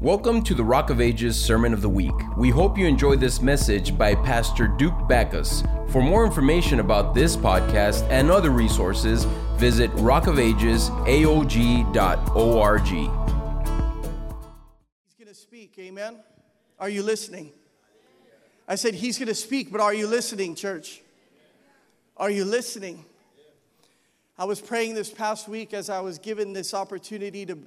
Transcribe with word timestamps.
Welcome 0.00 0.44
to 0.44 0.54
the 0.54 0.62
Rock 0.62 0.90
of 0.90 1.00
Ages 1.00 1.36
Sermon 1.36 1.74
of 1.74 1.82
the 1.82 1.88
Week. 1.88 2.14
We 2.36 2.50
hope 2.50 2.78
you 2.78 2.86
enjoy 2.86 3.16
this 3.16 3.42
message 3.42 3.98
by 3.98 4.14
Pastor 4.14 4.68
Duke 4.68 5.08
Backus. 5.08 5.64
For 5.88 6.00
more 6.00 6.24
information 6.24 6.78
about 6.78 7.16
this 7.16 7.36
podcast 7.36 8.08
and 8.08 8.30
other 8.30 8.50
resources, 8.50 9.24
visit 9.56 9.90
rockofagesaog.org. 9.96 12.86
He's 12.86 13.08
going 15.18 15.26
to 15.26 15.34
speak, 15.34 15.74
amen? 15.80 16.20
Are 16.78 16.88
you 16.88 17.02
listening? 17.02 17.52
I 18.68 18.76
said, 18.76 18.94
He's 18.94 19.18
going 19.18 19.26
to 19.26 19.34
speak, 19.34 19.72
but 19.72 19.80
are 19.80 19.94
you 19.94 20.06
listening, 20.06 20.54
church? 20.54 21.02
Are 22.16 22.30
you 22.30 22.44
listening? 22.44 23.04
I 24.38 24.44
was 24.44 24.60
praying 24.60 24.94
this 24.94 25.10
past 25.10 25.48
week 25.48 25.74
as 25.74 25.90
I 25.90 25.98
was 25.98 26.20
given 26.20 26.52
this 26.52 26.72
opportunity 26.72 27.44
to 27.46 27.58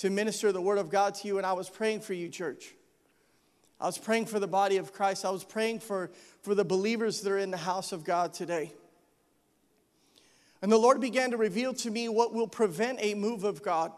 to 0.00 0.08
minister 0.08 0.50
the 0.50 0.62
word 0.62 0.78
of 0.78 0.88
God 0.88 1.14
to 1.16 1.28
you, 1.28 1.36
and 1.36 1.46
I 1.46 1.52
was 1.52 1.68
praying 1.68 2.00
for 2.00 2.14
you, 2.14 2.30
church. 2.30 2.74
I 3.78 3.84
was 3.84 3.98
praying 3.98 4.26
for 4.26 4.38
the 4.38 4.48
body 4.48 4.78
of 4.78 4.94
Christ. 4.94 5.26
I 5.26 5.30
was 5.30 5.44
praying 5.44 5.80
for, 5.80 6.10
for 6.40 6.54
the 6.54 6.64
believers 6.64 7.20
that 7.20 7.30
are 7.30 7.38
in 7.38 7.50
the 7.50 7.58
house 7.58 7.92
of 7.92 8.02
God 8.02 8.32
today. 8.32 8.72
And 10.62 10.72
the 10.72 10.78
Lord 10.78 11.02
began 11.02 11.32
to 11.32 11.36
reveal 11.36 11.74
to 11.74 11.90
me 11.90 12.08
what 12.08 12.32
will 12.32 12.48
prevent 12.48 12.98
a 13.02 13.12
move 13.12 13.44
of 13.44 13.62
God. 13.62 13.92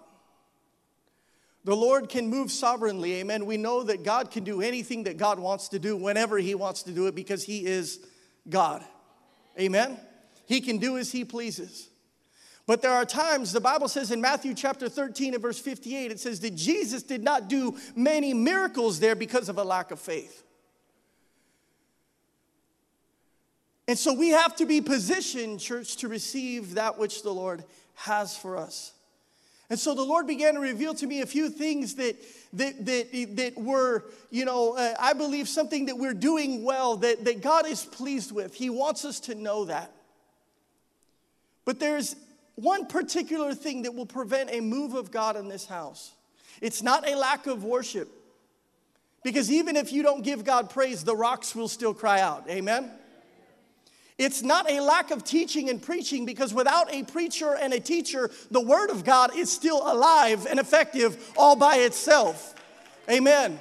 The 1.64 1.76
Lord 1.76 2.08
can 2.08 2.28
move 2.28 2.50
sovereignly, 2.50 3.14
amen. 3.20 3.46
We 3.46 3.56
know 3.56 3.84
that 3.84 4.02
God 4.02 4.32
can 4.32 4.42
do 4.42 4.60
anything 4.60 5.04
that 5.04 5.18
God 5.18 5.38
wants 5.38 5.68
to 5.68 5.78
do 5.78 5.96
whenever 5.96 6.36
He 6.38 6.56
wants 6.56 6.82
to 6.84 6.90
do 6.90 7.06
it 7.06 7.14
because 7.14 7.44
He 7.44 7.64
is 7.64 8.04
God, 8.48 8.84
amen. 9.56 10.00
He 10.46 10.60
can 10.60 10.78
do 10.78 10.98
as 10.98 11.12
He 11.12 11.24
pleases. 11.24 11.88
But 12.66 12.80
there 12.80 12.92
are 12.92 13.04
times, 13.04 13.52
the 13.52 13.60
Bible 13.60 13.88
says 13.88 14.10
in 14.10 14.20
Matthew 14.20 14.54
chapter 14.54 14.88
13 14.88 15.34
and 15.34 15.42
verse 15.42 15.58
58, 15.58 16.12
it 16.12 16.20
says 16.20 16.40
that 16.40 16.54
Jesus 16.54 17.02
did 17.02 17.22
not 17.22 17.48
do 17.48 17.76
many 17.96 18.32
miracles 18.34 19.00
there 19.00 19.16
because 19.16 19.48
of 19.48 19.58
a 19.58 19.64
lack 19.64 19.90
of 19.90 19.98
faith. 19.98 20.44
And 23.88 23.98
so 23.98 24.14
we 24.14 24.28
have 24.28 24.54
to 24.56 24.66
be 24.66 24.80
positioned, 24.80 25.58
church, 25.58 25.96
to 25.98 26.08
receive 26.08 26.74
that 26.74 26.98
which 26.98 27.22
the 27.22 27.32
Lord 27.32 27.64
has 27.94 28.36
for 28.36 28.56
us. 28.56 28.92
And 29.68 29.78
so 29.78 29.94
the 29.94 30.02
Lord 30.02 30.26
began 30.26 30.54
to 30.54 30.60
reveal 30.60 30.94
to 30.94 31.06
me 31.06 31.22
a 31.22 31.26
few 31.26 31.48
things 31.48 31.96
that, 31.96 32.16
that, 32.52 32.84
that, 32.86 33.36
that 33.36 33.58
were, 33.58 34.04
you 34.30 34.44
know, 34.44 34.76
uh, 34.76 34.94
I 35.00 35.14
believe 35.14 35.48
something 35.48 35.86
that 35.86 35.96
we're 35.96 36.14
doing 36.14 36.62
well, 36.62 36.96
that, 36.98 37.24
that 37.24 37.40
God 37.40 37.66
is 37.66 37.84
pleased 37.84 38.32
with. 38.32 38.54
He 38.54 38.70
wants 38.70 39.04
us 39.04 39.18
to 39.20 39.34
know 39.34 39.64
that. 39.64 39.90
But 41.64 41.80
there's 41.80 42.16
one 42.62 42.86
particular 42.86 43.54
thing 43.54 43.82
that 43.82 43.94
will 43.94 44.06
prevent 44.06 44.50
a 44.52 44.60
move 44.60 44.94
of 44.94 45.10
God 45.10 45.36
in 45.36 45.48
this 45.48 45.66
house. 45.66 46.12
It's 46.60 46.82
not 46.82 47.08
a 47.08 47.16
lack 47.16 47.48
of 47.48 47.64
worship. 47.64 48.08
Because 49.24 49.50
even 49.50 49.76
if 49.76 49.92
you 49.92 50.02
don't 50.02 50.22
give 50.22 50.44
God 50.44 50.70
praise, 50.70 51.02
the 51.02 51.14
rocks 51.14 51.54
will 51.54 51.68
still 51.68 51.92
cry 51.92 52.20
out. 52.20 52.48
Amen? 52.48 52.90
It's 54.16 54.42
not 54.42 54.70
a 54.70 54.80
lack 54.80 55.10
of 55.10 55.24
teaching 55.24 55.70
and 55.70 55.82
preaching 55.82 56.24
because 56.24 56.54
without 56.54 56.92
a 56.94 57.02
preacher 57.02 57.56
and 57.56 57.72
a 57.72 57.80
teacher, 57.80 58.30
the 58.50 58.60
Word 58.60 58.90
of 58.90 59.04
God 59.04 59.36
is 59.36 59.50
still 59.50 59.80
alive 59.84 60.46
and 60.46 60.60
effective 60.60 61.32
all 61.36 61.56
by 61.56 61.76
itself. 61.78 62.54
Amen. 63.10 63.58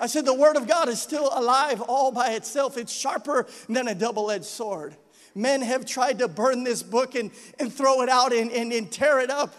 I 0.00 0.06
said 0.06 0.24
the 0.24 0.34
Word 0.34 0.56
of 0.56 0.68
God 0.68 0.88
is 0.88 1.02
still 1.02 1.30
alive 1.32 1.80
all 1.80 2.12
by 2.12 2.32
itself. 2.32 2.76
It's 2.76 2.92
sharper 2.92 3.46
than 3.68 3.88
a 3.88 3.94
double 3.94 4.30
edged 4.30 4.44
sword 4.44 4.94
men 5.36 5.62
have 5.62 5.84
tried 5.84 6.18
to 6.20 6.28
burn 6.28 6.64
this 6.64 6.82
book 6.82 7.14
and, 7.14 7.30
and 7.60 7.72
throw 7.72 8.02
it 8.02 8.08
out 8.08 8.32
and, 8.32 8.50
and, 8.50 8.72
and 8.72 8.90
tear 8.90 9.20
it 9.20 9.30
up 9.30 9.54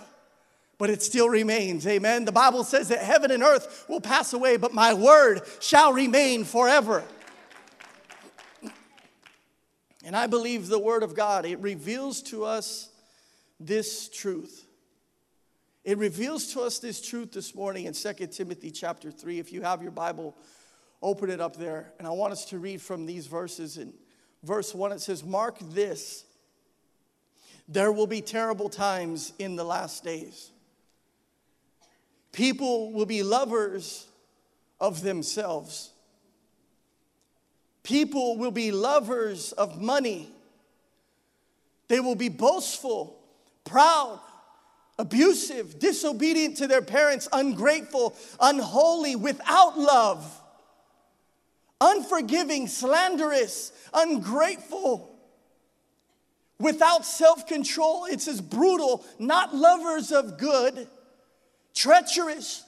but 0.78 0.90
it 0.90 1.02
still 1.02 1.30
remains. 1.30 1.88
Amen. 1.88 2.26
The 2.26 2.32
Bible 2.32 2.64
says 2.64 2.90
that 2.90 3.00
heaven 3.00 3.32
and 3.32 3.42
earth 3.42 3.86
will 3.90 4.02
pass 4.02 4.34
away, 4.34 4.58
but 4.58 4.74
my 4.74 4.94
word 4.94 5.42
shall 5.60 5.92
remain 5.92 6.44
forever. 6.44 7.04
And 10.06 10.16
I 10.16 10.28
believe 10.28 10.68
the 10.68 10.80
word 10.80 11.04
of 11.04 11.16
God, 11.16 11.46
it 11.46 11.60
reveals 11.60 12.22
to 12.24 12.46
us 12.46 12.90
this 13.60 14.08
truth. 14.08 14.66
It 15.84 15.98
reveals 15.98 16.54
to 16.54 16.62
us 16.62 16.80
this 16.80 17.02
truth 17.02 17.32
this 17.32 17.56
morning 17.56 17.86
in 17.86 17.94
2 17.94 18.14
Timothy 18.28 18.72
chapter 18.72 19.10
3. 19.10 19.40
If 19.40 19.52
you 19.52 19.64
have 19.64 19.82
your 19.82 19.92
Bible, 19.92 20.38
open 21.02 21.30
it 21.30 21.42
up 21.42 21.56
there. 21.56 21.92
And 21.98 22.08
I 22.08 22.12
want 22.12 22.34
us 22.34 22.46
to 22.46 22.60
read 22.60 22.82
from 22.82 23.06
these 23.06 23.28
verses 23.28 23.78
and 23.78 23.94
verse 24.48 24.74
1, 24.74 24.94
it 24.94 25.02
says, 25.02 25.24
Mark 25.24 25.58
this, 25.60 26.24
there 27.68 27.92
will 27.92 28.08
be 28.08 28.22
terrible 28.22 28.70
times 28.70 29.34
in 29.38 29.58
the 29.58 29.66
last 29.66 30.04
days. 30.04 30.52
People 32.32 32.94
will 32.94 33.06
be 33.06 33.24
lovers 33.24 34.08
of 34.80 35.02
themselves. 35.02 35.92
People 37.84 38.38
will 38.38 38.52
be 38.52 38.72
lovers 38.72 39.52
of 39.52 39.82
money. 39.82 40.30
They 41.90 42.00
will 42.00 42.16
be 42.16 42.30
boastful, 42.30 43.20
proud, 43.66 44.20
abusive, 44.98 45.78
disobedient 45.78 46.58
to 46.58 46.68
their 46.68 46.82
parents, 46.82 47.28
ungrateful, 47.34 48.16
unholy, 48.40 49.16
without 49.16 49.78
love 49.78 50.42
unforgiving, 51.80 52.68
slanderous, 52.68 53.72
ungrateful, 53.94 55.16
without 56.60 57.06
self 57.06 57.48
control. 57.48 58.06
It 58.06 58.22
says 58.22 58.42
brutal, 58.42 59.06
not 59.20 59.56
lovers 59.56 60.12
of 60.12 60.38
good, 60.38 60.88
treacherous, 61.76 62.64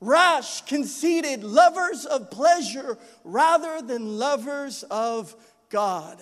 rash, 0.00 0.62
conceited, 0.62 1.44
lovers 1.44 2.06
of 2.06 2.30
pleasure 2.30 2.98
rather 3.24 3.82
than 3.82 4.18
lovers 4.18 4.82
of 4.90 5.34
God. 5.68 6.18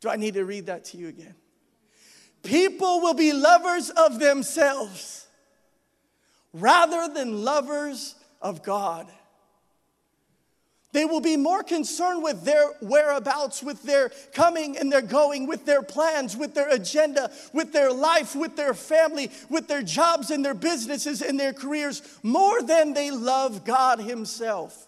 Do 0.00 0.08
I 0.08 0.16
need 0.16 0.34
to 0.34 0.44
read 0.44 0.66
that 0.66 0.84
to 0.86 0.96
you 0.96 1.08
again? 1.08 1.34
People 2.42 3.00
will 3.00 3.14
be 3.14 3.32
lovers 3.32 3.90
of 3.90 4.18
themselves 4.18 5.28
rather 6.52 7.12
than 7.12 7.44
lovers 7.44 8.16
of 8.40 8.64
God. 8.64 9.06
They 10.92 11.06
will 11.06 11.20
be 11.20 11.38
more 11.38 11.62
concerned 11.62 12.22
with 12.22 12.44
their 12.44 12.66
whereabouts, 12.80 13.62
with 13.62 13.82
their 13.82 14.10
coming 14.34 14.76
and 14.76 14.92
their 14.92 15.00
going, 15.00 15.46
with 15.46 15.64
their 15.64 15.82
plans, 15.82 16.36
with 16.36 16.54
their 16.54 16.68
agenda, 16.68 17.32
with 17.54 17.72
their 17.72 17.90
life, 17.90 18.36
with 18.36 18.56
their 18.56 18.74
family, 18.74 19.30
with 19.48 19.68
their 19.68 19.82
jobs 19.82 20.30
and 20.30 20.44
their 20.44 20.54
businesses 20.54 21.22
and 21.22 21.40
their 21.40 21.54
careers, 21.54 22.02
more 22.22 22.62
than 22.62 22.92
they 22.92 23.10
love 23.10 23.64
God 23.64 24.00
Himself. 24.00 24.86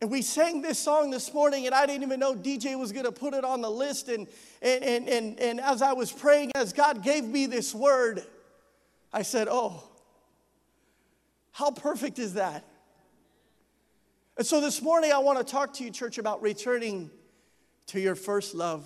And 0.00 0.12
we 0.12 0.22
sang 0.22 0.60
this 0.60 0.78
song 0.78 1.10
this 1.10 1.32
morning, 1.34 1.66
and 1.66 1.74
I 1.74 1.86
didn't 1.86 2.02
even 2.02 2.20
know 2.20 2.34
DJ 2.34 2.78
was 2.78 2.92
going 2.92 3.06
to 3.06 3.10
put 3.10 3.34
it 3.34 3.42
on 3.42 3.62
the 3.62 3.70
list. 3.70 4.08
And, 4.08 4.28
and, 4.62 4.84
and, 4.84 5.08
and, 5.08 5.40
and 5.40 5.60
as 5.60 5.82
I 5.82 5.94
was 5.94 6.12
praying, 6.12 6.52
as 6.54 6.72
God 6.72 7.02
gave 7.02 7.24
me 7.24 7.46
this 7.46 7.74
word, 7.74 8.22
I 9.14 9.22
said, 9.22 9.48
Oh, 9.50 9.82
how 11.54 11.70
perfect 11.70 12.18
is 12.18 12.34
that? 12.34 12.64
And 14.36 14.44
so 14.44 14.60
this 14.60 14.82
morning, 14.82 15.12
I 15.12 15.18
want 15.18 15.38
to 15.38 15.44
talk 15.44 15.74
to 15.74 15.84
you, 15.84 15.90
church, 15.92 16.18
about 16.18 16.42
returning 16.42 17.12
to 17.86 18.00
your 18.00 18.16
first 18.16 18.56
love. 18.56 18.84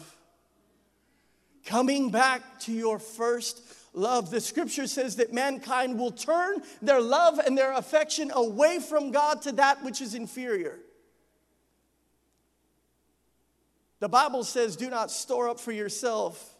Coming 1.64 2.10
back 2.10 2.60
to 2.60 2.72
your 2.72 2.98
first 2.98 3.62
love. 3.94 4.30
The 4.30 4.42
scripture 4.42 4.86
says 4.86 5.16
that 5.16 5.32
mankind 5.32 5.98
will 5.98 6.10
turn 6.10 6.60
their 6.82 7.00
love 7.00 7.38
and 7.38 7.56
their 7.56 7.72
affection 7.72 8.30
away 8.34 8.80
from 8.80 9.12
God 9.12 9.40
to 9.42 9.52
that 9.52 9.82
which 9.82 10.02
is 10.02 10.14
inferior. 10.14 10.78
The 14.00 14.10
Bible 14.10 14.44
says, 14.44 14.76
Do 14.76 14.90
not 14.90 15.10
store 15.10 15.48
up 15.48 15.58
for 15.58 15.72
yourself 15.72 16.54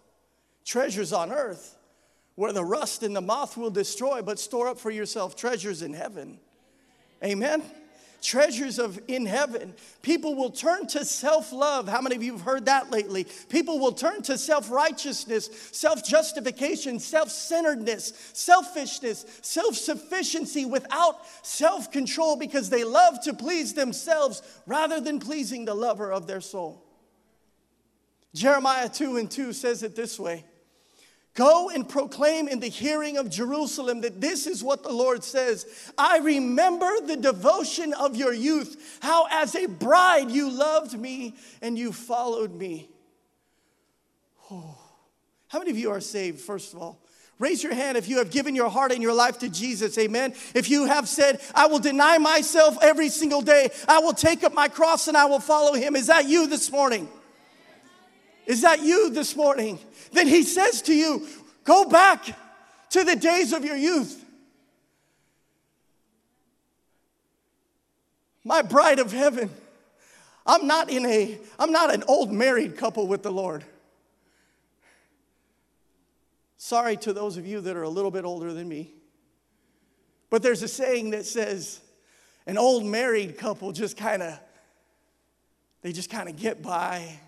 treasures 0.65 1.12
on 1.12 1.33
earth 1.33 1.78
where 2.38 2.52
the 2.52 2.64
rust 2.64 3.02
and 3.02 3.17
the 3.17 3.20
moth 3.20 3.56
will 3.56 3.69
destroy, 3.69 4.23
but 4.23 4.38
store 4.38 4.69
up 4.69 4.79
for 4.79 4.93
yourself 4.93 5.35
treasures 5.35 5.82
in 5.82 5.93
heaven. 5.93 6.38
Amen. 7.20 7.64
Treasures 8.23 8.79
of 8.79 9.00
in 9.08 9.26
heaven. 9.26 9.75
People 10.02 10.37
will 10.37 10.50
turn 10.50 10.87
to 10.87 11.05
self-love. 11.05 11.88
How 11.88 12.00
many 12.00 12.14
of 12.14 12.23
you 12.23 12.35
have 12.35 12.43
heard 12.43 12.67
that 12.67 12.93
lately? 12.93 13.26
People 13.49 13.81
will 13.81 13.90
turn 13.90 14.23
to 14.23 14.38
self-righteousness, 14.38 15.50
self-justification, 15.73 17.00
self-centeredness, 17.00 18.31
selfishness, 18.35 19.26
self-sufficiency 19.43 20.64
without 20.64 21.26
self-control 21.43 22.37
because 22.37 22.70
they 22.70 22.85
love 22.85 23.20
to 23.25 23.35
please 23.35 23.75
themselves 23.75 24.43
rather 24.64 25.00
than 25.00 25.19
pleasing 25.19 25.64
the 25.64 25.75
lover 25.75 26.12
of 26.12 26.29
their 26.29 26.40
soul. 26.40 26.85
Jeremiah 28.32 28.88
2 28.88 29.17
and 29.17 29.29
2 29.29 29.52
says 29.52 29.82
it 29.82 29.96
this 29.96 30.20
way. 30.20 30.44
Go 31.38 31.70
and 31.70 31.88
proclaim 31.88 32.49
in 32.49 32.58
the 32.58 32.67
hearing 32.67 33.17
of 33.17 33.31
Jerusalem 33.31 34.00
that 34.00 34.20
this 34.20 34.44
is 34.44 34.64
what 34.64 34.82
the 34.82 34.93
Lord 34.93 35.23
says. 35.23 35.93
I 35.96 36.19
remember 36.19 36.90
the 37.00 37.17
devotion 37.17 37.93
of 37.93 38.17
your 38.17 38.35
youth, 38.35 38.99
how 39.00 39.29
as 39.31 39.55
a 39.55 39.67
bride 39.67 40.32
you 40.32 40.50
loved 40.50 40.99
me 40.99 41.37
and 41.62 41.79
you 41.79 41.93
followed 41.93 42.52
me. 42.52 42.90
Oh. 44.50 44.76
How 45.46 45.61
many 45.61 45.70
of 45.70 45.79
you 45.79 45.93
are 45.93 46.00
saved, 46.00 46.40
first 46.40 46.75
of 46.75 46.82
all? 46.82 47.00
Raise 47.38 47.62
your 47.62 47.73
hand 47.73 47.96
if 47.96 48.08
you 48.08 48.19
have 48.19 48.32
given 48.32 48.56
your 48.56 48.69
heart 48.69 48.90
and 48.90 49.00
your 49.00 49.14
life 49.14 49.38
to 49.38 49.49
Jesus. 49.49 49.96
Amen. 49.96 50.35
If 50.56 50.69
you 50.69 50.87
have 50.87 51.08
said, 51.08 51.40
I 51.55 51.69
will 51.69 51.79
deny 51.79 52.19
myself 52.19 52.76
every 52.82 53.11
single 53.11 53.43
day, 53.43 53.70
I 53.87 54.00
will 54.00 54.12
take 54.12 54.43
up 54.43 54.55
my 54.55 54.67
cross 54.67 55.06
and 55.06 55.17
I 55.17 55.26
will 55.26 55.38
follow 55.38 55.75
him. 55.75 55.94
Is 55.94 56.08
that 56.08 56.29
you 56.29 56.49
this 56.49 56.73
morning? 56.73 57.08
Is 58.49 58.62
that 58.62 58.83
you 58.83 59.11
this 59.11 59.37
morning? 59.37 59.79
Then 60.11 60.27
he 60.27 60.43
says 60.43 60.83
to 60.83 60.95
you, 60.95 61.29
Go 61.65 61.85
back 61.85 62.25
to 62.91 63.05
the 63.05 63.15
days 63.15 63.53
of 63.53 63.62
your 63.62 63.77
youth. 63.77 64.25
My 68.43 68.62
bride 68.62 68.99
of 69.00 69.12
heaven. 69.12 69.50
I'm 70.47 70.67
not 70.67 70.89
in 70.89 71.05
a, 71.05 71.39
I'm 71.59 71.73
not 71.73 71.93
an 71.93 72.03
old 72.09 72.33
married 72.33 72.79
couple 72.79 73.06
with 73.06 73.23
the 73.23 73.31
Lord. 73.31 73.65
Sorry 76.56 76.97
to 76.97 77.12
those 77.12 77.37
of 77.37 77.47
you 77.47 77.61
that 77.61 77.77
are 77.77 77.83
a 77.83 77.89
little 77.89 78.11
bit 78.11 78.25
older 78.25 78.55
than 78.55 78.67
me. 78.67 78.95
But 80.31 80.43
there's 80.43 80.62
a 80.62 80.69
saying 80.69 81.11
that 81.11 81.27
says 81.27 81.81
an 82.47 82.56
old 82.56 82.87
married 82.87 83.37
couple 83.37 83.73
just 83.73 83.99
kind 83.99 84.23
of 84.23 84.41
they 85.83 85.93
just 85.93 86.09
kind 86.09 86.31
of 86.31 86.37
get 86.37 86.62
by, 86.62 87.21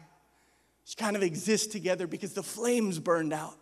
just 0.91 0.99
kind 0.99 1.15
of 1.15 1.23
exist 1.23 1.71
together 1.71 2.09
because 2.09 2.33
the 2.33 2.43
flames 2.43 2.99
burned 2.99 3.33
out. 3.33 3.55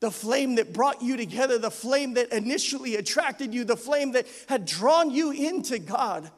The 0.00 0.10
flame 0.10 0.56
that 0.56 0.72
brought 0.72 1.02
you 1.02 1.16
together, 1.16 1.56
the 1.56 1.70
flame 1.70 2.14
that 2.14 2.32
initially 2.32 2.96
attracted 2.96 3.54
you, 3.54 3.62
the 3.62 3.76
flame 3.76 4.10
that 4.12 4.26
had 4.48 4.66
drawn 4.66 5.12
you 5.12 5.30
into 5.30 5.78
God, 5.78 6.28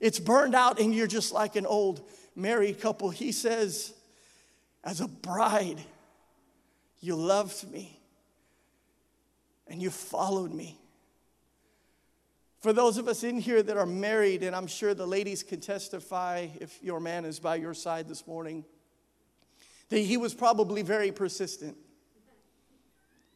it's 0.00 0.18
burned 0.18 0.54
out, 0.54 0.80
and 0.80 0.94
you're 0.94 1.06
just 1.06 1.34
like 1.34 1.54
an 1.54 1.66
old 1.66 2.00
married 2.34 2.80
couple. 2.80 3.10
He 3.10 3.30
says, 3.30 3.92
as 4.82 5.02
a 5.02 5.08
bride, 5.08 5.82
you 7.00 7.14
loved 7.14 7.70
me 7.70 8.00
and 9.66 9.82
you 9.82 9.90
followed 9.90 10.54
me. 10.54 10.78
For 12.60 12.72
those 12.72 12.98
of 12.98 13.06
us 13.06 13.22
in 13.22 13.38
here 13.38 13.62
that 13.62 13.76
are 13.76 13.86
married, 13.86 14.42
and 14.42 14.54
I'm 14.54 14.66
sure 14.66 14.92
the 14.92 15.06
ladies 15.06 15.42
can 15.42 15.60
testify 15.60 16.48
if 16.60 16.82
your 16.82 16.98
man 16.98 17.24
is 17.24 17.38
by 17.38 17.56
your 17.56 17.74
side 17.74 18.08
this 18.08 18.26
morning, 18.26 18.64
that 19.90 20.00
he 20.00 20.16
was 20.16 20.34
probably 20.34 20.82
very 20.82 21.12
persistent 21.12 21.76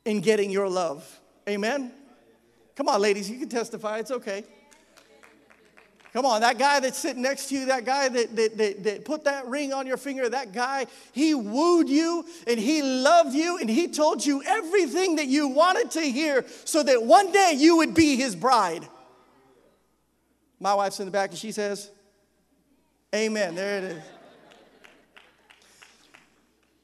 in 0.05 0.21
getting 0.21 0.51
your 0.51 0.69
love. 0.69 1.21
Amen? 1.49 1.93
Come 2.75 2.89
on, 2.89 3.01
ladies, 3.01 3.31
you 3.31 3.39
can 3.39 3.49
testify. 3.49 3.99
It's 3.99 4.11
okay. 4.11 4.45
Come 6.13 6.27
on, 6.27 6.43
that 6.43 6.59
guy 6.59 6.81
that's 6.81 6.99
sitting 6.99 7.23
next 7.23 7.49
to 7.49 7.55
you, 7.55 7.67
that 7.67 7.87
guy 7.87 8.09
that, 8.11 8.37
that, 8.37 8.59
that, 8.59 8.85
that, 8.85 9.05
put 9.07 9.25
that 9.25 9.47
ring 9.47 9.73
on 9.73 9.87
your 9.87 9.97
finger, 9.97 10.29
that 10.29 10.53
guy, 10.53 10.87
he 11.13 11.33
wooed 11.33 11.89
you 11.89 12.27
and 12.47 12.61
he 12.61 12.83
loved 12.83 13.33
you 13.35 13.57
and 13.57 13.71
he 13.71 13.89
told 13.89 14.27
you 14.27 14.43
everything 14.43 15.17
that 15.17 15.29
you 15.29 15.49
wanted 15.49 15.91
to 15.93 16.03
hear 16.03 16.45
so 16.67 16.83
that 16.83 17.03
one 17.03 17.33
day 17.33 17.55
you 17.57 17.79
would 17.79 17.95
be 17.95 18.17
his 18.17 18.37
bride. 18.37 18.87
My 20.63 20.75
wife's 20.75 21.01
in 21.01 21.07
the 21.07 21.11
back 21.11 21.31
and 21.31 21.39
she 21.39 21.51
says, 21.51 21.91
Amen. 23.13 23.57
There 23.57 23.79
it 23.79 23.85
is. 23.85 24.03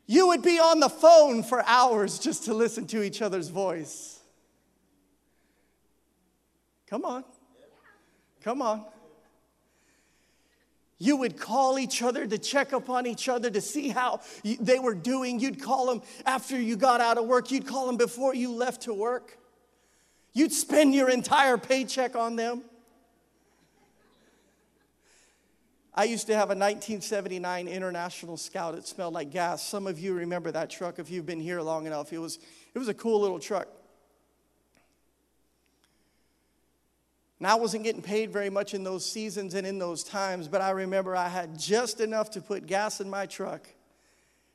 You 0.09 0.27
would 0.29 0.43
be 0.43 0.59
on 0.59 0.81
the 0.81 0.89
phone 0.89 1.45
for 1.45 1.63
hours 1.65 2.19
just 2.19 2.47
to 2.47 2.55
listen 2.55 2.89
to 2.89 3.05
each 3.05 3.23
other's 3.23 3.51
voice. 3.51 4.19
Come 6.89 7.05
on. 7.05 7.23
Come 8.43 8.63
on. 8.63 8.85
You 10.99 11.17
would 11.19 11.39
call 11.39 11.79
each 11.79 12.03
other 12.03 12.27
to 12.27 12.37
check 12.37 12.73
up 12.73 12.91
on 12.91 13.07
each 13.07 13.29
other 13.29 13.49
to 13.49 13.61
see 13.61 13.91
how 13.91 14.23
they 14.43 14.81
were 14.81 14.97
doing. 14.97 15.39
You'd 15.39 15.63
call 15.63 15.87
them 15.87 16.03
after 16.27 16.61
you 16.61 16.77
got 16.77 17.01
out 17.01 17.17
of 17.17 17.27
work. 17.27 17.53
You'd 17.53 17.69
call 17.69 17.87
them 17.87 17.97
before 17.97 18.35
you 18.35 18.51
left 18.51 18.83
to 18.83 18.93
work. 18.93 19.39
You'd 20.33 20.53
spend 20.53 20.97
your 20.97 21.11
entire 21.11 21.59
paycheck 21.59 22.17
on 22.17 22.35
them. 22.35 22.65
I 25.99 26.05
used 26.05 26.29
to 26.29 26.33
have 26.35 26.51
a 26.51 26.55
1979 26.55 27.67
International 27.67 28.37
Scout. 28.37 28.77
It 28.77 28.87
smelled 28.87 29.15
like 29.15 29.31
gas. 29.31 29.67
Some 29.67 29.89
of 29.89 29.99
you 29.99 30.15
remember 30.15 30.53
that 30.53 30.71
truck 30.71 31.01
if 31.01 31.11
you've 31.11 31.27
been 31.27 31.41
here 31.41 31.61
long 31.61 31.89
enough. 31.89 32.13
It 32.13 32.19
was, 32.19 32.39
it 32.73 32.79
was 32.79 32.87
a 32.87 32.95
cool 32.95 33.21
little 33.21 33.41
truck. 33.41 33.67
And 37.41 37.49
I 37.49 37.57
wasn't 37.57 37.83
getting 37.83 38.01
paid 38.01 38.31
very 38.31 38.49
much 38.49 38.75
in 38.75 38.85
those 38.85 39.11
seasons 39.11 39.55
and 39.55 39.67
in 39.67 39.81
those 39.81 40.05
times, 40.05 40.47
but 40.47 40.61
I 40.61 40.71
remember 40.71 41.17
I 41.17 41.27
had 41.27 41.59
just 41.59 42.01
enough 42.01 42.31
to 42.31 42.41
put 42.41 42.67
gas 42.67 43.01
in 43.01 43.11
my 43.11 43.27
truck 43.27 43.67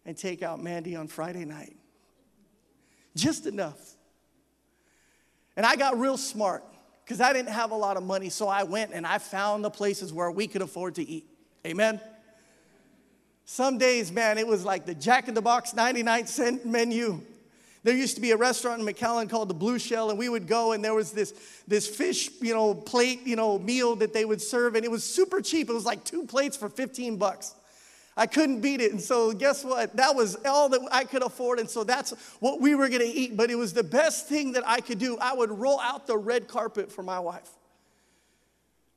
and 0.06 0.16
take 0.16 0.44
out 0.44 0.64
Mandy 0.64 0.96
on 0.96 1.10
Friday 1.10 1.44
night. 1.44 1.76
Just 3.18 3.48
enough. 3.48 3.98
And 5.58 5.66
I 5.66 5.76
got 5.76 6.00
real 6.00 6.16
smart 6.16 6.64
because 7.04 7.20
I 7.20 7.34
didn't 7.34 7.52
have 7.52 7.72
a 7.72 7.78
lot 7.78 7.98
of 7.98 8.04
money, 8.04 8.30
so 8.30 8.48
I 8.48 8.64
went 8.64 8.94
and 8.94 9.06
I 9.06 9.18
found 9.18 9.66
the 9.66 9.70
places 9.70 10.14
where 10.14 10.32
we 10.32 10.48
could 10.48 10.62
afford 10.62 10.96
to 10.96 11.04
eat. 11.06 11.28
Amen? 11.66 12.02
Some 13.46 13.78
days, 13.78 14.12
man, 14.12 14.38
it 14.38 14.48
was 14.48 14.66
like 14.66 14.86
the 14.86 14.96
Jack 14.96 15.28
in 15.28 15.34
the 15.34 15.42
Box 15.42 15.74
99 15.74 16.28
cent 16.28 16.66
menu. 16.66 17.22
There 17.84 17.96
used 17.96 18.16
to 18.16 18.22
be 18.22 18.32
a 18.32 18.38
restaurant 18.38 18.82
in 18.82 18.88
McAllen 18.88 19.30
called 19.30 19.50
the 19.50 19.54
Blue 19.54 19.78
Shell, 19.78 20.10
and 20.10 20.18
we 20.18 20.30
would 20.30 20.48
go, 20.48 20.72
and 20.72 20.84
there 20.84 20.94
was 20.94 21.12
this, 21.12 21.34
this 21.68 21.86
fish, 21.86 22.30
you 22.42 22.54
know, 22.54 22.74
plate, 22.74 23.22
you 23.26 23.36
know, 23.36 23.60
meal 23.60 23.96
that 23.98 24.14
they 24.14 24.24
would 24.24 24.42
serve, 24.42 24.76
and 24.76 24.86
it 24.86 24.92
was 24.92 25.04
super 25.04 25.42
cheap. 25.42 25.70
It 25.70 25.74
was 25.74 25.86
like 25.86 26.06
two 26.06 26.26
plates 26.26 26.56
for 26.56 26.70
15 26.70 27.18
bucks. 27.18 27.54
I 28.16 28.26
couldn't 28.26 28.62
beat 28.62 28.80
it. 28.80 28.92
And 28.92 29.02
so, 29.02 29.34
guess 29.34 29.66
what? 29.66 29.96
That 29.98 30.16
was 30.16 30.38
all 30.46 30.70
that 30.70 30.82
I 30.92 31.04
could 31.04 31.24
afford. 31.24 31.60
And 31.60 31.70
so, 31.70 31.84
that's 31.84 32.12
what 32.40 32.62
we 32.62 32.76
were 32.76 32.88
going 32.88 33.02
to 33.02 33.08
eat. 33.08 33.36
But 33.36 33.50
it 33.50 33.56
was 33.56 33.74
the 33.74 33.84
best 33.84 34.28
thing 34.28 34.54
that 34.54 34.64
I 34.68 34.80
could 34.80 35.00
do. 35.00 35.18
I 35.18 35.34
would 35.34 35.52
roll 35.52 35.80
out 35.80 36.08
the 36.08 36.18
red 36.18 36.48
carpet 36.48 36.92
for 36.92 37.04
my 37.04 37.20
wife. 37.20 37.50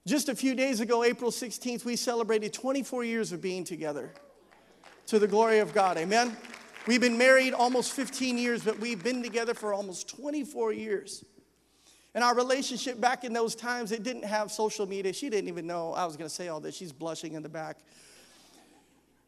Just 0.06 0.28
a 0.28 0.36
few 0.36 0.54
days 0.54 0.78
ago, 0.78 1.02
April 1.02 1.32
16th, 1.32 1.84
we 1.84 1.96
celebrated 1.96 2.52
24 2.52 3.02
years 3.02 3.32
of 3.32 3.42
being 3.42 3.64
together 3.64 4.12
to 5.06 5.18
the 5.18 5.26
glory 5.26 5.58
of 5.58 5.74
God. 5.74 5.96
Amen. 5.96 6.36
We've 6.86 7.00
been 7.00 7.18
married 7.18 7.52
almost 7.52 7.90
15 7.92 8.38
years, 8.38 8.62
but 8.62 8.78
we've 8.78 9.02
been 9.02 9.20
together 9.20 9.52
for 9.52 9.74
almost 9.74 10.08
24 10.08 10.72
years. 10.72 11.24
And 12.14 12.22
our 12.22 12.36
relationship 12.36 13.00
back 13.00 13.24
in 13.24 13.32
those 13.32 13.56
times, 13.56 13.90
it 13.90 14.04
didn't 14.04 14.24
have 14.24 14.52
social 14.52 14.86
media. 14.86 15.12
She 15.12 15.28
didn't 15.28 15.48
even 15.48 15.66
know 15.66 15.92
I 15.92 16.04
was 16.04 16.16
going 16.16 16.28
to 16.28 16.34
say 16.34 16.46
all 16.46 16.60
this. 16.60 16.76
She's 16.76 16.92
blushing 16.92 17.34
in 17.34 17.42
the 17.42 17.48
back. 17.48 17.78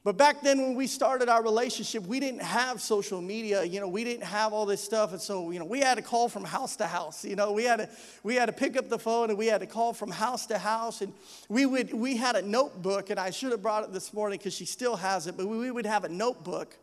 But 0.08 0.16
back 0.16 0.40
then, 0.40 0.62
when 0.62 0.74
we 0.74 0.86
started 0.86 1.28
our 1.28 1.42
relationship, 1.42 2.06
we 2.06 2.18
didn't 2.18 2.40
have 2.40 2.80
social 2.80 3.20
media. 3.20 3.62
You 3.62 3.78
know, 3.78 3.88
we 3.88 4.04
didn't 4.04 4.24
have 4.24 4.54
all 4.54 4.64
this 4.64 4.82
stuff, 4.82 5.12
and 5.12 5.20
so 5.20 5.50
you 5.50 5.58
know, 5.58 5.66
we 5.66 5.80
had 5.80 5.96
to 5.96 6.02
call 6.02 6.30
from 6.30 6.44
house 6.44 6.76
to 6.76 6.86
house. 6.86 7.26
You 7.26 7.36
know, 7.36 7.52
we 7.52 7.64
had 7.64 7.76
to 7.76 7.90
we 8.22 8.34
had 8.34 8.46
to 8.46 8.52
pick 8.52 8.78
up 8.78 8.88
the 8.88 8.98
phone 8.98 9.28
and 9.28 9.38
we 9.38 9.48
had 9.48 9.60
to 9.60 9.66
call 9.66 9.92
from 9.92 10.10
house 10.10 10.46
to 10.46 10.56
house, 10.56 11.02
and 11.02 11.12
we 11.50 11.66
would 11.66 11.92
we 11.92 12.16
had 12.16 12.36
a 12.36 12.40
notebook, 12.40 13.10
and 13.10 13.20
I 13.20 13.28
should 13.28 13.50
have 13.50 13.60
brought 13.60 13.84
it 13.84 13.92
this 13.92 14.14
morning 14.14 14.38
because 14.38 14.54
she 14.54 14.64
still 14.64 14.96
has 14.96 15.26
it. 15.26 15.36
But 15.36 15.46
we 15.46 15.58
we 15.58 15.70
would 15.70 15.84
have 15.84 16.04
a 16.04 16.08
notebook 16.08 16.74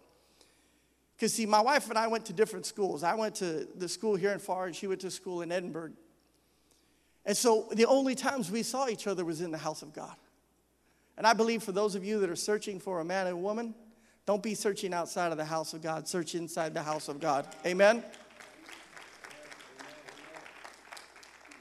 because, 1.17 1.33
see, 1.33 1.47
my 1.47 1.61
wife 1.61 1.89
and 1.89 1.97
I 1.97 2.05
went 2.05 2.27
to 2.27 2.33
different 2.33 2.67
schools. 2.67 3.01
I 3.01 3.15
went 3.15 3.33
to 3.37 3.67
the 3.75 3.89
school 3.89 4.15
here 4.15 4.33
in 4.33 4.39
Pharr, 4.39 4.67
and 4.67 4.75
she 4.75 4.85
went 4.85 5.01
to 5.01 5.09
school 5.09 5.41
in 5.41 5.51
Edinburg. 5.51 5.93
And 7.25 7.35
so 7.35 7.69
the 7.71 7.87
only 7.87 8.13
times 8.13 8.51
we 8.51 8.61
saw 8.61 8.87
each 8.87 9.07
other 9.07 9.25
was 9.25 9.41
in 9.41 9.49
the 9.49 9.57
house 9.57 9.81
of 9.81 9.93
God. 9.93 10.15
And 11.17 11.25
I 11.25 11.33
believe 11.33 11.63
for 11.63 11.71
those 11.71 11.95
of 11.95 12.03
you 12.03 12.19
that 12.19 12.29
are 12.29 12.35
searching 12.35 12.79
for 12.79 12.99
a 12.99 13.05
man 13.05 13.27
and 13.27 13.35
a 13.35 13.37
woman, 13.37 13.73
don't 14.25 14.43
be 14.43 14.55
searching 14.55 14.93
outside 14.93 15.31
of 15.31 15.37
the 15.37 15.45
house 15.45 15.73
of 15.73 15.81
God, 15.81 16.07
search 16.07 16.35
inside 16.35 16.73
the 16.73 16.83
house 16.83 17.07
of 17.07 17.19
God. 17.19 17.47
Amen? 17.65 18.03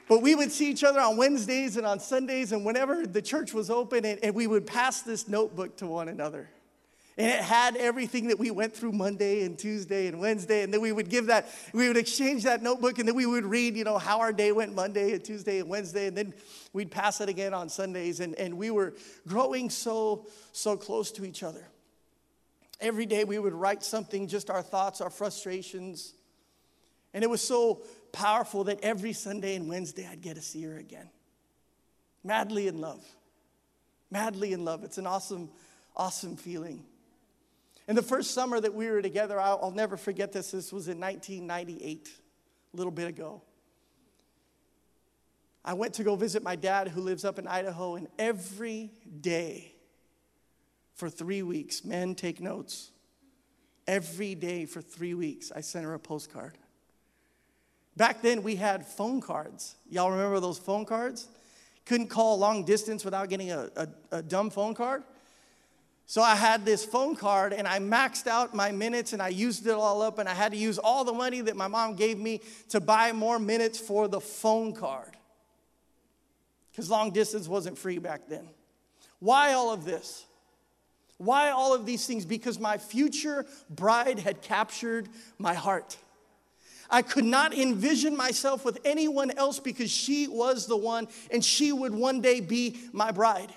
But 0.07 0.21
we 0.21 0.35
would 0.35 0.51
see 0.51 0.69
each 0.69 0.83
other 0.83 0.99
on 0.99 1.17
Wednesdays 1.17 1.77
and 1.77 1.85
on 1.85 1.99
Sundays, 1.99 2.51
and 2.51 2.65
whenever 2.65 3.07
the 3.07 3.21
church 3.21 3.53
was 3.53 3.69
open, 3.69 4.05
and, 4.05 4.19
and 4.23 4.35
we 4.35 4.45
would 4.45 4.67
pass 4.67 5.01
this 5.01 5.27
notebook 5.27 5.77
to 5.77 5.87
one 5.87 6.09
another. 6.09 6.49
And 7.17 7.27
it 7.27 7.39
had 7.39 7.77
everything 7.77 8.27
that 8.27 8.37
we 8.37 8.51
went 8.51 8.75
through 8.75 8.91
Monday 8.91 9.43
and 9.43 9.57
Tuesday 9.57 10.07
and 10.07 10.19
Wednesday. 10.19 10.63
And 10.63 10.73
then 10.73 10.81
we 10.81 10.91
would 10.91 11.09
give 11.09 11.27
that, 11.27 11.47
we 11.71 11.87
would 11.87 11.95
exchange 11.95 12.43
that 12.43 12.61
notebook 12.61 12.99
and 12.99 13.07
then 13.07 13.15
we 13.15 13.25
would 13.25 13.45
read, 13.45 13.77
you 13.77 13.85
know, 13.85 13.97
how 13.97 14.19
our 14.19 14.33
day 14.33 14.51
went 14.51 14.75
Monday 14.75 15.13
and 15.13 15.23
Tuesday 15.23 15.59
and 15.59 15.69
Wednesday. 15.69 16.07
And 16.07 16.17
then 16.17 16.33
we'd 16.73 16.91
pass 16.91 17.21
it 17.21 17.29
again 17.29 17.53
on 17.53 17.69
Sundays. 17.69 18.19
And, 18.19 18.35
and 18.35 18.57
we 18.57 18.69
were 18.69 18.95
growing 19.25 19.69
so, 19.69 20.27
so 20.51 20.75
close 20.75 21.09
to 21.13 21.23
each 21.23 21.41
other. 21.41 21.65
Every 22.81 23.05
day 23.05 23.23
we 23.23 23.39
would 23.39 23.53
write 23.53 23.81
something, 23.81 24.27
just 24.27 24.49
our 24.49 24.61
thoughts, 24.61 24.99
our 24.99 25.09
frustrations. 25.09 26.15
And 27.13 27.23
it 27.23 27.29
was 27.29 27.41
so 27.41 27.83
powerful 28.11 28.65
that 28.65 28.81
every 28.81 29.13
Sunday 29.13 29.55
and 29.55 29.69
Wednesday 29.69 30.05
I'd 30.05 30.21
get 30.21 30.35
to 30.35 30.41
see 30.41 30.63
her 30.63 30.77
again. 30.77 31.09
Madly 32.25 32.67
in 32.67 32.81
love. 32.81 33.05
Madly 34.11 34.51
in 34.51 34.65
love. 34.65 34.83
It's 34.83 34.97
an 34.97 35.07
awesome, 35.07 35.49
awesome 35.95 36.35
feeling. 36.35 36.83
And 37.87 37.97
the 37.97 38.03
first 38.03 38.31
summer 38.31 38.59
that 38.59 38.73
we 38.73 38.89
were 38.89 39.01
together, 39.01 39.39
I'll, 39.39 39.59
I'll 39.61 39.71
never 39.71 39.97
forget 39.97 40.31
this. 40.31 40.51
This 40.51 40.73
was 40.73 40.87
in 40.87 40.99
1998, 40.99 42.09
a 42.73 42.77
little 42.77 42.91
bit 42.91 43.07
ago. 43.07 43.41
I 45.63 45.73
went 45.73 45.95
to 45.95 46.03
go 46.03 46.15
visit 46.15 46.43
my 46.43 46.55
dad 46.55 46.89
who 46.89 47.01
lives 47.01 47.25
up 47.25 47.39
in 47.39 47.47
Idaho, 47.47 47.95
and 47.95 48.07
every 48.19 48.91
day 49.21 49.73
for 50.93 51.09
three 51.09 51.41
weeks, 51.41 51.83
men 51.83 52.15
take 52.15 52.39
notes. 52.39 52.91
Every 53.87 54.33
day 54.33 54.65
for 54.65 54.81
three 54.81 55.13
weeks, 55.13 55.51
I 55.55 55.61
sent 55.61 55.85
her 55.85 55.93
a 55.93 55.99
postcard. 55.99 56.57
Back 57.97 58.21
then, 58.21 58.43
we 58.43 58.55
had 58.55 58.85
phone 58.85 59.21
cards. 59.21 59.75
Y'all 59.89 60.11
remember 60.11 60.39
those 60.39 60.57
phone 60.57 60.85
cards? 60.85 61.27
Couldn't 61.85 62.07
call 62.07 62.37
long 62.37 62.65
distance 62.65 63.05
without 63.05 63.29
getting 63.29 63.51
a, 63.51 63.69
a, 63.75 63.87
a 64.11 64.21
dumb 64.23 64.49
phone 64.49 64.73
card. 64.73 65.03
So 66.07 66.21
I 66.21 66.35
had 66.35 66.65
this 66.65 66.85
phone 66.85 67.15
card 67.15 67.51
and 67.51 67.67
I 67.67 67.79
maxed 67.79 68.27
out 68.27 68.53
my 68.53 68.71
minutes 68.71 69.13
and 69.13 69.21
I 69.21 69.29
used 69.29 69.65
it 69.65 69.71
all 69.71 70.01
up 70.01 70.19
and 70.19 70.29
I 70.29 70.33
had 70.33 70.51
to 70.51 70.57
use 70.57 70.77
all 70.77 71.03
the 71.03 71.13
money 71.13 71.41
that 71.41 71.55
my 71.55 71.67
mom 71.67 71.95
gave 71.95 72.19
me 72.19 72.41
to 72.69 72.79
buy 72.79 73.11
more 73.11 73.39
minutes 73.39 73.79
for 73.79 74.07
the 74.07 74.21
phone 74.21 74.73
card. 74.73 75.17
Because 76.71 76.89
long 76.89 77.11
distance 77.11 77.47
wasn't 77.47 77.77
free 77.77 77.97
back 77.97 78.27
then. 78.27 78.47
Why 79.19 79.53
all 79.53 79.73
of 79.73 79.85
this? 79.85 80.25
Why 81.17 81.49
all 81.49 81.73
of 81.73 81.85
these 81.85 82.05
things? 82.05 82.25
Because 82.25 82.59
my 82.59 82.77
future 82.77 83.45
bride 83.69 84.19
had 84.19 84.41
captured 84.41 85.07
my 85.39 85.53
heart. 85.53 85.97
I 86.89 87.01
could 87.01 87.25
not 87.25 87.53
envision 87.53 88.15
myself 88.15 88.63
with 88.63 88.79
anyone 88.85 89.31
else 89.31 89.59
because 89.59 89.89
she 89.89 90.27
was 90.27 90.67
the 90.67 90.77
one 90.77 91.07
and 91.31 91.43
she 91.43 91.71
would 91.71 91.95
one 91.95 92.21
day 92.21 92.41
be 92.41 92.77
my 92.91 93.11
bride. 93.11 93.51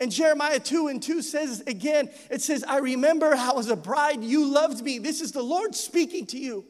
And 0.00 0.10
Jeremiah 0.10 0.58
2 0.58 0.88
and 0.88 1.02
2 1.02 1.22
says 1.22 1.62
again, 1.66 2.10
it 2.30 2.42
says, 2.42 2.64
I 2.64 2.78
remember 2.78 3.36
how 3.36 3.58
as 3.58 3.68
a 3.68 3.76
bride 3.76 4.22
you 4.22 4.46
loved 4.46 4.84
me. 4.84 4.98
This 4.98 5.20
is 5.20 5.32
the 5.32 5.42
Lord 5.42 5.74
speaking 5.74 6.26
to 6.26 6.38
you. 6.38 6.64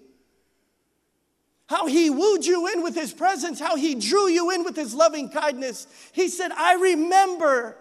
How 1.67 1.87
he 1.87 2.11
wooed 2.11 2.45
you 2.45 2.69
in 2.69 2.83
with 2.83 2.95
his 2.95 3.13
presence, 3.13 3.59
how 3.59 3.77
he 3.77 3.95
drew 3.95 4.29
you 4.29 4.51
in 4.51 4.65
with 4.65 4.77
his 4.77 4.95
loving 4.95 5.31
kindness. 5.31 5.87
He 6.13 6.29
said, 6.29 6.53
I 6.53 6.75
remember 6.75 7.77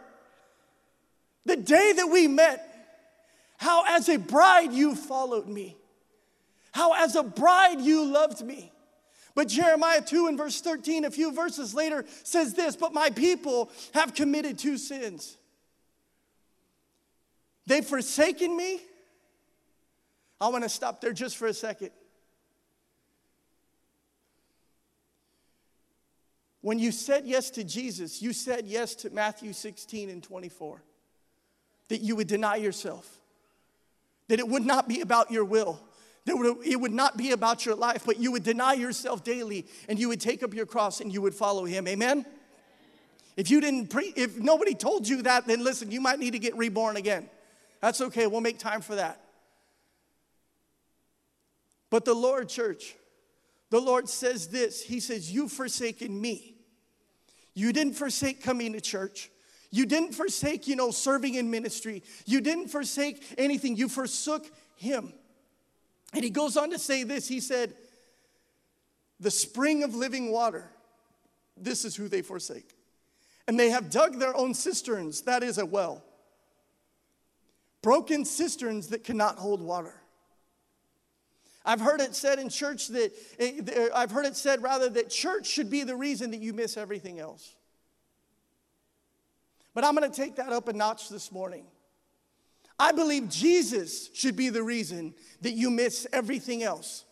the 1.46 1.58
day 1.58 1.94
that 1.98 2.08
we 2.08 2.28
met, 2.28 2.70
how 3.58 3.84
as 3.88 4.08
a 4.08 4.18
bride 4.18 4.72
you 4.72 4.96
followed 4.96 5.48
me, 5.48 5.78
how 6.72 6.94
as 6.94 7.16
a 7.16 7.24
bride 7.24 7.82
you 7.82 8.06
loved 8.06 8.42
me. 8.42 8.73
But 9.36 9.48
Jeremiah 9.48 10.02
2 10.02 10.28
and 10.28 10.38
verse 10.38 10.62
13, 10.62 11.06
a 11.06 11.12
few 11.12 11.32
verses 11.32 11.74
later, 11.74 12.06
says 12.24 12.54
this 12.54 12.76
But 12.76 12.94
my 12.94 13.10
people 13.10 13.72
have 13.94 14.14
committed 14.14 14.60
two 14.60 14.78
sins. 14.78 15.38
They've 17.66 17.86
forsaken 17.86 18.56
me. 18.56 18.82
I 20.40 20.50
want 20.50 20.64
to 20.64 20.70
stop 20.70 21.02
there 21.02 21.14
just 21.14 21.38
for 21.38 21.48
a 21.48 21.54
second. 21.54 21.92
When 26.62 26.80
you 26.80 26.92
said 26.92 27.26
yes 27.26 27.50
to 27.52 27.64
Jesus, 27.64 28.22
you 28.22 28.34
said 28.34 28.66
yes 28.68 28.96
to 28.96 29.10
Matthew 29.10 29.52
16 29.52 30.10
and 30.10 30.24
24. 30.24 30.82
That 31.90 32.02
you 32.02 32.16
would 32.16 32.28
deny 32.28 32.56
yourself, 32.56 33.20
that 34.30 34.40
it 34.40 34.48
would 34.48 34.66
not 34.66 34.88
be 34.88 35.02
about 35.02 35.30
your 35.30 35.44
will, 35.44 35.80
it 36.26 36.80
would 36.80 36.94
not 36.94 37.18
be 37.18 37.32
about 37.32 37.66
your 37.66 37.76
life, 37.76 38.04
but 38.06 38.18
you 38.18 38.32
would 38.32 38.44
deny 38.44 38.74
yourself 38.74 39.24
daily 39.24 39.68
and 39.90 40.00
you 40.00 40.08
would 40.08 40.22
take 40.22 40.42
up 40.42 40.54
your 40.54 40.66
cross 40.66 41.02
and 41.02 41.14
you 41.14 41.22
would 41.22 41.36
follow 41.36 41.66
him. 41.66 41.88
Amen? 41.88 42.26
If 43.36 43.50
you 43.50 43.60
didn't 43.60 43.88
pre- 43.88 44.14
if 44.16 44.38
nobody 44.38 44.76
told 44.76 45.08
you 45.08 45.24
that, 45.24 45.48
then 45.48 45.64
listen, 45.64 45.92
you 45.92 46.00
might 46.00 46.20
need 46.20 46.32
to 46.32 46.40
get 46.40 46.56
reborn 46.56 46.98
again. 46.98 47.30
That's 47.82 48.00
okay, 48.00 48.28
we'll 48.28 48.42
make 48.42 48.60
time 48.60 48.82
for 48.82 48.96
that. 48.96 49.20
But 51.90 52.06
the 52.06 52.14
Lord, 52.14 52.48
church, 52.48 52.96
the 53.70 53.82
Lord 53.82 54.08
says 54.08 54.48
this 54.48 54.82
He 54.82 55.00
says, 55.00 55.32
You've 55.32 55.52
forsaken 55.52 56.20
me. 56.20 56.56
You 57.54 57.74
didn't 57.74 57.94
forsake 57.94 58.42
coming 58.42 58.74
to 58.74 58.82
church. 58.82 59.30
You 59.72 59.86
didn't 59.86 60.14
forsake, 60.14 60.68
you 60.68 60.76
know, 60.76 60.92
serving 60.92 61.34
in 61.36 61.50
ministry. 61.52 62.04
You 62.26 62.42
didn't 62.42 62.68
forsake 62.68 63.24
anything. 63.38 63.76
You 63.76 63.90
forsook 63.90 64.46
Him. 64.76 65.14
And 66.14 66.24
he 66.24 66.30
goes 66.30 66.58
on 66.58 66.70
to 66.72 66.80
say 66.80 67.04
this 67.04 67.28
He 67.28 67.40
said, 67.40 67.74
The 69.20 69.32
spring 69.32 69.84
of 69.84 69.96
living 69.96 70.32
water, 70.32 70.70
this 71.58 71.86
is 71.86 71.96
who 71.96 72.08
they 72.08 72.22
forsake. 72.22 72.70
And 73.48 73.60
they 73.60 73.72
have 73.72 73.90
dug 73.90 74.20
their 74.20 74.36
own 74.36 74.54
cisterns, 74.54 75.22
that 75.24 75.44
is 75.44 75.58
a 75.58 75.66
well. 75.66 76.04
Broken 77.82 78.24
cisterns 78.24 78.88
that 78.90 79.04
cannot 79.04 79.38
hold 79.38 79.62
water. 79.62 79.94
I've 81.66 81.82
heard 81.82 82.02
it 82.02 82.16
said 82.16 82.40
in 82.40 82.50
church 82.50 82.90
that, 82.90 83.12
eh, 83.40 83.90
I've 83.94 84.12
heard 84.12 84.26
it 84.26 84.36
said 84.36 84.62
rather 84.62 84.90
that 84.90 85.10
church 85.10 85.48
should 85.48 85.70
be 85.70 85.84
the 85.84 85.96
reason 85.96 86.32
that 86.32 86.42
you 86.42 86.54
miss 86.54 86.78
everything 86.78 87.20
else. 87.20 87.56
But 89.74 89.84
I'm 89.84 89.96
going 89.96 90.10
to 90.10 90.16
take 90.16 90.36
that 90.36 90.54
up 90.54 90.68
a 90.68 90.74
notch 90.74 91.10
this 91.10 91.32
morning. 91.32 91.66
I 92.84 92.92
believe 92.92 93.30
Jesus 93.30 94.10
should 94.14 94.36
be 94.36 94.50
the 94.50 94.62
reason 94.62 95.14
that 95.40 95.54
you 95.54 95.72
miss 95.72 96.06
everything 96.12 96.64
else. 96.64 97.06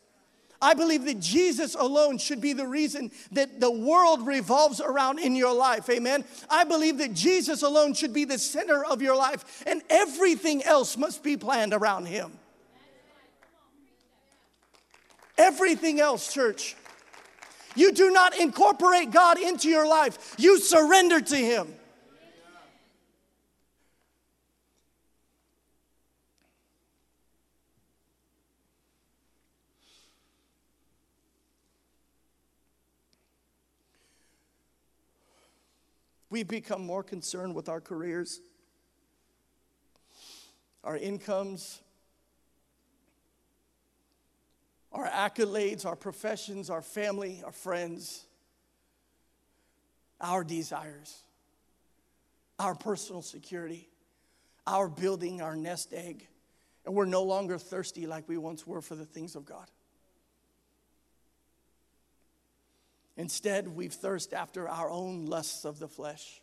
I 0.61 0.73
believe 0.73 1.05
that 1.05 1.21
Jesus 1.21 1.75
alone 1.75 2.17
should 2.17 2.41
be 2.41 2.51
the 2.51 2.67
reason 2.67 3.09
that 3.31 3.61
the 3.61 3.71
world 3.71 4.27
revolves 4.27 4.81
around 4.81 5.19
in 5.19 5.33
your 5.33 5.55
life. 5.55 5.89
Amen. 5.89 6.25
I 6.49 6.65
believe 6.65 6.97
that 6.97 7.13
Jesus 7.13 7.61
alone 7.61 7.93
should 7.93 8.11
be 8.11 8.25
the 8.25 8.37
center 8.37 8.83
of 8.83 9.01
your 9.01 9.15
life, 9.15 9.63
and 9.65 9.81
everything 9.89 10.61
else 10.61 10.97
must 10.97 11.23
be 11.23 11.37
planned 11.37 11.73
around 11.73 12.07
Him. 12.07 12.33
Everything 15.37 16.01
else, 16.01 16.33
church. 16.33 16.75
You 17.75 17.93
do 17.93 18.11
not 18.11 18.37
incorporate 18.37 19.11
God 19.11 19.39
into 19.39 19.69
your 19.69 19.87
life, 19.87 20.35
you 20.37 20.59
surrender 20.59 21.21
to 21.21 21.37
Him. 21.37 21.73
We've 36.31 36.47
become 36.47 36.85
more 36.85 37.03
concerned 37.03 37.53
with 37.55 37.67
our 37.67 37.81
careers, 37.81 38.39
our 40.81 40.95
incomes, 40.95 41.81
our 44.93 45.07
accolades, 45.09 45.85
our 45.85 45.97
professions, 45.97 46.69
our 46.69 46.81
family, 46.81 47.41
our 47.45 47.51
friends, 47.51 48.25
our 50.21 50.45
desires, 50.45 51.21
our 52.57 52.75
personal 52.75 53.21
security, 53.21 53.89
our 54.65 54.87
building 54.87 55.41
our 55.41 55.57
nest 55.57 55.93
egg. 55.93 56.25
And 56.85 56.95
we're 56.95 57.05
no 57.05 57.23
longer 57.23 57.57
thirsty 57.57 58.07
like 58.07 58.29
we 58.29 58.37
once 58.37 58.65
were 58.65 58.81
for 58.81 58.95
the 58.95 59.05
things 59.05 59.35
of 59.35 59.43
God. 59.43 59.69
Instead, 63.17 63.67
we've 63.67 63.93
thirst 63.93 64.33
after 64.33 64.67
our 64.67 64.89
own 64.89 65.25
lusts 65.25 65.65
of 65.65 65.79
the 65.79 65.87
flesh 65.87 66.41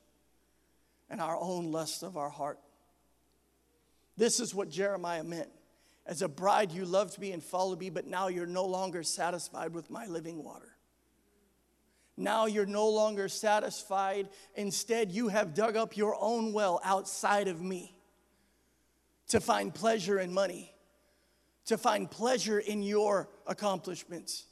and 1.08 1.20
our 1.20 1.36
own 1.36 1.72
lusts 1.72 2.02
of 2.02 2.16
our 2.16 2.28
heart. 2.28 2.58
This 4.16 4.40
is 4.40 4.54
what 4.54 4.68
Jeremiah 4.68 5.24
meant. 5.24 5.48
As 6.04 6.22
a 6.22 6.28
bride, 6.28 6.72
you 6.72 6.84
loved 6.84 7.18
me 7.18 7.32
and 7.32 7.42
followed 7.42 7.80
me, 7.80 7.90
but 7.90 8.06
now 8.06 8.28
you're 8.28 8.46
no 8.46 8.64
longer 8.64 9.02
satisfied 9.02 9.72
with 9.72 9.90
my 9.90 10.06
living 10.06 10.42
water. 10.42 10.74
Now 12.16 12.46
you're 12.46 12.66
no 12.66 12.88
longer 12.88 13.28
satisfied. 13.28 14.28
Instead, 14.56 15.12
you 15.12 15.28
have 15.28 15.54
dug 15.54 15.76
up 15.76 15.96
your 15.96 16.16
own 16.18 16.52
well 16.52 16.80
outside 16.82 17.46
of 17.46 17.62
me 17.62 17.94
to 19.28 19.40
find 19.40 19.72
pleasure 19.72 20.18
in 20.18 20.34
money, 20.34 20.74
to 21.66 21.78
find 21.78 22.10
pleasure 22.10 22.58
in 22.58 22.82
your 22.82 23.28
accomplishments 23.46 24.47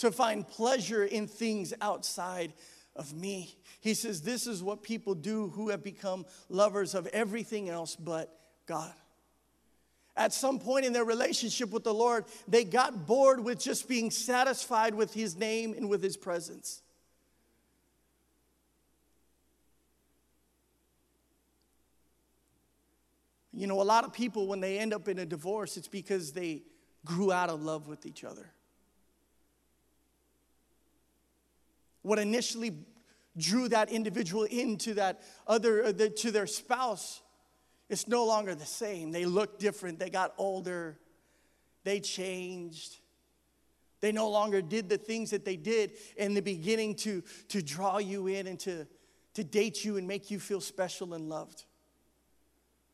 to 0.00 0.10
find 0.10 0.46
pleasure 0.46 1.04
in 1.04 1.26
things 1.26 1.74
outside 1.80 2.52
of 2.96 3.12
me. 3.12 3.54
He 3.80 3.94
says, 3.94 4.22
This 4.22 4.46
is 4.46 4.62
what 4.62 4.82
people 4.82 5.14
do 5.14 5.48
who 5.48 5.68
have 5.68 5.82
become 5.82 6.26
lovers 6.48 6.94
of 6.94 7.06
everything 7.08 7.68
else 7.68 7.96
but 7.96 8.34
God. 8.66 8.92
At 10.16 10.32
some 10.32 10.58
point 10.58 10.84
in 10.84 10.92
their 10.92 11.04
relationship 11.04 11.70
with 11.70 11.84
the 11.84 11.94
Lord, 11.94 12.24
they 12.48 12.64
got 12.64 13.06
bored 13.06 13.42
with 13.42 13.60
just 13.60 13.88
being 13.88 14.10
satisfied 14.10 14.94
with 14.94 15.14
His 15.14 15.36
name 15.36 15.74
and 15.74 15.88
with 15.88 16.02
His 16.02 16.16
presence. 16.16 16.82
You 23.52 23.66
know, 23.66 23.80
a 23.80 23.84
lot 23.84 24.04
of 24.04 24.12
people, 24.12 24.46
when 24.46 24.60
they 24.60 24.78
end 24.78 24.94
up 24.94 25.08
in 25.08 25.18
a 25.18 25.26
divorce, 25.26 25.76
it's 25.76 25.88
because 25.88 26.32
they 26.32 26.62
grew 27.04 27.32
out 27.32 27.50
of 27.50 27.62
love 27.62 27.88
with 27.88 28.06
each 28.06 28.24
other. 28.24 28.50
What 32.02 32.18
initially 32.18 32.72
drew 33.36 33.68
that 33.68 33.90
individual 33.90 34.44
into 34.44 34.94
that 34.94 35.20
other 35.46 35.84
uh, 35.84 35.92
to 35.92 36.30
their 36.30 36.46
spouse 36.46 37.22
it's 37.90 38.06
no 38.06 38.24
longer 38.24 38.54
the 38.54 38.64
same. 38.64 39.10
They 39.10 39.24
look 39.24 39.58
different. 39.58 39.98
They 39.98 40.10
got 40.10 40.32
older. 40.38 40.96
They 41.82 41.98
changed. 41.98 43.00
They 44.00 44.12
no 44.12 44.30
longer 44.30 44.62
did 44.62 44.88
the 44.88 44.96
things 44.96 45.30
that 45.30 45.44
they 45.44 45.56
did 45.56 45.92
in 46.16 46.32
the 46.32 46.40
beginning 46.40 46.94
to, 46.96 47.22
to 47.48 47.60
draw 47.60 47.98
you 47.98 48.28
in 48.28 48.46
and 48.46 48.58
to, 48.60 48.86
to 49.34 49.44
date 49.44 49.84
you 49.84 49.96
and 49.96 50.06
make 50.06 50.30
you 50.30 50.38
feel 50.38 50.60
special 50.60 51.14
and 51.14 51.28
loved. 51.28 51.64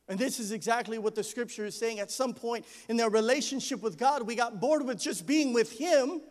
And 0.09 0.17
this 0.17 0.39
is 0.39 0.51
exactly 0.51 0.97
what 0.97 1.13
the 1.13 1.23
scripture 1.23 1.65
is 1.65 1.77
saying. 1.77 1.99
At 1.99 2.09
some 2.09 2.33
point 2.33 2.65
in 2.89 2.97
their 2.97 3.09
relationship 3.09 3.83
with 3.83 3.99
God, 3.99 4.23
we 4.23 4.35
got 4.35 4.59
bored 4.59 4.83
with 4.83 4.99
just 4.99 5.27
being 5.27 5.53
with 5.53 5.77
Him 5.77 6.21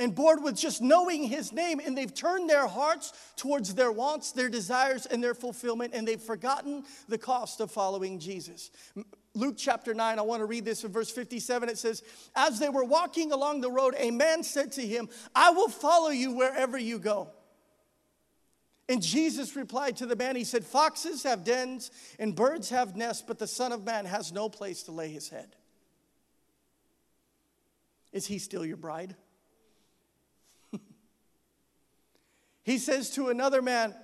and 0.00 0.14
bored 0.14 0.42
with 0.42 0.56
just 0.56 0.80
knowing 0.80 1.22
His 1.22 1.52
name, 1.52 1.78
and 1.78 1.96
they've 1.96 2.12
turned 2.12 2.50
their 2.50 2.66
hearts 2.66 3.12
towards 3.36 3.74
their 3.74 3.92
wants, 3.92 4.32
their 4.32 4.48
desires, 4.48 5.06
and 5.06 5.22
their 5.22 5.34
fulfillment, 5.34 5.92
and 5.94 6.08
they've 6.08 6.20
forgotten 6.20 6.82
the 7.06 7.18
cost 7.18 7.60
of 7.60 7.70
following 7.70 8.18
Jesus. 8.18 8.70
Luke 9.34 9.54
chapter 9.56 9.94
9, 9.94 10.18
I 10.18 10.22
want 10.22 10.40
to 10.40 10.46
read 10.46 10.64
this 10.64 10.82
in 10.82 10.90
verse 10.90 11.10
57. 11.10 11.68
It 11.68 11.78
says, 11.78 12.02
As 12.34 12.58
they 12.58 12.70
were 12.70 12.82
walking 12.82 13.30
along 13.30 13.60
the 13.60 13.70
road, 13.70 13.94
a 13.96 14.10
man 14.10 14.42
said 14.42 14.72
to 14.72 14.82
him, 14.82 15.08
I 15.34 15.50
will 15.50 15.68
follow 15.68 16.10
you 16.10 16.32
wherever 16.32 16.76
you 16.78 16.98
go. 16.98 17.30
And 18.88 19.00
Jesus 19.00 19.54
replied 19.54 19.98
to 19.98 20.06
the 20.06 20.16
man, 20.16 20.34
He 20.34 20.42
said, 20.42 20.64
Foxes 20.64 21.22
have 21.22 21.44
dens 21.44 21.92
and 22.18 22.34
birds 22.34 22.70
have 22.70 22.96
nests, 22.96 23.22
but 23.24 23.38
the 23.38 23.46
Son 23.46 23.70
of 23.70 23.84
Man 23.84 24.04
has 24.06 24.32
no 24.32 24.48
place 24.48 24.82
to 24.84 24.92
lay 24.92 25.10
his 25.10 25.28
head. 25.28 25.54
Is 28.12 28.26
he 28.26 28.38
still 28.38 28.66
your 28.66 28.76
bride? 28.76 29.14
He 32.62 32.78
says 32.78 33.10
to 33.10 33.28
another 33.28 33.62
man, 33.62 33.94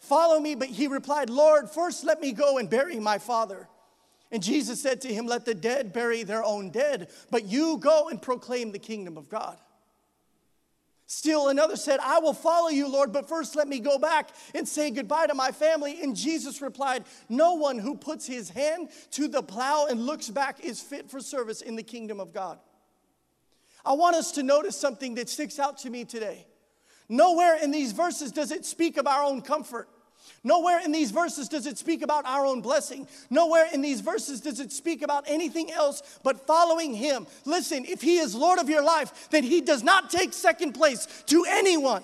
Follow 0.00 0.38
me. 0.38 0.54
But 0.54 0.68
he 0.68 0.86
replied, 0.86 1.30
Lord, 1.30 1.68
first 1.68 2.04
let 2.04 2.20
me 2.20 2.32
go 2.32 2.58
and 2.58 2.70
bury 2.70 3.00
my 3.00 3.18
father. 3.18 3.68
And 4.30 4.42
Jesus 4.42 4.80
said 4.80 5.00
to 5.02 5.12
him, 5.12 5.26
Let 5.26 5.44
the 5.44 5.54
dead 5.54 5.92
bury 5.92 6.22
their 6.22 6.44
own 6.44 6.70
dead, 6.70 7.10
but 7.30 7.44
you 7.44 7.78
go 7.78 8.08
and 8.08 8.20
proclaim 8.20 8.72
the 8.72 8.78
kingdom 8.78 9.16
of 9.16 9.28
God. 9.28 9.58
Still 11.08 11.48
another 11.48 11.76
said, 11.76 12.00
I 12.00 12.18
will 12.18 12.34
follow 12.34 12.68
you, 12.68 12.88
Lord, 12.88 13.12
but 13.12 13.28
first 13.28 13.54
let 13.54 13.68
me 13.68 13.78
go 13.78 13.96
back 13.96 14.30
and 14.56 14.66
say 14.66 14.90
goodbye 14.90 15.28
to 15.28 15.34
my 15.34 15.52
family. 15.52 16.02
And 16.02 16.16
Jesus 16.16 16.60
replied, 16.60 17.04
No 17.28 17.54
one 17.54 17.78
who 17.78 17.96
puts 17.96 18.26
his 18.26 18.50
hand 18.50 18.88
to 19.12 19.28
the 19.28 19.42
plow 19.42 19.86
and 19.88 20.04
looks 20.04 20.28
back 20.28 20.64
is 20.64 20.80
fit 20.80 21.08
for 21.08 21.20
service 21.20 21.62
in 21.62 21.76
the 21.76 21.84
kingdom 21.84 22.18
of 22.18 22.32
God. 22.32 22.58
I 23.84 23.92
want 23.92 24.16
us 24.16 24.32
to 24.32 24.42
notice 24.42 24.76
something 24.76 25.14
that 25.14 25.28
sticks 25.28 25.60
out 25.60 25.78
to 25.78 25.90
me 25.90 26.04
today. 26.04 26.45
Nowhere 27.08 27.56
in 27.62 27.70
these 27.70 27.92
verses 27.92 28.32
does 28.32 28.50
it 28.50 28.64
speak 28.64 28.96
of 28.96 29.06
our 29.06 29.22
own 29.22 29.42
comfort. 29.42 29.88
Nowhere 30.42 30.80
in 30.84 30.92
these 30.92 31.10
verses 31.10 31.48
does 31.48 31.66
it 31.66 31.78
speak 31.78 32.02
about 32.02 32.24
our 32.24 32.46
own 32.46 32.60
blessing. 32.60 33.08
Nowhere 33.30 33.66
in 33.72 33.80
these 33.80 34.00
verses 34.00 34.40
does 34.40 34.60
it 34.60 34.72
speak 34.72 35.02
about 35.02 35.24
anything 35.26 35.72
else 35.72 36.02
but 36.22 36.46
following 36.46 36.94
Him. 36.94 37.26
Listen, 37.44 37.84
if 37.84 38.00
He 38.00 38.18
is 38.18 38.34
Lord 38.34 38.58
of 38.58 38.68
your 38.68 38.82
life, 38.82 39.28
then 39.30 39.44
He 39.44 39.60
does 39.60 39.82
not 39.82 40.10
take 40.10 40.32
second 40.32 40.72
place 40.72 41.06
to 41.26 41.44
anyone. 41.48 42.02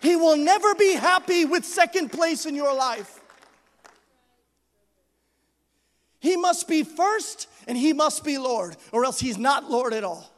He 0.00 0.16
will 0.16 0.36
never 0.36 0.74
be 0.74 0.94
happy 0.94 1.44
with 1.44 1.64
second 1.64 2.10
place 2.10 2.44
in 2.46 2.54
your 2.54 2.74
life. 2.74 3.20
He 6.20 6.36
must 6.36 6.68
be 6.68 6.82
first 6.82 7.48
and 7.66 7.76
He 7.76 7.92
must 7.92 8.24
be 8.24 8.38
Lord, 8.38 8.76
or 8.92 9.04
else 9.04 9.20
He's 9.20 9.38
not 9.38 9.70
Lord 9.70 9.92
at 9.92 10.04
all. 10.04 10.33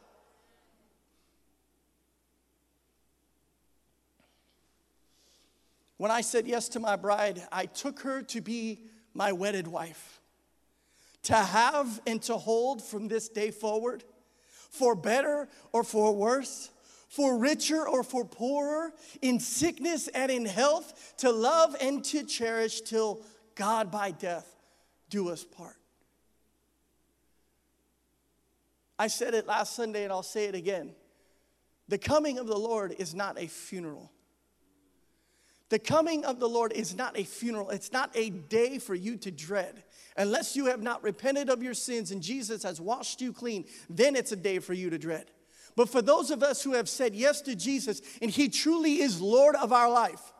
When 5.96 6.10
I 6.10 6.20
said 6.20 6.46
yes 6.46 6.68
to 6.70 6.80
my 6.80 6.96
bride, 6.96 7.42
I 7.50 7.66
took 7.66 8.00
her 8.00 8.22
to 8.22 8.40
be 8.40 8.80
my 9.14 9.32
wedded 9.32 9.66
wife, 9.66 10.20
to 11.24 11.34
have 11.34 12.00
and 12.06 12.20
to 12.22 12.36
hold 12.36 12.82
from 12.82 13.08
this 13.08 13.28
day 13.28 13.50
forward, 13.50 14.04
for 14.70 14.94
better 14.94 15.48
or 15.72 15.82
for 15.82 16.14
worse, 16.14 16.70
for 17.08 17.38
richer 17.38 17.88
or 17.88 18.02
for 18.02 18.24
poorer, 18.26 18.92
in 19.22 19.40
sickness 19.40 20.08
and 20.08 20.30
in 20.30 20.44
health, 20.44 21.14
to 21.18 21.30
love 21.30 21.74
and 21.80 22.04
to 22.04 22.24
cherish 22.24 22.82
till 22.82 23.22
God 23.54 23.90
by 23.90 24.10
death 24.10 24.46
do 25.08 25.30
us 25.30 25.44
part. 25.44 25.76
I 28.98 29.08
said 29.08 29.34
it 29.34 29.46
last 29.46 29.74
Sunday 29.74 30.04
and 30.04 30.12
I'll 30.12 30.22
say 30.22 30.44
it 30.44 30.54
again. 30.54 30.94
The 31.88 31.98
coming 31.98 32.38
of 32.38 32.46
the 32.46 32.58
Lord 32.58 32.94
is 32.98 33.14
not 33.14 33.38
a 33.38 33.46
funeral. 33.46 34.10
The 35.68 35.78
coming 35.78 36.24
of 36.24 36.38
the 36.38 36.48
Lord 36.48 36.72
is 36.72 36.94
not 36.94 37.18
a 37.18 37.24
funeral, 37.24 37.70
it's 37.70 37.92
not 37.92 38.10
a 38.14 38.30
day 38.30 38.78
for 38.78 38.94
you 38.94 39.16
to 39.18 39.30
dread. 39.30 39.82
Unless 40.16 40.56
you 40.56 40.66
have 40.66 40.82
not 40.82 41.02
repented 41.02 41.50
of 41.50 41.62
your 41.62 41.74
sins 41.74 42.10
and 42.10 42.22
Jesus 42.22 42.62
has 42.62 42.80
washed 42.80 43.20
you 43.20 43.32
clean, 43.32 43.66
then 43.90 44.16
it's 44.16 44.32
a 44.32 44.36
day 44.36 44.60
for 44.60 44.72
you 44.72 44.90
to 44.90 44.98
dread. 44.98 45.26
But 45.74 45.90
for 45.90 46.00
those 46.00 46.30
of 46.30 46.42
us 46.42 46.62
who 46.62 46.72
have 46.72 46.88
said 46.88 47.14
yes 47.14 47.42
to 47.42 47.54
Jesus 47.54 48.00
and 48.22 48.30
He 48.30 48.48
truly 48.48 49.00
is 49.00 49.20
Lord 49.20 49.56
of 49.56 49.72
our 49.72 49.90
life, 49.90 50.32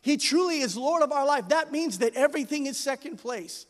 He 0.00 0.16
truly 0.16 0.60
is 0.60 0.76
Lord 0.76 1.02
of 1.02 1.12
our 1.12 1.26
life, 1.26 1.48
that 1.48 1.70
means 1.70 1.98
that 1.98 2.14
everything 2.14 2.66
is 2.66 2.78
second 2.78 3.18
place. 3.18 3.66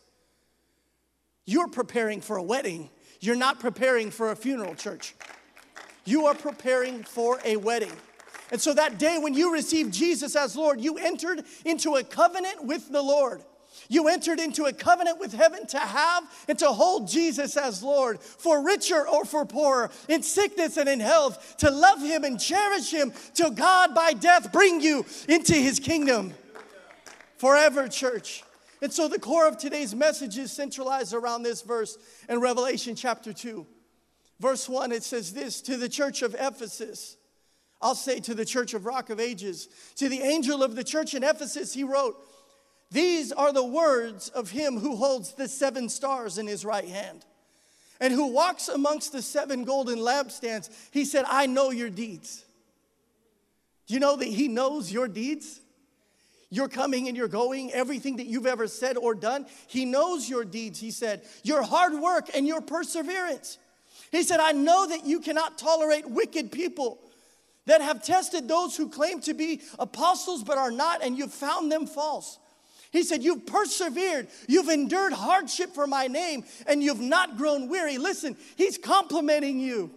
You're 1.47 1.69
preparing 1.69 2.21
for 2.21 2.37
a 2.37 2.43
wedding, 2.43 2.91
you're 3.21 3.35
not 3.35 3.59
preparing 3.59 4.11
for 4.11 4.31
a 4.31 4.37
funeral, 4.37 4.75
church. 4.75 5.15
You 6.05 6.27
are 6.27 6.35
preparing 6.35 7.03
for 7.03 7.41
a 7.45 7.57
wedding. 7.57 7.93
And 8.51 8.61
so 8.61 8.73
that 8.75 8.99
day 8.99 9.19
when 9.19 9.35
you 9.35 9.53
received 9.53 9.93
Jesus 9.93 10.35
as 10.37 10.57
Lord, 10.57 10.81
you 10.81 10.97
entered 10.97 11.45
into 11.65 11.97
a 11.97 12.05
covenant 12.05 12.65
with 12.65 12.91
the 12.91 13.03
Lord. 13.03 13.43
You 13.89 14.09
entered 14.09 14.41
into 14.41 14.65
a 14.65 14.73
covenant 14.73 15.21
with 15.21 15.33
heaven 15.33 15.67
to 15.69 15.79
have 15.79 16.25
and 16.49 16.59
to 16.59 16.69
hold 16.69 17.09
Jesus 17.09 17.57
as 17.57 17.83
Lord, 17.83 18.21
for 18.21 18.65
richer 18.65 19.07
or 19.07 19.25
for 19.25 19.45
poorer, 19.45 19.91
in 20.09 20.23
sickness 20.23 20.77
and 20.77 20.89
in 20.89 21.01
health, 21.01 21.57
to 21.59 21.71
love 21.71 22.01
Him 22.01 22.25
and 22.25 22.41
cherish 22.41 22.91
Him 22.91 23.13
till 23.35 23.51
God 23.51 23.95
by 23.95 24.13
death 24.13 24.53
bring 24.53 24.81
you 24.81 25.05
into 25.29 25.55
His 25.55 25.79
kingdom 25.79 26.35
forever, 27.37 27.89
church. 27.89 28.43
And 28.81 28.93
so 28.93 29.09
the 29.09 29.19
core 29.19 29.47
of 29.47 29.59
today's 29.59 29.95
message 29.95 30.39
is 30.39 30.53
centralized 30.53 31.15
around 31.15 31.43
this 31.43 31.63
verse 31.63 31.99
in 32.29 32.41
Revelation 32.41 32.95
chapter 32.95 33.33
2. 33.33 33.67
Verse 34.41 34.69
1, 34.69 34.93
it 34.93 35.03
says 35.03 35.33
this 35.33 35.61
to 35.63 35.77
the 35.77 35.89
church 35.89 36.23
of 36.23 36.35
Ephesus. 36.39 37.18
I'll 37.81 37.95
say 37.95 38.21
to 38.21 38.35
the 38.35 38.45
church 38.45 38.75
of 38.75 38.87
Rock 38.87 39.11
of 39.11 39.21
Ages, 39.21 39.69
to 39.97 40.09
the 40.09 40.21
angel 40.21 40.63
of 40.63 40.75
the 40.75 40.85
church 40.85 41.15
in 41.15 41.23
Ephesus, 41.23 41.73
he 41.73 41.85
wrote, 41.85 42.17
These 42.91 43.31
are 43.31 43.53
the 43.53 43.65
words 43.65 44.29
of 44.31 44.51
him 44.51 44.79
who 44.79 44.97
holds 44.97 45.35
the 45.35 45.49
seven 45.49 45.89
stars 45.89 46.39
in 46.39 46.47
his 46.47 46.65
right 46.65 46.89
hand 46.89 47.25
and 48.01 48.13
who 48.13 48.29
walks 48.29 48.69
amongst 48.69 49.13
the 49.13 49.23
seven 49.23 49.65
golden 49.65 49.99
lampstands. 49.99 50.71
He 50.91 51.05
said, 51.05 51.25
I 51.29 51.47
know 51.47 51.71
your 51.71 51.91
deeds. 51.91 52.45
Do 53.87 53.95
you 53.95 54.01
know 54.01 54.17
that 54.17 54.29
he 54.29 54.49
knows 54.49 54.93
your 54.93 55.09
deeds? 55.09 55.61
Your 56.51 56.69
coming 56.69 57.09
and 57.09 57.17
your 57.17 57.29
going, 57.29 57.73
everything 57.73 58.17
that 58.17 58.27
you've 58.27 58.47
ever 58.47 58.69
said 58.69 58.97
or 58.97 59.15
done, 59.15 59.47
he 59.67 59.85
knows 59.85 60.29
your 60.29 60.45
deeds. 60.45 60.81
He 60.81 60.91
said, 60.91 61.23
Your 61.43 61.63
hard 61.63 61.95
work 61.95 62.31
and 62.35 62.47
your 62.47 62.63
perseverance. 62.63 63.59
He 64.11 64.23
said, 64.23 64.41
I 64.41 64.53
know 64.53 64.87
that 64.89 65.05
you 65.05 65.21
cannot 65.21 65.59
tolerate 65.59 66.09
wicked 66.09 66.51
people 66.51 67.01
that 67.69 67.83
have 67.83 68.03
tested 68.03 68.49
those 68.49 68.77
who 68.77 68.89
claim 68.89 69.21
to 69.21 69.35
be 69.35 69.61
apostles 69.79 70.43
but 70.43 70.59
are 70.59 70.71
not, 70.71 71.05
and 71.05 71.17
you've 71.17 71.33
found 71.33 71.71
them 71.71 71.87
false. 71.87 72.39
He 72.91 73.03
said, 73.03 73.23
You've 73.23 73.47
persevered, 73.47 74.29
you've 74.49 74.71
endured 74.71 75.13
hardship 75.13 75.75
for 75.75 75.87
my 75.87 76.07
name, 76.07 76.45
and 76.67 76.83
you've 76.83 77.01
not 77.01 77.37
grown 77.37 77.69
weary. 77.69 77.99
Listen, 77.99 78.37
he's 78.57 78.79
complimenting 78.79 79.61
you. 79.61 79.91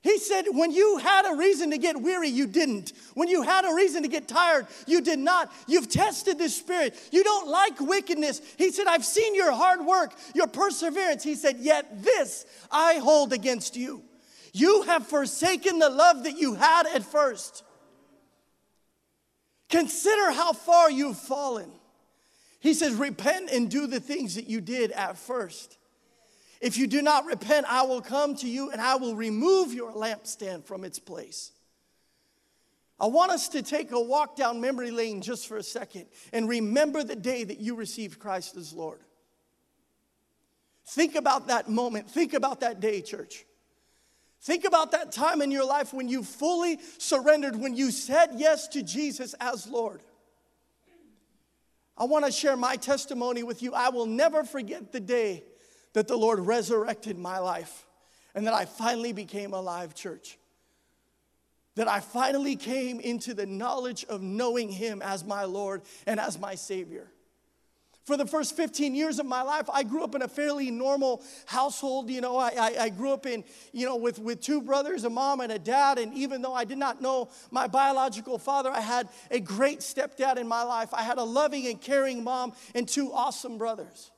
He 0.00 0.16
said, 0.18 0.46
When 0.50 0.72
you 0.72 0.96
had 0.96 1.30
a 1.30 1.36
reason 1.36 1.70
to 1.72 1.78
get 1.78 2.00
weary, 2.00 2.28
you 2.28 2.46
didn't. 2.46 2.94
When 3.12 3.28
you 3.28 3.42
had 3.42 3.66
a 3.66 3.74
reason 3.74 4.02
to 4.04 4.08
get 4.08 4.26
tired, 4.26 4.66
you 4.86 5.02
did 5.02 5.18
not. 5.18 5.52
You've 5.68 5.90
tested 5.90 6.38
the 6.38 6.48
Spirit. 6.48 6.98
You 7.12 7.22
don't 7.22 7.48
like 7.48 7.80
wickedness. 7.80 8.40
He 8.56 8.72
said, 8.72 8.86
I've 8.86 9.04
seen 9.04 9.34
your 9.34 9.52
hard 9.52 9.84
work, 9.84 10.14
your 10.34 10.46
perseverance. 10.46 11.22
He 11.22 11.34
said, 11.34 11.58
Yet 11.58 12.02
this 12.02 12.46
I 12.70 12.94
hold 12.94 13.34
against 13.34 13.76
you. 13.76 14.02
You 14.52 14.82
have 14.82 15.06
forsaken 15.06 15.78
the 15.78 15.88
love 15.88 16.24
that 16.24 16.38
you 16.38 16.54
had 16.54 16.86
at 16.86 17.02
first. 17.02 17.64
Consider 19.70 20.32
how 20.32 20.52
far 20.52 20.90
you've 20.90 21.18
fallen. 21.18 21.70
He 22.60 22.74
says, 22.74 22.94
Repent 22.94 23.50
and 23.50 23.70
do 23.70 23.86
the 23.86 24.00
things 24.00 24.34
that 24.34 24.48
you 24.48 24.60
did 24.60 24.92
at 24.92 25.16
first. 25.16 25.78
If 26.60 26.76
you 26.76 26.86
do 26.86 27.02
not 27.02 27.24
repent, 27.24 27.66
I 27.68 27.82
will 27.82 28.02
come 28.02 28.36
to 28.36 28.48
you 28.48 28.70
and 28.70 28.80
I 28.80 28.96
will 28.96 29.16
remove 29.16 29.72
your 29.72 29.90
lampstand 29.92 30.64
from 30.64 30.84
its 30.84 30.98
place. 30.98 31.50
I 33.00 33.06
want 33.06 33.32
us 33.32 33.48
to 33.48 33.62
take 33.62 33.90
a 33.90 34.00
walk 34.00 34.36
down 34.36 34.60
memory 34.60 34.92
lane 34.92 35.22
just 35.22 35.48
for 35.48 35.56
a 35.56 35.62
second 35.62 36.06
and 36.32 36.48
remember 36.48 37.02
the 37.02 37.16
day 37.16 37.42
that 37.42 37.58
you 37.58 37.74
received 37.74 38.20
Christ 38.20 38.56
as 38.56 38.72
Lord. 38.72 39.00
Think 40.86 41.16
about 41.16 41.48
that 41.48 41.68
moment. 41.68 42.08
Think 42.08 42.32
about 42.32 42.60
that 42.60 42.78
day, 42.78 43.00
church. 43.00 43.44
Think 44.42 44.64
about 44.64 44.90
that 44.90 45.12
time 45.12 45.40
in 45.40 45.52
your 45.52 45.64
life 45.64 45.94
when 45.94 46.08
you 46.08 46.24
fully 46.24 46.80
surrendered, 46.98 47.54
when 47.54 47.76
you 47.76 47.92
said 47.92 48.30
yes 48.36 48.66
to 48.68 48.82
Jesus 48.82 49.34
as 49.40 49.68
Lord. 49.68 50.02
I 51.96 52.04
want 52.04 52.24
to 52.24 52.32
share 52.32 52.56
my 52.56 52.74
testimony 52.74 53.44
with 53.44 53.62
you. 53.62 53.72
I 53.72 53.90
will 53.90 54.06
never 54.06 54.42
forget 54.42 54.90
the 54.90 54.98
day 54.98 55.44
that 55.92 56.08
the 56.08 56.16
Lord 56.16 56.40
resurrected 56.40 57.16
my 57.16 57.38
life 57.38 57.86
and 58.34 58.46
that 58.48 58.54
I 58.54 58.64
finally 58.64 59.12
became 59.12 59.54
alive, 59.54 59.94
church. 59.94 60.38
That 61.76 61.86
I 61.86 62.00
finally 62.00 62.56
came 62.56 62.98
into 62.98 63.34
the 63.34 63.46
knowledge 63.46 64.04
of 64.06 64.22
knowing 64.22 64.70
Him 64.70 65.02
as 65.02 65.24
my 65.24 65.44
Lord 65.44 65.82
and 66.04 66.18
as 66.18 66.36
my 66.38 66.56
Savior. 66.56 67.12
For 68.04 68.16
the 68.16 68.26
first 68.26 68.56
15 68.56 68.96
years 68.96 69.20
of 69.20 69.26
my 69.26 69.42
life, 69.42 69.70
I 69.72 69.84
grew 69.84 70.02
up 70.02 70.16
in 70.16 70.22
a 70.22 70.28
fairly 70.28 70.72
normal 70.72 71.22
household. 71.46 72.10
You 72.10 72.20
know, 72.20 72.36
I, 72.36 72.48
I, 72.48 72.76
I, 72.80 72.88
grew 72.88 73.12
up 73.12 73.26
in, 73.26 73.44
you 73.72 73.86
know, 73.86 73.94
with, 73.94 74.18
with 74.18 74.40
two 74.40 74.60
brothers, 74.60 75.04
a 75.04 75.10
mom 75.10 75.40
and 75.40 75.52
a 75.52 75.58
dad. 75.58 75.98
And 75.98 76.12
even 76.14 76.42
though 76.42 76.52
I 76.52 76.64
did 76.64 76.78
not 76.78 77.00
know 77.00 77.30
my 77.52 77.68
biological 77.68 78.38
father, 78.38 78.70
I 78.70 78.80
had 78.80 79.08
a 79.30 79.38
great 79.38 79.80
stepdad 79.80 80.36
in 80.36 80.48
my 80.48 80.64
life. 80.64 80.92
I 80.92 81.02
had 81.02 81.18
a 81.18 81.22
loving 81.22 81.68
and 81.68 81.80
caring 81.80 82.24
mom 82.24 82.54
and 82.74 82.88
two 82.88 83.12
awesome 83.12 83.56
brothers. 83.56 84.10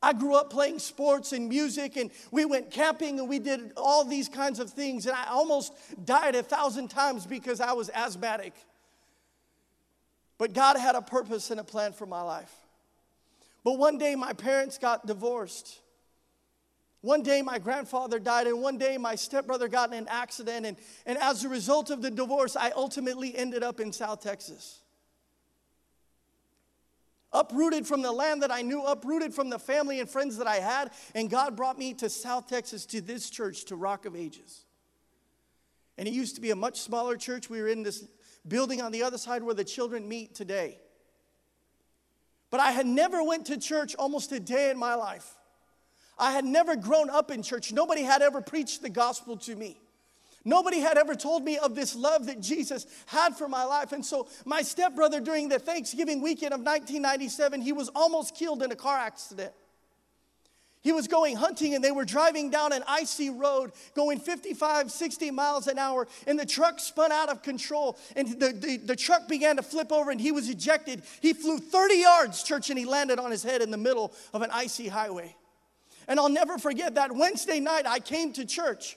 I 0.00 0.12
grew 0.12 0.36
up 0.36 0.50
playing 0.50 0.78
sports 0.78 1.32
and 1.32 1.48
music, 1.48 1.96
and 1.96 2.10
we 2.30 2.44
went 2.44 2.70
camping 2.70 3.18
and 3.18 3.28
we 3.28 3.38
did 3.38 3.72
all 3.76 4.04
these 4.04 4.28
kinds 4.28 4.60
of 4.60 4.70
things. 4.70 5.06
And 5.06 5.16
I 5.16 5.26
almost 5.26 5.74
died 6.06 6.36
a 6.36 6.44
thousand 6.44 6.88
times 6.88 7.26
because 7.26 7.60
I 7.60 7.72
was 7.72 7.90
asthmatic. 7.90 8.54
But 10.38 10.54
God 10.54 10.78
had 10.78 10.94
a 10.94 11.02
purpose 11.02 11.50
and 11.50 11.58
a 11.58 11.64
plan 11.64 11.92
for 11.92 12.06
my 12.06 12.22
life. 12.22 12.54
But 13.64 13.78
one 13.78 13.98
day 13.98 14.14
my 14.14 14.32
parents 14.32 14.78
got 14.78 15.06
divorced. 15.06 15.80
One 17.02 17.22
day 17.22 17.40
my 17.40 17.58
grandfather 17.58 18.18
died, 18.18 18.46
and 18.46 18.60
one 18.60 18.76
day 18.76 18.98
my 18.98 19.14
stepbrother 19.14 19.68
got 19.68 19.92
in 19.92 19.98
an 19.98 20.08
accident. 20.08 20.66
And, 20.66 20.76
and 21.06 21.18
as 21.18 21.44
a 21.44 21.48
result 21.48 21.90
of 21.90 22.02
the 22.02 22.10
divorce, 22.10 22.56
I 22.56 22.70
ultimately 22.70 23.36
ended 23.36 23.62
up 23.62 23.80
in 23.80 23.92
South 23.92 24.22
Texas. 24.22 24.80
Uprooted 27.32 27.86
from 27.86 28.02
the 28.02 28.12
land 28.12 28.42
that 28.42 28.50
I 28.50 28.62
knew, 28.62 28.84
uprooted 28.84 29.32
from 29.32 29.50
the 29.50 29.58
family 29.58 30.00
and 30.00 30.10
friends 30.10 30.36
that 30.38 30.46
I 30.46 30.56
had, 30.56 30.90
and 31.14 31.30
God 31.30 31.56
brought 31.56 31.78
me 31.78 31.94
to 31.94 32.10
South 32.10 32.48
Texas 32.48 32.84
to 32.86 33.00
this 33.00 33.30
church, 33.30 33.66
to 33.66 33.76
Rock 33.76 34.04
of 34.04 34.16
Ages. 34.16 34.64
And 35.96 36.08
it 36.08 36.12
used 36.12 36.34
to 36.34 36.40
be 36.40 36.50
a 36.50 36.56
much 36.56 36.80
smaller 36.80 37.16
church. 37.16 37.48
We 37.48 37.60
were 37.60 37.68
in 37.68 37.82
this 37.82 38.06
building 38.48 38.80
on 38.80 38.90
the 38.90 39.02
other 39.02 39.18
side 39.18 39.42
where 39.42 39.54
the 39.54 39.64
children 39.64 40.08
meet 40.08 40.34
today. 40.34 40.80
But 42.50 42.60
I 42.60 42.72
had 42.72 42.86
never 42.86 43.22
went 43.22 43.46
to 43.46 43.58
church 43.58 43.94
almost 43.94 44.32
a 44.32 44.40
day 44.40 44.70
in 44.70 44.78
my 44.78 44.94
life. 44.94 45.36
I 46.18 46.32
had 46.32 46.44
never 46.44 46.76
grown 46.76 47.08
up 47.08 47.30
in 47.30 47.42
church. 47.42 47.72
Nobody 47.72 48.02
had 48.02 48.20
ever 48.20 48.40
preached 48.42 48.82
the 48.82 48.90
gospel 48.90 49.36
to 49.38 49.56
me. 49.56 49.80
Nobody 50.44 50.80
had 50.80 50.96
ever 50.96 51.14
told 51.14 51.44
me 51.44 51.58
of 51.58 51.74
this 51.74 51.94
love 51.94 52.26
that 52.26 52.40
Jesus 52.40 52.86
had 53.06 53.36
for 53.36 53.48
my 53.48 53.64
life. 53.64 53.92
And 53.92 54.04
so, 54.04 54.26
my 54.44 54.62
stepbrother, 54.62 55.20
during 55.20 55.48
the 55.48 55.58
Thanksgiving 55.58 56.22
weekend 56.22 56.54
of 56.54 56.60
1997, 56.60 57.60
he 57.60 57.72
was 57.72 57.90
almost 57.94 58.34
killed 58.34 58.62
in 58.62 58.72
a 58.72 58.76
car 58.76 58.98
accident. 58.98 59.52
He 60.82 60.92
was 60.92 61.08
going 61.08 61.36
hunting 61.36 61.74
and 61.74 61.84
they 61.84 61.90
were 61.90 62.06
driving 62.06 62.48
down 62.48 62.72
an 62.72 62.82
icy 62.88 63.28
road 63.28 63.72
going 63.94 64.18
55, 64.18 64.90
60 64.90 65.30
miles 65.30 65.66
an 65.66 65.78
hour, 65.78 66.08
and 66.26 66.38
the 66.38 66.46
truck 66.46 66.80
spun 66.80 67.12
out 67.12 67.28
of 67.28 67.42
control. 67.42 67.98
And 68.16 68.40
the, 68.40 68.52
the, 68.52 68.76
the, 68.78 68.96
truck 68.96 69.28
began 69.28 69.56
to 69.56 69.62
flip 69.62 69.92
over 69.92 70.10
and 70.10 70.18
he 70.18 70.32
was 70.32 70.48
ejected. 70.48 71.02
He 71.20 71.34
flew 71.34 71.58
30 71.58 71.96
yards, 71.96 72.42
church, 72.42 72.70
and 72.70 72.78
he 72.78 72.86
landed 72.86 73.18
on 73.18 73.30
his 73.30 73.42
head 73.42 73.60
in 73.60 73.70
the 73.70 73.76
middle 73.76 74.14
of 74.32 74.40
an 74.40 74.50
icy 74.52 74.88
highway. 74.88 75.36
And 76.08 76.18
I'll 76.18 76.30
never 76.30 76.56
forget 76.56 76.94
that 76.94 77.14
Wednesday 77.14 77.60
night 77.60 77.86
I 77.86 78.00
came 78.00 78.32
to 78.34 78.46
church. 78.46 78.96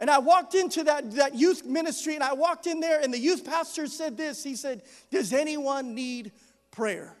And 0.00 0.10
I 0.10 0.18
walked 0.18 0.54
into 0.54 0.84
that, 0.84 1.12
that 1.12 1.34
youth 1.34 1.64
ministry 1.64 2.14
and 2.14 2.22
I 2.22 2.32
walked 2.34 2.66
in 2.66 2.80
there, 2.80 3.00
and 3.00 3.12
the 3.12 3.18
youth 3.18 3.44
pastor 3.44 3.86
said 3.86 4.16
this 4.16 4.42
He 4.42 4.56
said, 4.56 4.82
Does 5.10 5.32
anyone 5.32 5.94
need 5.94 6.32
prayer? 6.70 7.14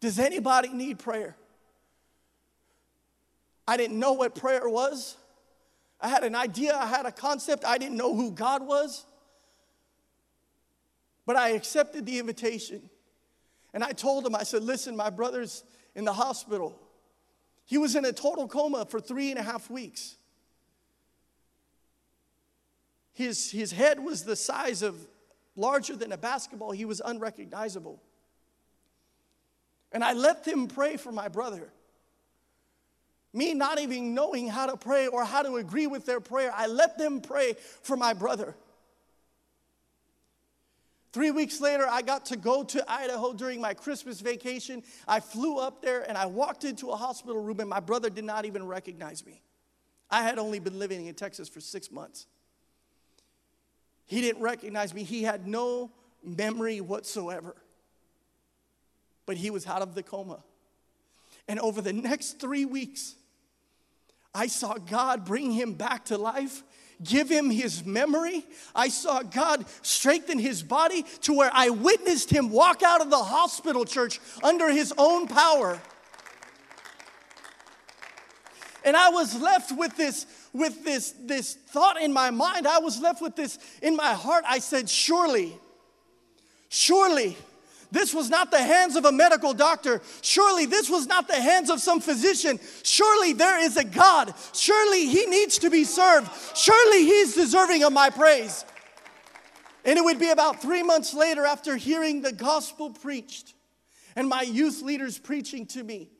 Does 0.00 0.18
anybody 0.18 0.70
need 0.70 0.98
prayer? 0.98 1.36
I 3.68 3.76
didn't 3.76 3.98
know 3.98 4.14
what 4.14 4.34
prayer 4.34 4.68
was. 4.68 5.16
I 6.00 6.08
had 6.08 6.24
an 6.24 6.34
idea, 6.34 6.74
I 6.74 6.86
had 6.86 7.04
a 7.06 7.12
concept, 7.12 7.64
I 7.64 7.76
didn't 7.76 7.96
know 7.96 8.14
who 8.14 8.32
God 8.32 8.66
was. 8.66 9.04
But 11.26 11.36
I 11.36 11.50
accepted 11.50 12.06
the 12.06 12.18
invitation. 12.18 12.88
And 13.72 13.84
I 13.84 13.92
told 13.92 14.26
him, 14.26 14.34
I 14.34 14.42
said, 14.42 14.64
listen, 14.64 14.96
my 14.96 15.10
brother's 15.10 15.62
in 15.94 16.04
the 16.04 16.12
hospital. 16.12 16.76
He 17.66 17.78
was 17.78 17.94
in 17.94 18.04
a 18.04 18.12
total 18.12 18.48
coma 18.48 18.86
for 18.86 19.00
three 19.00 19.30
and 19.30 19.38
a 19.38 19.42
half 19.42 19.70
weeks. 19.70 20.16
His, 23.12 23.50
his 23.50 23.70
head 23.70 24.00
was 24.02 24.24
the 24.24 24.34
size 24.34 24.82
of 24.82 25.06
larger 25.54 25.94
than 25.94 26.10
a 26.10 26.16
basketball. 26.16 26.72
He 26.72 26.86
was 26.86 27.02
unrecognizable. 27.04 28.02
And 29.92 30.04
I 30.04 30.12
let 30.12 30.44
them 30.44 30.68
pray 30.68 30.96
for 30.96 31.12
my 31.12 31.28
brother. 31.28 31.72
Me 33.32 33.54
not 33.54 33.80
even 33.80 34.14
knowing 34.14 34.48
how 34.48 34.66
to 34.66 34.76
pray 34.76 35.06
or 35.06 35.24
how 35.24 35.42
to 35.42 35.56
agree 35.56 35.86
with 35.86 36.04
their 36.04 36.20
prayer, 36.20 36.52
I 36.54 36.66
let 36.66 36.98
them 36.98 37.20
pray 37.20 37.54
for 37.82 37.96
my 37.96 38.12
brother. 38.12 38.56
Three 41.12 41.32
weeks 41.32 41.60
later, 41.60 41.86
I 41.88 42.02
got 42.02 42.26
to 42.26 42.36
go 42.36 42.62
to 42.62 42.84
Idaho 42.90 43.32
during 43.32 43.60
my 43.60 43.74
Christmas 43.74 44.20
vacation. 44.20 44.82
I 45.08 45.18
flew 45.18 45.58
up 45.58 45.82
there 45.82 46.08
and 46.08 46.16
I 46.16 46.26
walked 46.26 46.64
into 46.64 46.90
a 46.90 46.96
hospital 46.96 47.42
room, 47.42 47.58
and 47.60 47.68
my 47.68 47.80
brother 47.80 48.10
did 48.10 48.24
not 48.24 48.44
even 48.44 48.66
recognize 48.66 49.26
me. 49.26 49.42
I 50.08 50.22
had 50.22 50.38
only 50.38 50.60
been 50.60 50.78
living 50.78 51.06
in 51.06 51.14
Texas 51.14 51.48
for 51.48 51.60
six 51.60 51.90
months. 51.90 52.26
He 54.06 54.20
didn't 54.20 54.42
recognize 54.42 54.92
me, 54.92 55.02
he 55.04 55.22
had 55.22 55.46
no 55.46 55.92
memory 56.22 56.80
whatsoever 56.80 57.56
but 59.26 59.36
he 59.36 59.50
was 59.50 59.66
out 59.66 59.82
of 59.82 59.94
the 59.94 60.02
coma. 60.02 60.42
And 61.48 61.58
over 61.60 61.80
the 61.80 61.92
next 61.92 62.40
three 62.40 62.64
weeks, 62.64 63.14
I 64.34 64.46
saw 64.46 64.74
God 64.74 65.24
bring 65.24 65.50
him 65.50 65.74
back 65.74 66.06
to 66.06 66.18
life, 66.18 66.62
give 67.02 67.28
him 67.28 67.50
his 67.50 67.84
memory. 67.84 68.44
I 68.74 68.88
saw 68.88 69.22
God 69.22 69.64
strengthen 69.82 70.38
his 70.38 70.62
body 70.62 71.04
to 71.22 71.32
where 71.32 71.50
I 71.52 71.70
witnessed 71.70 72.30
him 72.30 72.50
walk 72.50 72.82
out 72.82 73.00
of 73.00 73.10
the 73.10 73.18
hospital 73.18 73.84
church 73.84 74.20
under 74.42 74.70
his 74.70 74.92
own 74.96 75.26
power. 75.26 75.80
And 78.84 78.96
I 78.96 79.10
was 79.10 79.38
left 79.40 79.72
with 79.72 79.96
this 79.96 80.26
with 80.52 80.84
this 80.84 81.14
this 81.20 81.54
thought 81.54 82.00
in 82.00 82.12
my 82.12 82.30
mind. 82.30 82.66
I 82.66 82.78
was 82.78 83.00
left 83.00 83.20
with 83.20 83.36
this 83.36 83.58
in 83.82 83.94
my 83.94 84.14
heart. 84.14 84.44
I 84.46 84.58
said, 84.58 84.88
"Surely 84.88 85.58
surely 86.70 87.36
this 87.90 88.14
was 88.14 88.30
not 88.30 88.50
the 88.50 88.62
hands 88.62 88.96
of 88.96 89.04
a 89.04 89.12
medical 89.12 89.52
doctor. 89.52 90.00
Surely 90.22 90.66
this 90.66 90.88
was 90.88 91.06
not 91.06 91.26
the 91.26 91.40
hands 91.40 91.70
of 91.70 91.80
some 91.80 92.00
physician. 92.00 92.60
Surely 92.82 93.32
there 93.32 93.58
is 93.58 93.76
a 93.76 93.84
God. 93.84 94.32
Surely 94.52 95.06
he 95.06 95.26
needs 95.26 95.58
to 95.58 95.70
be 95.70 95.84
served. 95.84 96.30
Surely 96.56 97.04
he's 97.04 97.34
deserving 97.34 97.82
of 97.82 97.92
my 97.92 98.10
praise. 98.10 98.64
And 99.84 99.98
it 99.98 100.04
would 100.04 100.18
be 100.18 100.30
about 100.30 100.62
three 100.62 100.82
months 100.82 101.14
later 101.14 101.44
after 101.44 101.76
hearing 101.76 102.22
the 102.22 102.32
gospel 102.32 102.90
preached 102.90 103.54
and 104.14 104.28
my 104.28 104.42
youth 104.42 104.82
leaders 104.82 105.18
preaching 105.18 105.66
to 105.66 105.82
me 105.82 106.10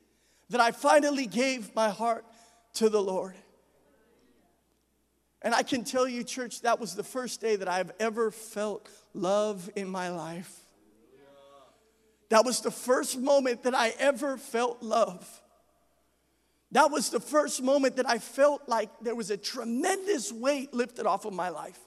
that 0.49 0.61
I 0.61 0.73
finally 0.73 1.27
gave 1.27 1.75
my 1.75 1.91
heart 1.91 2.25
to 2.75 2.89
the 2.89 3.01
Lord. 3.01 3.35
And 5.43 5.55
I 5.55 5.63
can 5.63 5.85
tell 5.85 6.07
you, 6.07 6.23
church, 6.23 6.63
that 6.63 6.81
was 6.81 6.95
the 6.95 7.03
first 7.03 7.41
day 7.41 7.57
that 7.57 7.69
I've 7.69 7.93
ever 7.99 8.31
felt 8.31 8.89
love 9.15 9.71
in 9.75 9.89
my 9.89 10.11
life. 10.11 10.60
That 12.31 12.45
was 12.45 12.61
the 12.61 12.71
first 12.71 13.19
moment 13.19 13.64
that 13.64 13.75
I 13.75 13.93
ever 13.99 14.37
felt 14.38 14.83
love. 14.83 15.29
That 16.73 16.90
was 16.90 17.11
the 17.11 17.21
first 17.21 17.62
moment 17.62 17.97
that 17.97 18.09
I 18.09 18.19
felt 18.19 18.62
like 18.69 18.88
there 19.03 19.16
was 19.16 19.31
a 19.31 19.37
tremendous 19.37 20.33
weight 20.33 20.73
lifted 20.73 21.07
off 21.07 21.25
of 21.25 21.33
my 21.33 21.49
life. 21.49 21.79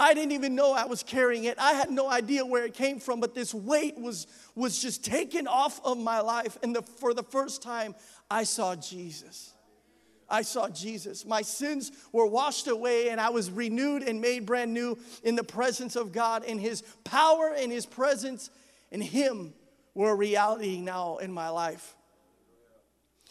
I 0.00 0.14
didn't 0.14 0.32
even 0.32 0.54
know 0.54 0.72
I 0.72 0.86
was 0.86 1.02
carrying 1.02 1.44
it. 1.44 1.58
I 1.58 1.72
had 1.72 1.90
no 1.90 2.08
idea 2.08 2.46
where 2.46 2.64
it 2.64 2.72
came 2.72 3.00
from, 3.00 3.20
but 3.20 3.34
this 3.34 3.52
weight 3.52 3.98
was, 3.98 4.26
was 4.54 4.80
just 4.80 5.04
taken 5.04 5.46
off 5.46 5.80
of 5.84 5.98
my 5.98 6.20
life. 6.20 6.56
And 6.62 6.74
the, 6.74 6.82
for 6.82 7.12
the 7.12 7.24
first 7.24 7.62
time, 7.62 7.96
I 8.30 8.44
saw 8.44 8.76
Jesus. 8.76 9.52
I 10.30 10.42
saw 10.42 10.68
Jesus. 10.68 11.24
My 11.24 11.42
sins 11.42 11.90
were 12.12 12.26
washed 12.26 12.66
away, 12.66 13.08
and 13.08 13.20
I 13.20 13.30
was 13.30 13.50
renewed 13.50 14.02
and 14.02 14.20
made 14.20 14.44
brand 14.44 14.74
new 14.74 14.98
in 15.22 15.36
the 15.36 15.44
presence 15.44 15.96
of 15.96 16.12
God. 16.12 16.44
And 16.44 16.60
His 16.60 16.82
power 17.04 17.54
and 17.56 17.72
His 17.72 17.86
presence 17.86 18.50
and 18.92 19.02
Him 19.02 19.54
were 19.94 20.10
a 20.10 20.14
reality 20.14 20.80
now 20.80 21.16
in 21.16 21.32
my 21.32 21.48
life. 21.48 21.96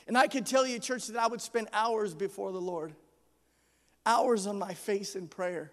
And 0.08 0.18
I 0.18 0.28
can 0.28 0.44
tell 0.44 0.66
you, 0.66 0.80
church, 0.80 1.08
that 1.08 1.22
I 1.22 1.28
would 1.28 1.42
spend 1.42 1.68
hours 1.72 2.14
before 2.14 2.52
the 2.52 2.62
Lord, 2.62 2.94
hours 4.06 4.48
on 4.48 4.58
my 4.58 4.74
face 4.74 5.16
in 5.16 5.28
prayer, 5.28 5.72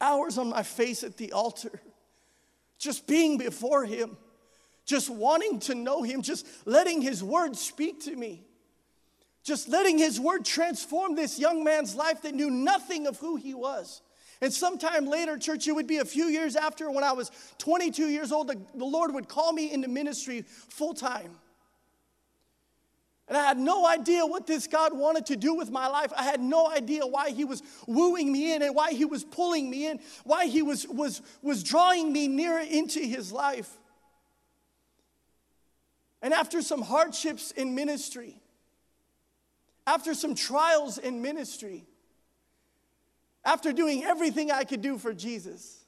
hours 0.00 0.38
on 0.38 0.48
my 0.48 0.62
face 0.62 1.04
at 1.04 1.16
the 1.16 1.32
altar, 1.32 1.80
just 2.78 3.06
being 3.06 3.38
before 3.38 3.84
Him, 3.84 4.16
just 4.86 5.08
wanting 5.08 5.60
to 5.60 5.74
know 5.74 6.02
Him, 6.02 6.22
just 6.22 6.46
letting 6.64 7.00
His 7.00 7.22
word 7.22 7.56
speak 7.56 8.04
to 8.04 8.16
me. 8.16 8.44
Just 9.44 9.68
letting 9.68 9.98
his 9.98 10.18
word 10.18 10.44
transform 10.44 11.14
this 11.14 11.38
young 11.38 11.62
man's 11.62 11.94
life 11.94 12.22
that 12.22 12.34
knew 12.34 12.50
nothing 12.50 13.06
of 13.06 13.18
who 13.18 13.36
he 13.36 13.52
was. 13.52 14.00
And 14.40 14.52
sometime 14.52 15.06
later, 15.06 15.36
church, 15.36 15.68
it 15.68 15.72
would 15.72 15.86
be 15.86 15.98
a 15.98 16.04
few 16.04 16.24
years 16.26 16.56
after 16.56 16.90
when 16.90 17.04
I 17.04 17.12
was 17.12 17.30
22 17.58 18.08
years 18.08 18.32
old, 18.32 18.48
the, 18.48 18.58
the 18.74 18.84
Lord 18.84 19.12
would 19.14 19.28
call 19.28 19.52
me 19.52 19.70
into 19.70 19.86
ministry 19.86 20.42
full 20.46 20.94
time. 20.94 21.30
And 23.28 23.38
I 23.38 23.46
had 23.46 23.58
no 23.58 23.86
idea 23.86 24.24
what 24.26 24.46
this 24.46 24.66
God 24.66 24.96
wanted 24.96 25.26
to 25.26 25.36
do 25.36 25.54
with 25.54 25.70
my 25.70 25.88
life. 25.88 26.12
I 26.16 26.24
had 26.24 26.40
no 26.40 26.68
idea 26.68 27.06
why 27.06 27.30
He 27.30 27.44
was 27.44 27.62
wooing 27.86 28.32
me 28.32 28.54
in 28.54 28.62
and 28.62 28.74
why 28.74 28.92
He 28.92 29.04
was 29.04 29.24
pulling 29.24 29.70
me 29.70 29.86
in, 29.86 30.00
why 30.24 30.46
He 30.46 30.62
was, 30.62 30.86
was, 30.88 31.22
was 31.42 31.62
drawing 31.62 32.12
me 32.12 32.28
nearer 32.28 32.60
into 32.60 33.00
His 33.00 33.30
life. 33.30 33.70
And 36.20 36.32
after 36.32 36.60
some 36.62 36.82
hardships 36.82 37.50
in 37.50 37.74
ministry, 37.74 38.36
after 39.86 40.14
some 40.14 40.34
trials 40.34 40.98
in 40.98 41.22
ministry, 41.22 41.86
after 43.44 43.72
doing 43.72 44.04
everything 44.04 44.50
I 44.50 44.64
could 44.64 44.80
do 44.80 44.96
for 44.98 45.12
Jesus, 45.12 45.84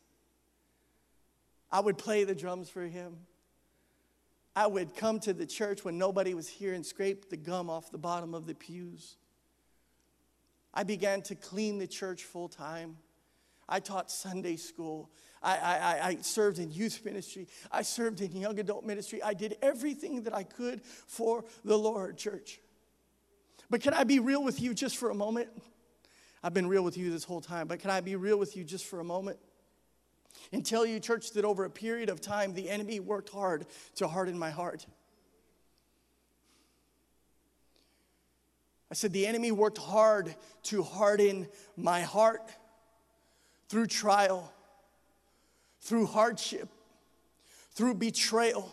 I 1.71 1.81
would 1.81 1.99
play 1.99 2.25
the 2.25 2.35
drums 2.35 2.69
for 2.69 2.83
him. 2.83 3.17
I 4.55 4.67
would 4.67 4.95
come 4.97 5.21
to 5.21 5.35
the 5.35 5.47
church 5.47 5.85
when 5.85 5.99
nobody 5.99 6.33
was 6.33 6.49
here 6.49 6.73
and 6.73 6.85
scrape 6.85 7.29
the 7.29 7.37
gum 7.37 7.69
off 7.69 7.91
the 7.91 7.99
bottom 7.99 8.35
of 8.35 8.47
the 8.47 8.55
pews. 8.55 9.17
I 10.73 10.83
began 10.83 11.23
to 11.23 11.35
clean 11.35 11.79
the 11.79 11.87
church 11.87 12.25
full 12.25 12.49
time. 12.49 12.97
I 13.69 13.81
taught 13.81 14.11
Sunday 14.11 14.57
school. 14.57 15.11
I, 15.43 15.57
I, 15.57 16.09
I, 16.09 16.17
served 16.23 16.59
in 16.59 16.71
youth 16.71 17.05
ministry. 17.05 17.49
I 17.71 17.83
served 17.83 18.21
in 18.21 18.33
young 18.33 18.59
adult 18.59 18.85
ministry. 18.85 19.23
I 19.23 19.35
did 19.35 19.57
everything 19.61 20.23
that 20.23 20.35
I 20.35 20.43
could 20.43 20.83
for 20.83 21.45
the 21.65 21.79
Lord, 21.79 22.17
church. 22.17 22.61
But 23.69 23.81
can 23.81 23.95
I 23.95 24.05
be 24.05 24.19
real 24.21 24.43
with 24.43 24.61
you 24.61 24.75
just 24.75 24.97
for 24.97 25.11
a 25.11 25.15
moment? 25.15 25.49
I've 26.43 26.55
been 26.55 26.69
real 26.69 26.85
with 26.85 26.97
you 26.97 27.11
this 27.11 27.25
whole 27.25 27.41
time, 27.41 27.67
but 27.67 27.81
can 27.81 27.91
I 27.91 28.01
be 28.01 28.15
real 28.15 28.39
with 28.39 28.57
you 28.57 28.65
just 28.65 28.85
for 28.85 29.01
a 29.01 29.05
moment? 29.05 29.39
And 30.53 30.65
tell 30.65 30.87
you, 30.87 31.01
church, 31.01 31.33
that 31.33 31.45
over 31.45 31.65
a 31.65 31.71
period 31.71 32.09
of 32.09 32.21
time, 32.21 32.55
the 32.55 32.71
enemy 32.71 33.01
worked 33.01 33.31
hard 33.31 33.67
to 33.97 34.07
harden 34.07 34.39
my 34.39 34.51
heart. 34.51 34.87
I 38.91 38.95
said, 38.95 39.13
the 39.13 39.27
enemy 39.27 39.51
worked 39.51 39.79
hard 39.79 40.37
to 40.65 40.83
harden 40.83 41.49
my 41.77 42.03
heart 42.03 42.53
through 43.69 43.87
trial, 43.87 44.53
through 45.81 46.07
hardship, 46.07 46.69
through 47.73 47.95
betrayal, 47.95 48.73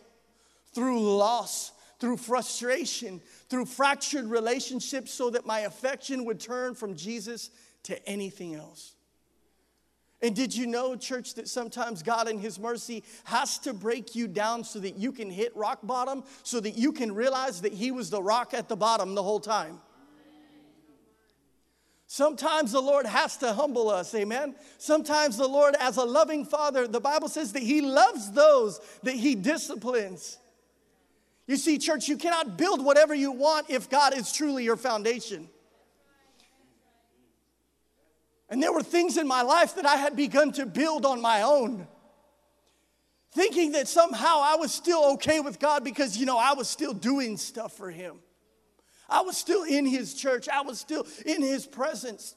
through 0.74 1.02
loss, 1.02 1.72
through 2.00 2.18
frustration, 2.18 3.22
through 3.50 3.66
fractured 3.66 4.26
relationships, 4.26 5.14
so 5.14 5.30
that 5.30 5.46
my 5.46 5.62
affection 5.62 6.26
would 6.26 6.40
turn 6.40 6.76
from 6.76 6.96
Jesus 6.96 7.50
to 7.84 8.08
anything 8.08 8.56
else. 8.56 8.96
And 10.22 10.34
did 10.34 10.56
you 10.56 10.68
know, 10.68 10.96
church, 10.96 11.34
that 11.34 11.50
sometimes 11.50 12.02
God 12.02 12.30
in 12.30 12.40
His 12.40 12.58
mercy 12.58 13.04
has 13.26 13.58
to 13.60 13.74
break 13.74 14.16
you 14.16 14.30
down 14.30 14.64
so 14.64 14.80
that 14.80 14.98
you 14.98 15.12
can 15.12 15.30
hit 15.30 15.54
rock 15.54 15.80
bottom, 15.84 16.24
so 16.44 16.62
that 16.62 16.78
you 16.78 16.94
can 16.94 17.14
realize 17.14 17.62
that 17.62 17.74
He 17.74 17.92
was 17.92 18.10
the 18.10 18.24
rock 18.24 18.54
at 18.54 18.70
the 18.70 18.78
bottom 18.78 19.16
the 19.16 19.24
whole 19.24 19.42
time? 19.42 19.82
Sometimes 22.08 22.72
the 22.72 22.80
Lord 22.80 23.06
has 23.06 23.38
to 23.38 23.52
humble 23.54 23.90
us, 23.90 24.14
amen. 24.16 24.56
Sometimes 24.78 25.36
the 25.36 25.48
Lord, 25.48 25.76
as 25.80 25.98
a 25.98 26.06
loving 26.06 26.46
father, 26.46 26.88
the 26.88 27.02
Bible 27.02 27.28
says 27.28 27.52
that 27.54 27.64
He 27.64 27.82
loves 27.82 28.32
those 28.32 28.80
that 29.02 29.16
He 29.16 29.36
disciplines. 29.36 30.38
You 31.46 31.58
see, 31.58 31.78
church, 31.78 32.08
you 32.08 32.18
cannot 32.18 32.58
build 32.58 32.84
whatever 32.84 33.14
you 33.14 33.32
want 33.32 33.70
if 33.70 33.90
God 33.90 34.16
is 34.16 34.32
truly 34.32 34.64
your 34.64 34.78
foundation. 34.78 35.50
And 38.50 38.62
there 38.62 38.72
were 38.72 38.84
things 38.84 39.18
in 39.18 39.28
my 39.28 39.42
life 39.42 39.76
that 39.76 39.86
I 39.86 39.96
had 39.96 40.16
begun 40.16 40.52
to 40.54 40.66
build 40.66 41.06
on 41.06 41.22
my 41.22 41.42
own. 41.42 41.88
Thinking 43.32 43.72
that 43.72 43.88
somehow 43.88 44.42
I 44.44 44.56
was 44.58 44.72
still 44.72 45.14
okay 45.14 45.40
with 45.40 45.60
God 45.60 45.84
because, 45.84 46.16
you 46.16 46.26
know, 46.26 46.38
I 46.38 46.54
was 46.54 46.70
still 46.70 46.94
doing 46.94 47.36
stuff 47.36 47.74
for 47.74 47.90
Him. 47.90 48.20
I 49.10 49.22
was 49.22 49.38
still 49.38 49.64
in 49.64 49.86
His 49.86 50.14
church, 50.14 50.48
I 50.48 50.62
was 50.62 50.80
still 50.80 51.06
in 51.26 51.42
His 51.42 51.66
presence. 51.66 52.36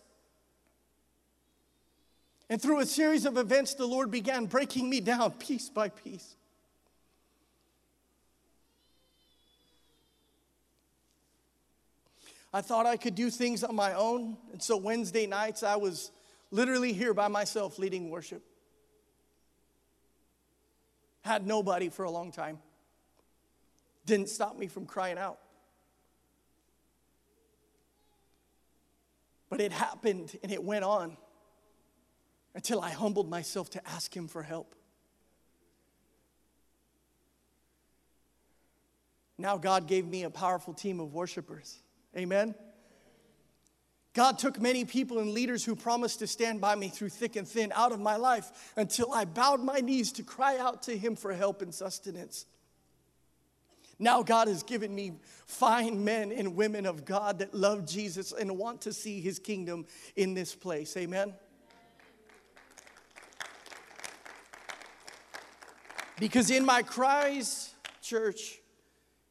And 2.48 2.62
through 2.62 2.80
a 2.80 2.86
series 2.86 3.26
of 3.26 3.36
events, 3.36 3.74
the 3.74 3.86
Lord 3.86 4.10
began 4.10 4.46
breaking 4.46 4.88
me 4.88 5.00
down 5.00 5.30
piece 5.38 5.68
by 5.68 5.90
piece. 5.90 6.35
I 12.56 12.62
thought 12.62 12.86
I 12.86 12.96
could 12.96 13.14
do 13.14 13.28
things 13.28 13.62
on 13.62 13.76
my 13.76 13.92
own. 13.92 14.38
And 14.50 14.62
so 14.62 14.78
Wednesday 14.78 15.26
nights, 15.26 15.62
I 15.62 15.76
was 15.76 16.10
literally 16.50 16.94
here 16.94 17.12
by 17.12 17.28
myself 17.28 17.78
leading 17.78 18.08
worship. 18.08 18.42
Had 21.20 21.46
nobody 21.46 21.90
for 21.90 22.06
a 22.06 22.10
long 22.10 22.32
time. 22.32 22.58
Didn't 24.06 24.30
stop 24.30 24.58
me 24.58 24.68
from 24.68 24.86
crying 24.86 25.18
out. 25.18 25.38
But 29.50 29.60
it 29.60 29.70
happened 29.70 30.34
and 30.42 30.50
it 30.50 30.64
went 30.64 30.82
on 30.82 31.18
until 32.54 32.80
I 32.80 32.88
humbled 32.88 33.28
myself 33.28 33.68
to 33.72 33.86
ask 33.86 34.16
Him 34.16 34.28
for 34.28 34.42
help. 34.42 34.74
Now, 39.36 39.58
God 39.58 39.86
gave 39.86 40.06
me 40.06 40.22
a 40.22 40.30
powerful 40.30 40.72
team 40.72 41.00
of 41.00 41.12
worshipers. 41.12 41.82
Amen. 42.16 42.54
God 44.14 44.38
took 44.38 44.58
many 44.58 44.86
people 44.86 45.18
and 45.18 45.32
leaders 45.32 45.62
who 45.62 45.76
promised 45.76 46.20
to 46.20 46.26
stand 46.26 46.58
by 46.58 46.74
me 46.74 46.88
through 46.88 47.10
thick 47.10 47.36
and 47.36 47.46
thin 47.46 47.70
out 47.74 47.92
of 47.92 48.00
my 48.00 48.16
life 48.16 48.72
until 48.74 49.12
I 49.12 49.26
bowed 49.26 49.62
my 49.62 49.80
knees 49.80 50.10
to 50.12 50.22
cry 50.22 50.56
out 50.56 50.84
to 50.84 50.96
Him 50.96 51.16
for 51.16 51.34
help 51.34 51.60
and 51.60 51.74
sustenance. 51.74 52.46
Now, 53.98 54.22
God 54.22 54.48
has 54.48 54.62
given 54.62 54.94
me 54.94 55.12
fine 55.46 56.02
men 56.02 56.32
and 56.32 56.56
women 56.56 56.86
of 56.86 57.04
God 57.04 57.40
that 57.40 57.54
love 57.54 57.86
Jesus 57.86 58.32
and 58.32 58.56
want 58.56 58.82
to 58.82 58.92
see 58.92 59.20
His 59.20 59.38
kingdom 59.38 59.84
in 60.16 60.32
this 60.32 60.54
place. 60.54 60.96
Amen. 60.96 61.34
Because 66.18 66.50
in 66.50 66.64
my 66.64 66.82
cries, 66.82 67.74
church, 68.00 68.60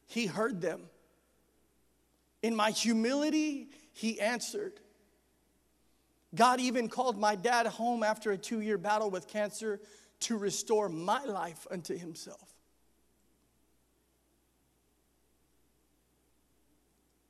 He 0.06 0.26
heard 0.26 0.60
them. 0.60 0.82
In 2.46 2.54
my 2.54 2.70
humility, 2.70 3.70
he 3.92 4.20
answered. 4.20 4.78
God 6.32 6.60
even 6.60 6.88
called 6.88 7.18
my 7.18 7.34
dad 7.34 7.66
home 7.66 8.04
after 8.04 8.30
a 8.30 8.38
two 8.38 8.60
year 8.60 8.78
battle 8.78 9.10
with 9.10 9.26
cancer 9.26 9.80
to 10.20 10.38
restore 10.38 10.88
my 10.88 11.24
life 11.24 11.66
unto 11.72 11.98
himself. 11.98 12.54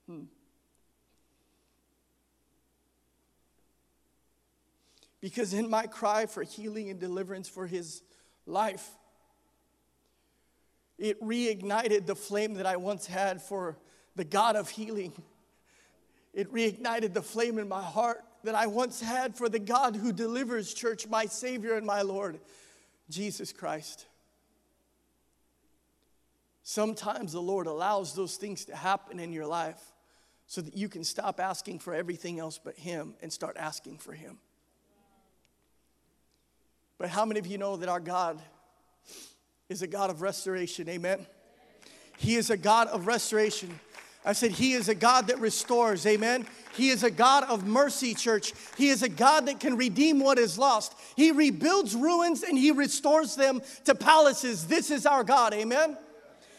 Hmm. 0.06 0.24
Because 5.22 5.54
in 5.54 5.70
my 5.70 5.86
cry 5.86 6.26
for 6.26 6.42
healing 6.42 6.90
and 6.90 7.00
deliverance 7.00 7.48
for 7.48 7.66
his 7.66 8.02
life, 8.44 8.86
it 10.98 11.18
reignited 11.22 12.04
the 12.04 12.14
flame 12.14 12.52
that 12.56 12.66
I 12.66 12.76
once 12.76 13.06
had 13.06 13.40
for 13.40 13.78
the 14.16 14.24
God 14.24 14.56
of 14.56 14.68
healing. 14.68 15.12
It 16.34 16.52
reignited 16.52 17.14
the 17.14 17.22
flame 17.22 17.58
in 17.58 17.68
my 17.68 17.82
heart 17.82 18.22
that 18.44 18.54
I 18.54 18.66
once 18.66 19.00
had 19.00 19.36
for 19.36 19.48
the 19.48 19.58
God 19.58 19.96
who 19.96 20.12
delivers, 20.12 20.74
church, 20.74 21.06
my 21.06 21.26
Savior 21.26 21.74
and 21.76 21.86
my 21.86 22.02
Lord, 22.02 22.40
Jesus 23.08 23.52
Christ. 23.52 24.06
Sometimes 26.62 27.32
the 27.32 27.40
Lord 27.40 27.66
allows 27.66 28.14
those 28.14 28.36
things 28.36 28.64
to 28.66 28.74
happen 28.74 29.20
in 29.20 29.32
your 29.32 29.46
life 29.46 29.80
so 30.46 30.60
that 30.60 30.76
you 30.76 30.88
can 30.88 31.04
stop 31.04 31.40
asking 31.40 31.78
for 31.78 31.94
everything 31.94 32.38
else 32.38 32.58
but 32.62 32.76
Him 32.76 33.14
and 33.22 33.32
start 33.32 33.56
asking 33.56 33.98
for 33.98 34.12
Him. 34.12 34.38
But 36.98 37.08
how 37.08 37.24
many 37.24 37.40
of 37.40 37.46
you 37.46 37.58
know 37.58 37.76
that 37.76 37.88
our 37.88 38.00
God 38.00 38.40
is 39.68 39.82
a 39.82 39.86
God 39.86 40.10
of 40.10 40.22
restoration? 40.22 40.88
Amen. 40.88 41.26
He 42.16 42.36
is 42.36 42.50
a 42.50 42.56
God 42.56 42.88
of 42.88 43.06
restoration. 43.06 43.78
I 44.26 44.32
said, 44.32 44.50
He 44.50 44.72
is 44.72 44.88
a 44.88 44.94
God 44.94 45.28
that 45.28 45.38
restores. 45.38 46.04
Amen. 46.04 46.46
He 46.74 46.90
is 46.90 47.04
a 47.04 47.10
God 47.10 47.44
of 47.44 47.66
mercy, 47.66 48.12
church. 48.12 48.52
He 48.76 48.88
is 48.88 49.02
a 49.02 49.08
God 49.08 49.46
that 49.46 49.60
can 49.60 49.76
redeem 49.76 50.20
what 50.20 50.38
is 50.38 50.58
lost. 50.58 50.94
He 51.16 51.30
rebuilds 51.30 51.94
ruins 51.94 52.42
and 52.42 52.58
He 52.58 52.72
restores 52.72 53.36
them 53.36 53.62
to 53.84 53.94
palaces. 53.94 54.66
This 54.66 54.90
is 54.90 55.06
our 55.06 55.24
God. 55.24 55.54
Amen. 55.54 55.96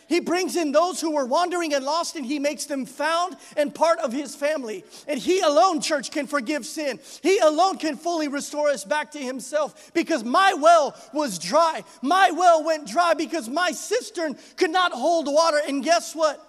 He 0.07 0.21
brings 0.21 0.55
in 0.55 0.71
those 0.71 1.01
who 1.01 1.11
were 1.11 1.25
wandering 1.25 1.73
and 1.73 1.83
lost 1.83 2.15
and 2.15 2.25
he 2.25 2.39
makes 2.39 2.65
them 2.65 2.85
found 2.85 3.35
and 3.57 3.75
part 3.75 3.99
of 3.99 4.13
his 4.13 4.35
family. 4.35 4.85
And 5.07 5.19
he 5.19 5.41
alone, 5.41 5.81
church, 5.81 6.11
can 6.11 6.27
forgive 6.27 6.65
sin. 6.65 6.99
He 7.21 7.39
alone 7.39 7.77
can 7.77 7.97
fully 7.97 8.29
restore 8.29 8.69
us 8.69 8.85
back 8.85 9.11
to 9.11 9.19
himself 9.19 9.91
because 9.93 10.23
my 10.23 10.53
well 10.53 10.95
was 11.13 11.37
dry. 11.37 11.83
My 12.01 12.31
well 12.31 12.63
went 12.63 12.87
dry 12.87 13.15
because 13.15 13.49
my 13.49 13.71
cistern 13.71 14.37
could 14.55 14.71
not 14.71 14.93
hold 14.93 15.27
water. 15.27 15.59
And 15.67 15.83
guess 15.83 16.15
what? 16.15 16.41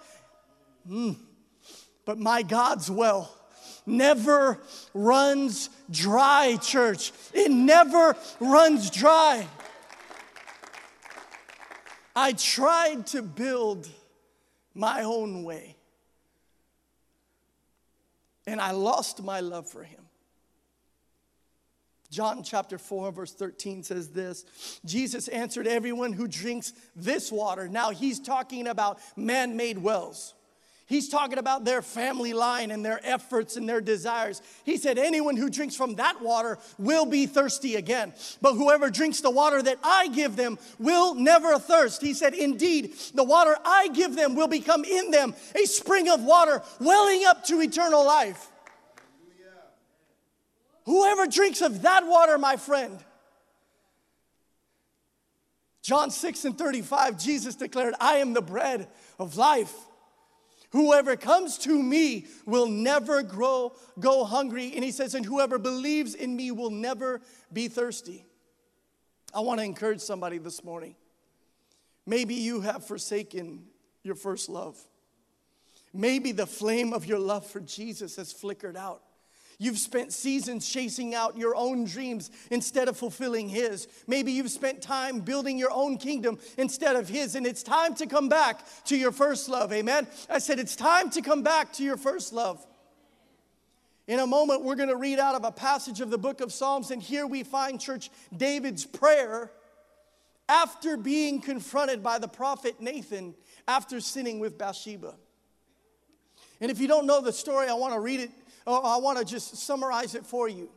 Mm. 0.89 1.17
But 2.05 2.17
my 2.17 2.41
God's 2.41 2.89
well 2.89 3.35
never 3.85 4.59
runs 4.93 5.69
dry, 5.89 6.57
church. 6.61 7.11
It 7.33 7.51
never 7.51 8.15
runs 8.39 8.89
dry. 8.89 9.47
I 12.15 12.33
tried 12.33 13.07
to 13.07 13.21
build 13.21 13.87
my 14.73 15.03
own 15.03 15.43
way. 15.43 15.75
and 18.49 18.59
I 18.59 18.71
lost 18.71 19.21
my 19.21 19.41
love 19.41 19.69
for 19.69 19.83
him. 19.83 20.01
John 22.09 22.41
chapter 22.43 22.79
4, 22.79 23.11
verse 23.11 23.33
13 23.33 23.83
says 23.83 24.09
this 24.09 24.79
Jesus 24.83 25.27
answered 25.27 25.67
everyone 25.67 26.13
who 26.13 26.27
drinks 26.27 26.73
this 26.95 27.31
water. 27.31 27.67
Now 27.67 27.91
he's 27.91 28.19
talking 28.19 28.67
about 28.67 28.99
man 29.15 29.55
made 29.55 29.77
wells. 29.77 30.33
He's 30.89 31.07
talking 31.07 31.37
about 31.37 31.65
their 31.65 31.83
family 31.83 32.33
line 32.33 32.71
and 32.71 32.83
their 32.83 32.99
efforts 33.03 33.57
and 33.57 33.69
their 33.69 33.79
desires. 33.79 34.41
He 34.63 34.75
said, 34.75 34.97
Anyone 34.97 35.37
who 35.37 35.47
drinks 35.47 35.75
from 35.75 35.93
that 35.95 36.19
water 36.19 36.57
will 36.79 37.05
be 37.05 37.27
thirsty 37.27 37.75
again. 37.75 38.11
But 38.41 38.55
whoever 38.55 38.89
drinks 38.89 39.21
the 39.21 39.29
water 39.29 39.61
that 39.61 39.77
I 39.83 40.07
give 40.07 40.35
them 40.35 40.57
will 40.79 41.13
never 41.13 41.59
thirst. 41.59 42.01
He 42.01 42.15
said, 42.15 42.33
Indeed, 42.33 42.95
the 43.13 43.23
water 43.23 43.55
I 43.63 43.89
give 43.89 44.15
them 44.15 44.33
will 44.33 44.47
become 44.47 44.83
in 44.83 45.11
them 45.11 45.35
a 45.53 45.65
spring 45.65 46.09
of 46.09 46.23
water 46.23 46.63
welling 46.79 47.23
up 47.23 47.45
to 47.45 47.61
eternal 47.61 48.03
life. 48.03 48.47
Whoever 50.85 51.27
drinks 51.27 51.61
of 51.61 51.83
that 51.83 52.07
water, 52.07 52.39
my 52.39 52.57
friend. 52.57 52.97
John 55.83 56.09
6 56.09 56.45
and 56.45 56.57
35, 56.57 57.19
Jesus 57.19 57.53
declared, 57.55 57.93
I 57.99 58.15
am 58.15 58.33
the 58.33 58.41
bread 58.41 58.87
of 59.19 59.37
life. 59.37 59.71
Whoever 60.71 61.15
comes 61.15 61.57
to 61.59 61.81
me 61.81 62.27
will 62.45 62.67
never 62.67 63.23
grow, 63.23 63.73
go 63.99 64.23
hungry. 64.23 64.71
And 64.75 64.83
he 64.83 64.91
says, 64.91 65.15
and 65.15 65.25
whoever 65.25 65.57
believes 65.57 66.13
in 66.13 66.35
me 66.35 66.51
will 66.51 66.69
never 66.69 67.21
be 67.51 67.67
thirsty. 67.67 68.25
I 69.33 69.39
want 69.39 69.59
to 69.59 69.65
encourage 69.65 70.01
somebody 70.01 70.37
this 70.37 70.63
morning. 70.63 70.95
Maybe 72.05 72.35
you 72.35 72.61
have 72.61 72.85
forsaken 72.85 73.65
your 74.03 74.15
first 74.15 74.49
love. 74.49 74.77
Maybe 75.93 76.31
the 76.31 76.47
flame 76.47 76.93
of 76.93 77.05
your 77.05 77.19
love 77.19 77.45
for 77.47 77.59
Jesus 77.59 78.15
has 78.17 78.31
flickered 78.31 78.77
out. 78.77 79.01
You've 79.61 79.77
spent 79.77 80.13
seasons 80.13 80.67
chasing 80.67 81.13
out 81.13 81.37
your 81.37 81.53
own 81.53 81.83
dreams 81.83 82.31
instead 82.49 82.87
of 82.87 82.95
fulfilling 82.95 83.49
His. 83.49 83.89
Maybe 84.07 84.31
you've 84.31 84.49
spent 84.49 84.81
time 84.81 85.19
building 85.19 85.57
your 85.57 85.71
own 85.71 85.97
kingdom 85.97 86.39
instead 86.57 86.95
of 86.95 87.09
His, 87.09 87.35
and 87.35 87.45
it's 87.45 87.61
time 87.61 87.93
to 87.95 88.07
come 88.07 88.29
back 88.29 88.65
to 88.85 88.95
your 88.95 89.11
first 89.11 89.49
love. 89.49 89.73
Amen. 89.73 90.07
I 90.29 90.39
said, 90.39 90.59
it's 90.59 90.77
time 90.77 91.09
to 91.09 91.21
come 91.21 91.43
back 91.43 91.73
to 91.73 91.83
your 91.83 91.97
first 91.97 92.31
love. 92.31 92.65
In 94.07 94.19
a 94.19 94.25
moment, 94.25 94.63
we're 94.63 94.77
going 94.77 94.89
to 94.89 94.95
read 94.95 95.19
out 95.19 95.35
of 95.35 95.43
a 95.43 95.51
passage 95.51 95.99
of 95.99 96.09
the 96.09 96.17
book 96.17 96.39
of 96.39 96.53
Psalms, 96.53 96.89
and 96.89 97.03
here 97.03 97.27
we 97.27 97.43
find, 97.43 97.81
church, 97.81 98.09
David's 98.35 98.85
prayer 98.85 99.51
after 100.47 100.95
being 100.95 101.41
confronted 101.41 102.01
by 102.01 102.17
the 102.17 102.29
prophet 102.29 102.79
Nathan 102.79 103.35
after 103.67 103.99
sinning 103.99 104.39
with 104.39 104.57
Bathsheba. 104.57 105.15
And 106.61 106.71
if 106.71 106.79
you 106.79 106.87
don't 106.87 107.05
know 107.05 107.21
the 107.21 107.33
story, 107.33 107.67
I 107.67 107.73
want 107.73 107.93
to 107.93 107.99
read 107.99 108.21
it 108.21 108.31
Oh, 108.71 108.83
I 108.83 109.01
want 109.01 109.17
to 109.17 109.25
just 109.25 109.57
summarize 109.57 110.13
it 110.13 110.23
for 110.23 110.47
you. 110.47 110.69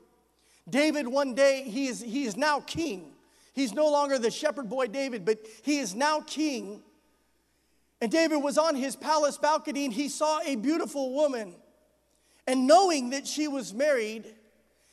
David, 0.67 1.07
one 1.07 1.35
day, 1.35 1.65
he 1.65 1.89
is, 1.89 2.01
he 2.01 2.25
is 2.25 2.39
now 2.39 2.61
king. 2.61 3.13
He's 3.53 3.75
no 3.75 3.91
longer 3.91 4.19
the 4.19 4.31
shepherd 4.31 4.71
boy 4.71 4.87
David, 4.87 5.27
but 5.27 5.41
he 5.63 5.79
is 5.79 5.95
now 5.95 6.23
king. 6.23 6.83
And 8.01 8.11
David 8.11 8.39
was 8.39 8.57
on 8.57 8.77
his 8.77 8.97
palace 8.97 9.37
balcony 9.37 9.85
and 9.85 9.93
he 9.93 10.09
saw 10.09 10.41
a 10.41 10.57
beautiful 10.57 11.13
woman. 11.13 11.55
And 12.47 12.67
knowing 12.67 13.11
that 13.11 13.27
she 13.27 13.47
was 13.47 13.75
married, 13.75 14.25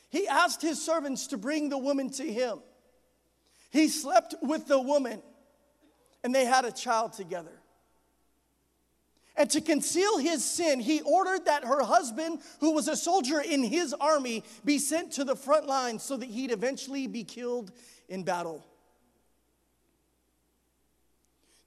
he 0.09 0.27
asked 0.27 0.61
his 0.61 0.83
servants 0.83 1.27
to 1.27 1.37
bring 1.37 1.69
the 1.69 1.77
woman 1.77 2.09
to 2.11 2.29
him. 2.29 2.59
He 3.71 3.87
slept 3.87 4.35
with 4.41 4.67
the 4.67 4.79
woman 4.79 5.21
and 6.21 6.35
they 6.35 6.43
had 6.43 6.65
a 6.65 6.71
child 6.71 7.13
together. 7.13 7.58
And 9.39 9.49
to 9.51 9.61
conceal 9.61 10.17
his 10.17 10.43
sin, 10.43 10.81
he 10.81 10.99
ordered 10.99 11.45
that 11.45 11.63
her 11.63 11.81
husband, 11.81 12.41
who 12.59 12.73
was 12.73 12.89
a 12.89 12.97
soldier 12.97 13.39
in 13.39 13.63
his 13.63 13.93
army, 13.93 14.43
be 14.65 14.77
sent 14.77 15.13
to 15.13 15.23
the 15.23 15.35
front 15.35 15.65
lines 15.65 16.03
so 16.03 16.17
that 16.17 16.27
he'd 16.27 16.51
eventually 16.51 17.07
be 17.07 17.23
killed 17.23 17.71
in 18.09 18.23
battle. 18.23 18.65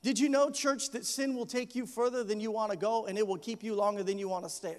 Did 0.02 0.18
you 0.18 0.28
know, 0.28 0.50
church, 0.50 0.90
that 0.90 1.06
sin 1.06 1.35
will 1.35 1.46
take 1.46 1.74
you 1.74 1.87
further 1.87 2.22
than 2.22 2.40
you 2.40 2.50
want 2.50 2.72
to 2.72 2.76
go 2.76 3.06
and 3.06 3.16
it 3.16 3.26
will 3.26 3.38
keep 3.38 3.62
you 3.62 3.74
longer 3.74 4.02
than 4.02 4.18
you 4.18 4.28
want 4.28 4.44
to 4.44 4.50
stay? 4.50 4.76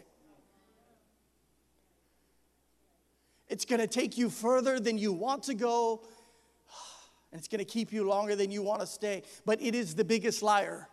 It's 3.49 3.65
going 3.65 3.81
to 3.81 3.87
take 3.87 4.19
you 4.19 4.29
further 4.29 4.79
than 4.79 4.99
you 4.99 5.13
want 5.13 5.41
to 5.43 5.55
go, 5.55 6.03
and 7.31 7.39
it's 7.39 7.47
going 7.47 7.57
to 7.57 7.65
keep 7.65 7.91
you 7.91 8.07
longer 8.07 8.35
than 8.35 8.51
you 8.51 8.61
want 8.61 8.81
to 8.81 8.87
stay. 8.87 9.23
But 9.47 9.63
it 9.63 9.73
is 9.73 9.95
the 9.95 10.05
biggest 10.05 10.43
liar. 10.43 10.89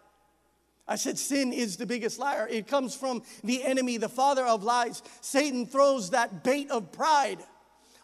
I 0.91 0.97
said, 0.97 1.19
sin 1.19 1.53
is 1.53 1.77
the 1.77 1.87
biggest 1.87 2.19
liar. 2.19 2.49
It 2.51 2.67
comes 2.67 2.97
from 2.97 3.23
the 3.45 3.63
enemy, 3.63 3.97
the 3.97 4.09
father 4.09 4.45
of 4.45 4.65
lies. 4.65 5.05
Satan 5.21 5.65
throws 5.65 6.11
that 6.11 6.43
bait 6.43 6.69
of 6.69 6.91
pride, 6.91 7.39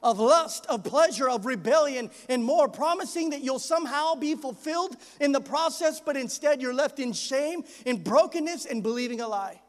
of 0.05 0.21
lust, 0.21 0.67
of 0.67 0.85
pleasure, 0.85 1.29
of 1.29 1.47
rebellion, 1.47 2.11
and 2.29 2.45
more, 2.45 2.69
promising 2.69 3.31
that 3.31 3.43
you'll 3.43 3.59
somehow 3.59 4.15
be 4.15 4.37
fulfilled 4.37 4.97
in 5.21 5.33
the 5.33 5.41
process, 5.41 6.01
but 6.01 6.17
instead 6.17 6.63
you're 6.63 6.73
left 6.73 7.01
in 7.01 7.13
shame, 7.13 7.65
in 7.85 8.05
brokenness, 8.05 8.67
and 8.67 8.85
believing 8.85 9.21
a 9.21 9.27
lie. 9.27 9.61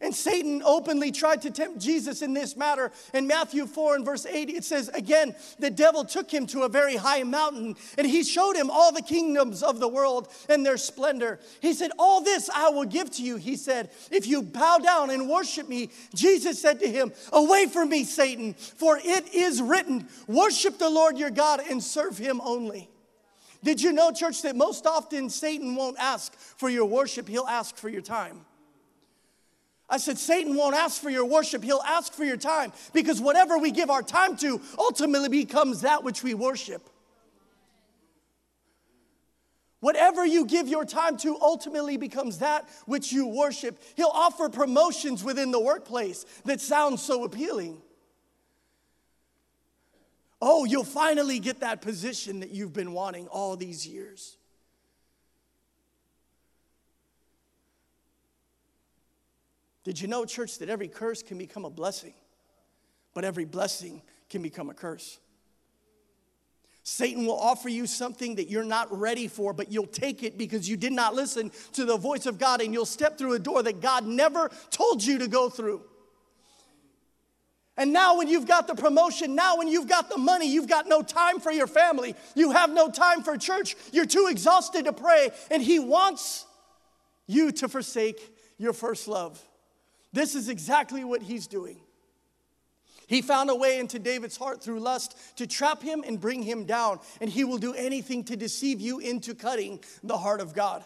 And 0.00 0.14
Satan 0.14 0.62
openly 0.64 1.12
tried 1.12 1.42
to 1.42 1.50
tempt 1.50 1.80
Jesus 1.80 2.20
in 2.20 2.34
this 2.34 2.56
matter. 2.56 2.90
In 3.12 3.26
Matthew 3.26 3.66
4 3.66 3.96
and 3.96 4.04
verse 4.04 4.26
8, 4.26 4.50
it 4.50 4.64
says, 4.64 4.88
Again, 4.88 5.34
the 5.58 5.70
devil 5.70 6.04
took 6.04 6.30
him 6.30 6.46
to 6.48 6.62
a 6.62 6.68
very 6.68 6.96
high 6.96 7.22
mountain, 7.22 7.76
and 7.96 8.06
he 8.06 8.24
showed 8.24 8.56
him 8.56 8.70
all 8.70 8.92
the 8.92 9.02
kingdoms 9.02 9.62
of 9.62 9.80
the 9.80 9.88
world 9.88 10.28
and 10.48 10.64
their 10.64 10.76
splendor. 10.76 11.38
He 11.60 11.72
said, 11.72 11.92
All 11.98 12.22
this 12.22 12.50
I 12.50 12.70
will 12.70 12.84
give 12.84 13.10
to 13.12 13.22
you. 13.22 13.36
He 13.36 13.56
said, 13.56 13.90
If 14.10 14.26
you 14.26 14.42
bow 14.42 14.78
down 14.78 15.10
and 15.10 15.28
worship 15.28 15.68
me, 15.68 15.90
Jesus 16.14 16.60
said 16.60 16.80
to 16.80 16.90
him, 16.90 17.12
Away 17.32 17.66
from 17.66 17.88
me, 17.88 18.04
Satan, 18.04 18.54
for 18.54 18.98
it 19.02 19.32
is 19.32 19.62
written, 19.62 20.08
Worship 20.26 20.78
the 20.78 20.90
Lord 20.90 21.18
your 21.18 21.30
God 21.30 21.60
and 21.70 21.82
serve 21.82 22.18
him 22.18 22.40
only. 22.42 22.90
Did 23.62 23.80
you 23.80 23.92
know, 23.92 24.12
church, 24.12 24.42
that 24.42 24.56
most 24.56 24.86
often 24.86 25.30
Satan 25.30 25.74
won't 25.74 25.98
ask 25.98 26.34
for 26.34 26.68
your 26.68 26.84
worship, 26.84 27.26
he'll 27.26 27.46
ask 27.46 27.76
for 27.76 27.88
your 27.88 28.02
time? 28.02 28.44
I 29.94 29.96
said, 29.96 30.18
Satan 30.18 30.56
won't 30.56 30.74
ask 30.74 31.00
for 31.00 31.08
your 31.08 31.24
worship, 31.24 31.62
he'll 31.62 31.80
ask 31.86 32.12
for 32.12 32.24
your 32.24 32.36
time 32.36 32.72
because 32.92 33.20
whatever 33.20 33.58
we 33.58 33.70
give 33.70 33.90
our 33.90 34.02
time 34.02 34.36
to 34.38 34.60
ultimately 34.76 35.28
becomes 35.28 35.82
that 35.82 36.02
which 36.02 36.20
we 36.24 36.34
worship. 36.34 36.90
Whatever 39.78 40.26
you 40.26 40.46
give 40.46 40.66
your 40.66 40.84
time 40.84 41.16
to 41.18 41.38
ultimately 41.40 41.96
becomes 41.96 42.38
that 42.38 42.68
which 42.86 43.12
you 43.12 43.28
worship. 43.28 43.80
He'll 43.94 44.10
offer 44.12 44.48
promotions 44.48 45.22
within 45.22 45.52
the 45.52 45.60
workplace 45.60 46.26
that 46.44 46.60
sound 46.60 46.98
so 46.98 47.22
appealing. 47.22 47.80
Oh, 50.42 50.64
you'll 50.64 50.82
finally 50.82 51.38
get 51.38 51.60
that 51.60 51.82
position 51.82 52.40
that 52.40 52.50
you've 52.50 52.72
been 52.72 52.94
wanting 52.94 53.28
all 53.28 53.54
these 53.54 53.86
years. 53.86 54.38
Did 59.84 60.00
you 60.00 60.08
know, 60.08 60.24
church, 60.24 60.58
that 60.58 60.68
every 60.68 60.88
curse 60.88 61.22
can 61.22 61.38
become 61.38 61.64
a 61.64 61.70
blessing, 61.70 62.14
but 63.12 63.24
every 63.24 63.44
blessing 63.44 64.02
can 64.30 64.42
become 64.42 64.70
a 64.70 64.74
curse? 64.74 65.20
Satan 66.82 67.24
will 67.24 67.38
offer 67.38 67.70
you 67.70 67.86
something 67.86 68.34
that 68.34 68.50
you're 68.50 68.64
not 68.64 68.98
ready 68.98 69.26
for, 69.26 69.54
but 69.54 69.72
you'll 69.72 69.86
take 69.86 70.22
it 70.22 70.36
because 70.36 70.68
you 70.68 70.76
did 70.76 70.92
not 70.92 71.14
listen 71.14 71.50
to 71.72 71.86
the 71.86 71.96
voice 71.96 72.26
of 72.26 72.38
God 72.38 72.60
and 72.60 72.74
you'll 72.74 72.84
step 72.84 73.16
through 73.16 73.34
a 73.34 73.38
door 73.38 73.62
that 73.62 73.80
God 73.80 74.06
never 74.06 74.50
told 74.70 75.02
you 75.02 75.18
to 75.18 75.28
go 75.28 75.48
through. 75.48 75.82
And 77.76 77.92
now, 77.92 78.18
when 78.18 78.28
you've 78.28 78.46
got 78.46 78.68
the 78.68 78.74
promotion, 78.74 79.34
now 79.34 79.56
when 79.56 79.66
you've 79.66 79.88
got 79.88 80.08
the 80.08 80.18
money, 80.18 80.46
you've 80.46 80.68
got 80.68 80.86
no 80.86 81.02
time 81.02 81.40
for 81.40 81.50
your 81.50 81.66
family. 81.66 82.14
You 82.36 82.52
have 82.52 82.70
no 82.70 82.88
time 82.88 83.22
for 83.22 83.36
church. 83.36 83.74
You're 83.90 84.06
too 84.06 84.28
exhausted 84.30 84.84
to 84.84 84.92
pray. 84.92 85.30
And 85.50 85.60
He 85.60 85.80
wants 85.80 86.46
you 87.26 87.50
to 87.50 87.68
forsake 87.68 88.32
your 88.58 88.74
first 88.74 89.08
love. 89.08 89.42
This 90.14 90.36
is 90.36 90.48
exactly 90.48 91.02
what 91.02 91.22
he's 91.22 91.48
doing. 91.48 91.80
He 93.08 93.20
found 93.20 93.50
a 93.50 93.54
way 93.54 93.80
into 93.80 93.98
David's 93.98 94.36
heart 94.36 94.62
through 94.62 94.78
lust 94.78 95.18
to 95.38 95.46
trap 95.46 95.82
him 95.82 96.04
and 96.06 96.20
bring 96.20 96.40
him 96.40 96.66
down, 96.66 97.00
and 97.20 97.28
he 97.28 97.42
will 97.42 97.58
do 97.58 97.74
anything 97.74 98.22
to 98.24 98.36
deceive 98.36 98.80
you 98.80 99.00
into 99.00 99.34
cutting 99.34 99.82
the 100.04 100.16
heart 100.16 100.40
of 100.40 100.54
God. 100.54 100.84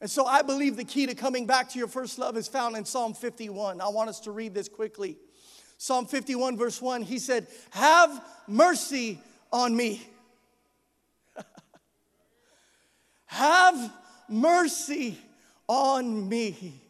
And 0.00 0.10
so 0.10 0.24
I 0.24 0.40
believe 0.40 0.76
the 0.76 0.84
key 0.84 1.04
to 1.04 1.14
coming 1.14 1.46
back 1.46 1.68
to 1.70 1.78
your 1.78 1.86
first 1.86 2.18
love 2.18 2.38
is 2.38 2.48
found 2.48 2.78
in 2.78 2.86
Psalm 2.86 3.12
51. 3.12 3.82
I 3.82 3.88
want 3.88 4.08
us 4.08 4.20
to 4.20 4.30
read 4.30 4.54
this 4.54 4.70
quickly. 4.70 5.18
Psalm 5.76 6.06
51, 6.06 6.56
verse 6.56 6.80
1, 6.80 7.02
he 7.02 7.18
said, 7.18 7.46
Have 7.72 8.24
mercy 8.48 9.20
on 9.52 9.76
me. 9.76 10.02
Have 13.26 13.92
mercy 14.30 15.18
on 15.68 16.26
me. 16.26 16.80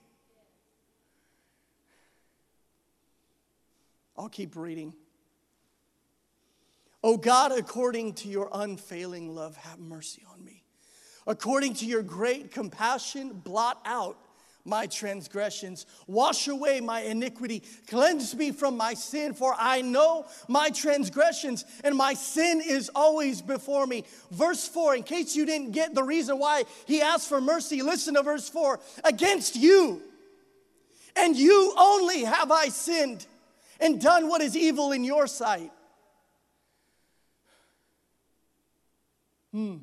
I'll 4.17 4.29
keep 4.29 4.57
reading. 4.57 4.95
Oh 7.03 7.17
God, 7.17 7.53
according 7.53 8.15
to 8.15 8.29
your 8.29 8.49
unfailing 8.53 9.35
love, 9.35 9.57
have 9.57 9.79
mercy 9.79 10.23
on 10.33 10.45
me. 10.45 10.63
According 11.27 11.75
to 11.75 11.87
your 11.87 12.03
great 12.03 12.51
compassion, 12.51 13.31
blot 13.33 13.81
out 13.85 14.19
my 14.65 14.87
transgressions. 14.87 15.85
Wash 16.07 16.49
away 16.49 16.81
my 16.81 17.01
iniquity. 17.01 17.63
Cleanse 17.89 18.35
me 18.35 18.51
from 18.51 18.77
my 18.77 18.95
sin, 18.95 19.35
for 19.35 19.55
I 19.59 19.83
know 19.83 20.27
my 20.49 20.71
transgressions, 20.71 21.65
and 21.83 21.95
my 21.95 22.15
sin 22.15 22.63
is 22.65 22.91
always 22.95 23.43
before 23.43 23.87
me. 23.87 24.05
Verse 24.31 24.67
4, 24.67 24.97
in 24.97 25.03
case 25.03 25.37
you 25.37 25.45
didn't 25.45 25.73
get 25.73 25.95
the 25.95 26.03
reason 26.03 26.39
why 26.39 26.65
he 26.87 27.03
asked 27.03 27.29
for 27.29 27.41
mercy, 27.41 27.83
listen 27.83 28.15
to 28.15 28.23
verse 28.23 28.49
4 28.49 28.81
Against 29.05 29.57
you, 29.57 30.01
and 31.17 31.37
you 31.37 31.75
only 31.77 32.25
have 32.25 32.51
I 32.51 32.69
sinned 32.69 33.27
and 33.81 34.01
done 34.01 34.29
what 34.29 34.41
is 34.41 34.57
evil 34.57 34.93
in 34.93 35.05
your 35.05 35.27
sight. 35.27 35.73
Hmm. 39.53 39.77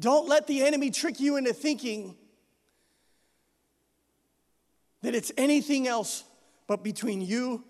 Don't 0.00 0.28
let 0.28 0.46
the 0.46 0.62
enemy 0.62 0.90
trick 0.90 1.20
you 1.20 1.36
into 1.36 1.52
thinking 1.52 2.16
that 5.02 5.14
it's 5.14 5.32
anything 5.36 5.86
else 5.86 6.24
but 6.66 6.82
between 6.82 7.20
you 7.20 7.64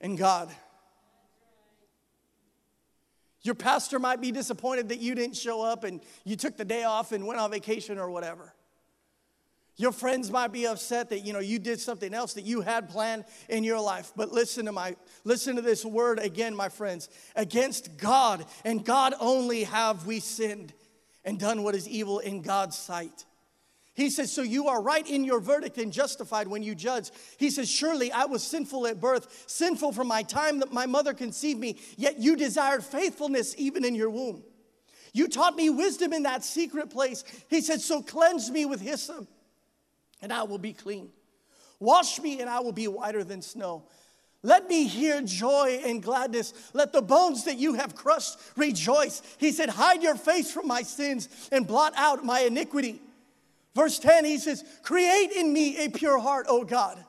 and 0.00 0.16
God. 0.16 0.50
Your 3.42 3.56
pastor 3.56 3.98
might 3.98 4.20
be 4.20 4.30
disappointed 4.30 4.90
that 4.90 5.00
you 5.00 5.14
didn't 5.14 5.36
show 5.36 5.62
up 5.62 5.82
and 5.82 6.00
you 6.24 6.36
took 6.36 6.56
the 6.56 6.64
day 6.64 6.84
off 6.84 7.10
and 7.10 7.26
went 7.26 7.40
on 7.40 7.50
vacation 7.50 7.98
or 7.98 8.08
whatever. 8.10 8.54
Your 9.76 9.92
friends 9.92 10.30
might 10.30 10.52
be 10.52 10.66
upset 10.66 11.10
that 11.10 11.20
you 11.20 11.32
know 11.32 11.38
you 11.38 11.58
did 11.58 11.80
something 11.80 12.12
else 12.12 12.34
that 12.34 12.44
you 12.44 12.60
had 12.60 12.88
planned 12.88 13.24
in 13.48 13.64
your 13.64 13.80
life. 13.80 14.12
But 14.14 14.30
listen 14.30 14.66
to 14.66 14.72
my 14.72 14.96
listen 15.24 15.56
to 15.56 15.62
this 15.62 15.84
word 15.84 16.18
again, 16.18 16.54
my 16.54 16.68
friends. 16.68 17.08
Against 17.34 17.96
God 17.96 18.44
and 18.64 18.84
God 18.84 19.14
only 19.18 19.64
have 19.64 20.06
we 20.06 20.20
sinned 20.20 20.74
and 21.24 21.38
done 21.38 21.62
what 21.62 21.74
is 21.74 21.88
evil 21.88 22.18
in 22.18 22.42
God's 22.42 22.76
sight. 22.76 23.24
He 23.94 24.08
says, 24.08 24.32
So 24.32 24.42
you 24.42 24.68
are 24.68 24.82
right 24.82 25.06
in 25.08 25.24
your 25.24 25.40
verdict 25.40 25.78
and 25.78 25.92
justified 25.92 26.48
when 26.48 26.62
you 26.62 26.74
judge. 26.74 27.10
He 27.38 27.50
says, 27.50 27.70
Surely 27.70 28.10
I 28.10 28.24
was 28.24 28.42
sinful 28.42 28.86
at 28.86 29.00
birth, 29.00 29.44
sinful 29.46 29.92
from 29.92 30.08
my 30.08 30.22
time 30.22 30.60
that 30.60 30.72
my 30.72 30.86
mother 30.86 31.12
conceived 31.12 31.60
me, 31.60 31.78
yet 31.96 32.18
you 32.18 32.36
desired 32.36 32.84
faithfulness 32.84 33.54
even 33.58 33.84
in 33.84 33.94
your 33.94 34.10
womb. 34.10 34.42
You 35.12 35.28
taught 35.28 35.56
me 35.56 35.68
wisdom 35.68 36.14
in 36.14 36.22
that 36.22 36.42
secret 36.42 36.88
place. 36.88 37.22
He 37.48 37.60
said, 37.60 37.80
So 37.80 38.02
cleanse 38.02 38.50
me 38.50 38.64
with 38.64 38.80
hyssop, 38.80 39.28
and 40.22 40.32
I 40.32 40.44
will 40.44 40.58
be 40.58 40.72
clean. 40.72 41.10
Wash 41.80 42.20
me, 42.20 42.40
and 42.40 42.48
I 42.48 42.60
will 42.60 42.72
be 42.72 42.88
whiter 42.88 43.24
than 43.24 43.42
snow. 43.42 43.82
Let 44.44 44.68
me 44.68 44.86
hear 44.86 45.20
joy 45.22 45.82
and 45.84 46.02
gladness. 46.02 46.52
Let 46.72 46.92
the 46.92 47.02
bones 47.02 47.44
that 47.44 47.58
you 47.58 47.74
have 47.74 47.94
crushed 47.94 48.38
rejoice. 48.56 49.22
He 49.38 49.52
said, 49.52 49.68
Hide 49.68 50.02
your 50.02 50.16
face 50.16 50.50
from 50.50 50.66
my 50.66 50.82
sins 50.82 51.28
and 51.52 51.66
blot 51.66 51.92
out 51.96 52.24
my 52.24 52.40
iniquity. 52.40 53.00
Verse 53.74 53.98
10, 53.98 54.24
he 54.24 54.38
says, 54.38 54.64
Create 54.82 55.30
in 55.32 55.52
me 55.52 55.84
a 55.84 55.90
pure 55.90 56.18
heart, 56.18 56.46
O 56.48 56.64
God, 56.64 57.02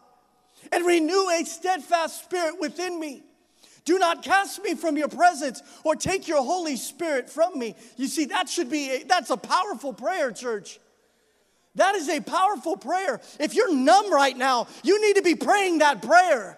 and 0.71 0.85
renew 0.85 1.29
a 1.29 1.43
steadfast 1.43 2.23
spirit 2.23 2.59
within 2.59 2.99
me. 2.99 3.23
Do 3.85 3.99
not 3.99 4.23
cast 4.23 4.63
me 4.63 4.75
from 4.75 4.95
your 4.95 5.09
presence 5.09 5.61
or 5.83 5.95
take 5.95 6.27
your 6.27 6.41
Holy 6.41 6.77
Spirit 6.77 7.29
from 7.29 7.59
me. 7.59 7.75
You 7.97 8.07
see, 8.07 8.25
that 8.25 8.47
should 8.47 8.69
be, 8.69 8.89
a, 8.91 9.03
that's 9.03 9.29
a 9.29 9.37
powerful 9.37 9.91
prayer, 9.91 10.31
church. 10.31 10.79
That 11.75 11.95
is 11.95 12.07
a 12.09 12.21
powerful 12.21 12.77
prayer. 12.77 13.19
If 13.39 13.55
you're 13.55 13.73
numb 13.73 14.13
right 14.13 14.37
now, 14.37 14.67
you 14.83 15.01
need 15.01 15.15
to 15.15 15.23
be 15.23 15.35
praying 15.35 15.79
that 15.79 16.01
prayer 16.01 16.57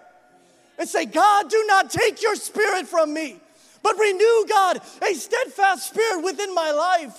and 0.78 0.90
say, 0.90 1.06
God, 1.06 1.50
do 1.50 1.64
not 1.68 1.90
take 1.90 2.22
your 2.22 2.36
spirit 2.36 2.88
from 2.88 3.14
me, 3.14 3.40
but 3.82 3.98
renew, 3.98 4.46
God, 4.50 4.82
a 5.02 5.14
steadfast 5.14 5.88
spirit 5.88 6.24
within 6.24 6.54
my 6.54 6.72
life. 6.72 7.18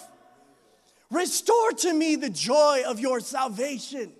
Restore 1.10 1.72
to 1.72 1.94
me 1.94 2.16
the 2.16 2.30
joy 2.30 2.82
of 2.86 3.00
your 3.00 3.20
salvation. 3.20 4.12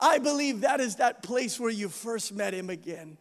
I 0.00 0.18
believe 0.18 0.60
that 0.60 0.80
is 0.80 0.96
that 0.96 1.22
place 1.22 1.58
where 1.58 1.70
you 1.70 1.88
first 1.88 2.34
met 2.34 2.52
him 2.52 2.68
again. 2.68 3.16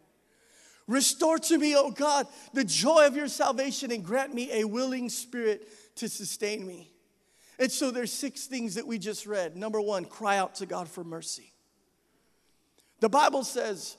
Restore 0.88 1.38
to 1.40 1.58
me, 1.58 1.76
oh 1.76 1.92
God, 1.92 2.28
the 2.54 2.64
joy 2.64 3.08
of 3.08 3.16
your 3.16 3.28
salvation 3.28 3.92
and 3.92 4.04
grant 4.04 4.34
me 4.34 4.50
a 4.52 4.64
willing 4.66 5.10
spirit 5.10 5.68
to 5.96 6.08
sustain 6.08 6.66
me. 6.66 6.92
And 7.60 7.72
so 7.72 7.92
there's 7.92 8.14
six 8.14 8.46
things 8.46 8.76
that 8.76 8.86
we 8.86 9.00
just 9.00 9.26
read. 9.26 9.56
Number 9.56 9.82
one, 9.82 10.06
cry 10.06 10.38
out 10.38 10.56
to 10.56 10.66
God 10.66 10.88
for 10.88 11.04
mercy. 11.04 11.54
The 13.00 13.10
Bible 13.10 13.44
says 13.44 13.98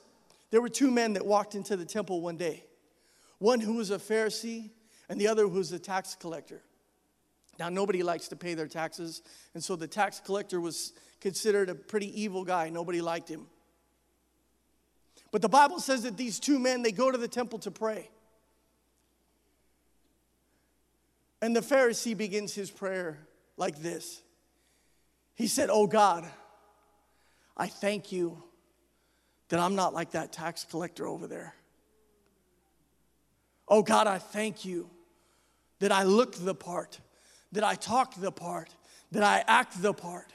there 0.51 0.61
were 0.61 0.69
two 0.69 0.91
men 0.91 1.13
that 1.13 1.25
walked 1.25 1.55
into 1.55 1.75
the 1.75 1.85
temple 1.85 2.21
one 2.21 2.37
day 2.37 2.63
one 3.39 3.61
who 3.61 3.75
was 3.75 3.89
a 3.89 3.97
Pharisee 3.97 4.69
and 5.07 5.19
the 5.19 5.27
other 5.27 5.47
who 5.47 5.57
was 5.57 5.71
a 5.71 5.79
tax 5.79 6.13
collector. 6.15 6.61
Now, 7.57 7.69
nobody 7.69 8.03
likes 8.03 8.27
to 8.29 8.35
pay 8.35 8.53
their 8.53 8.67
taxes, 8.67 9.21
and 9.53 9.63
so 9.63 9.75
the 9.75 9.87
tax 9.87 10.19
collector 10.19 10.61
was 10.61 10.93
considered 11.19 11.69
a 11.69 11.75
pretty 11.75 12.21
evil 12.21 12.45
guy. 12.45 12.69
Nobody 12.69 13.01
liked 13.01 13.29
him. 13.29 13.47
But 15.31 15.41
the 15.41 15.49
Bible 15.49 15.79
says 15.79 16.03
that 16.03 16.17
these 16.17 16.39
two 16.39 16.59
men, 16.59 16.81
they 16.81 16.91
go 16.91 17.11
to 17.11 17.17
the 17.17 17.27
temple 17.27 17.59
to 17.59 17.71
pray. 17.71 18.09
And 21.41 21.55
the 21.55 21.61
Pharisee 21.61 22.17
begins 22.17 22.53
his 22.53 22.71
prayer 22.71 23.19
like 23.59 23.81
this 23.81 24.21
He 25.35 25.47
said, 25.47 25.69
Oh 25.71 25.87
God, 25.87 26.25
I 27.55 27.67
thank 27.67 28.11
you 28.11 28.41
that 29.49 29.59
I'm 29.59 29.75
not 29.75 29.93
like 29.93 30.11
that 30.11 30.31
tax 30.31 30.65
collector 30.69 31.07
over 31.07 31.27
there. 31.27 31.53
Oh 33.67 33.83
God, 33.83 34.07
I 34.07 34.17
thank 34.17 34.65
you 34.65 34.89
that 35.79 35.91
I 35.91 36.03
look 36.03 36.35
the 36.35 36.55
part 36.55 36.99
that 37.51 37.63
I 37.63 37.75
talk 37.75 38.15
the 38.15 38.31
part, 38.31 38.69
that 39.11 39.23
I 39.23 39.43
act 39.47 39.81
the 39.81 39.93
part. 39.93 40.31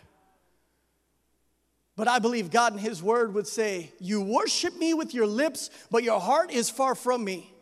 But 1.97 2.09
I 2.09 2.18
believe 2.18 2.51
God 2.51 2.72
in 2.72 2.79
His 2.79 3.03
Word 3.03 3.35
would 3.35 3.47
say, 3.47 3.93
You 4.01 4.20
worship 4.20 4.77
me 4.77 4.95
with 4.95 5.14
your 5.14 5.27
lips, 5.27 5.70
but 5.91 6.03
your 6.03 6.20
heart 6.20 6.51
is 6.51 6.70
far 6.70 6.95
from 6.95 7.25
me. 7.25 7.54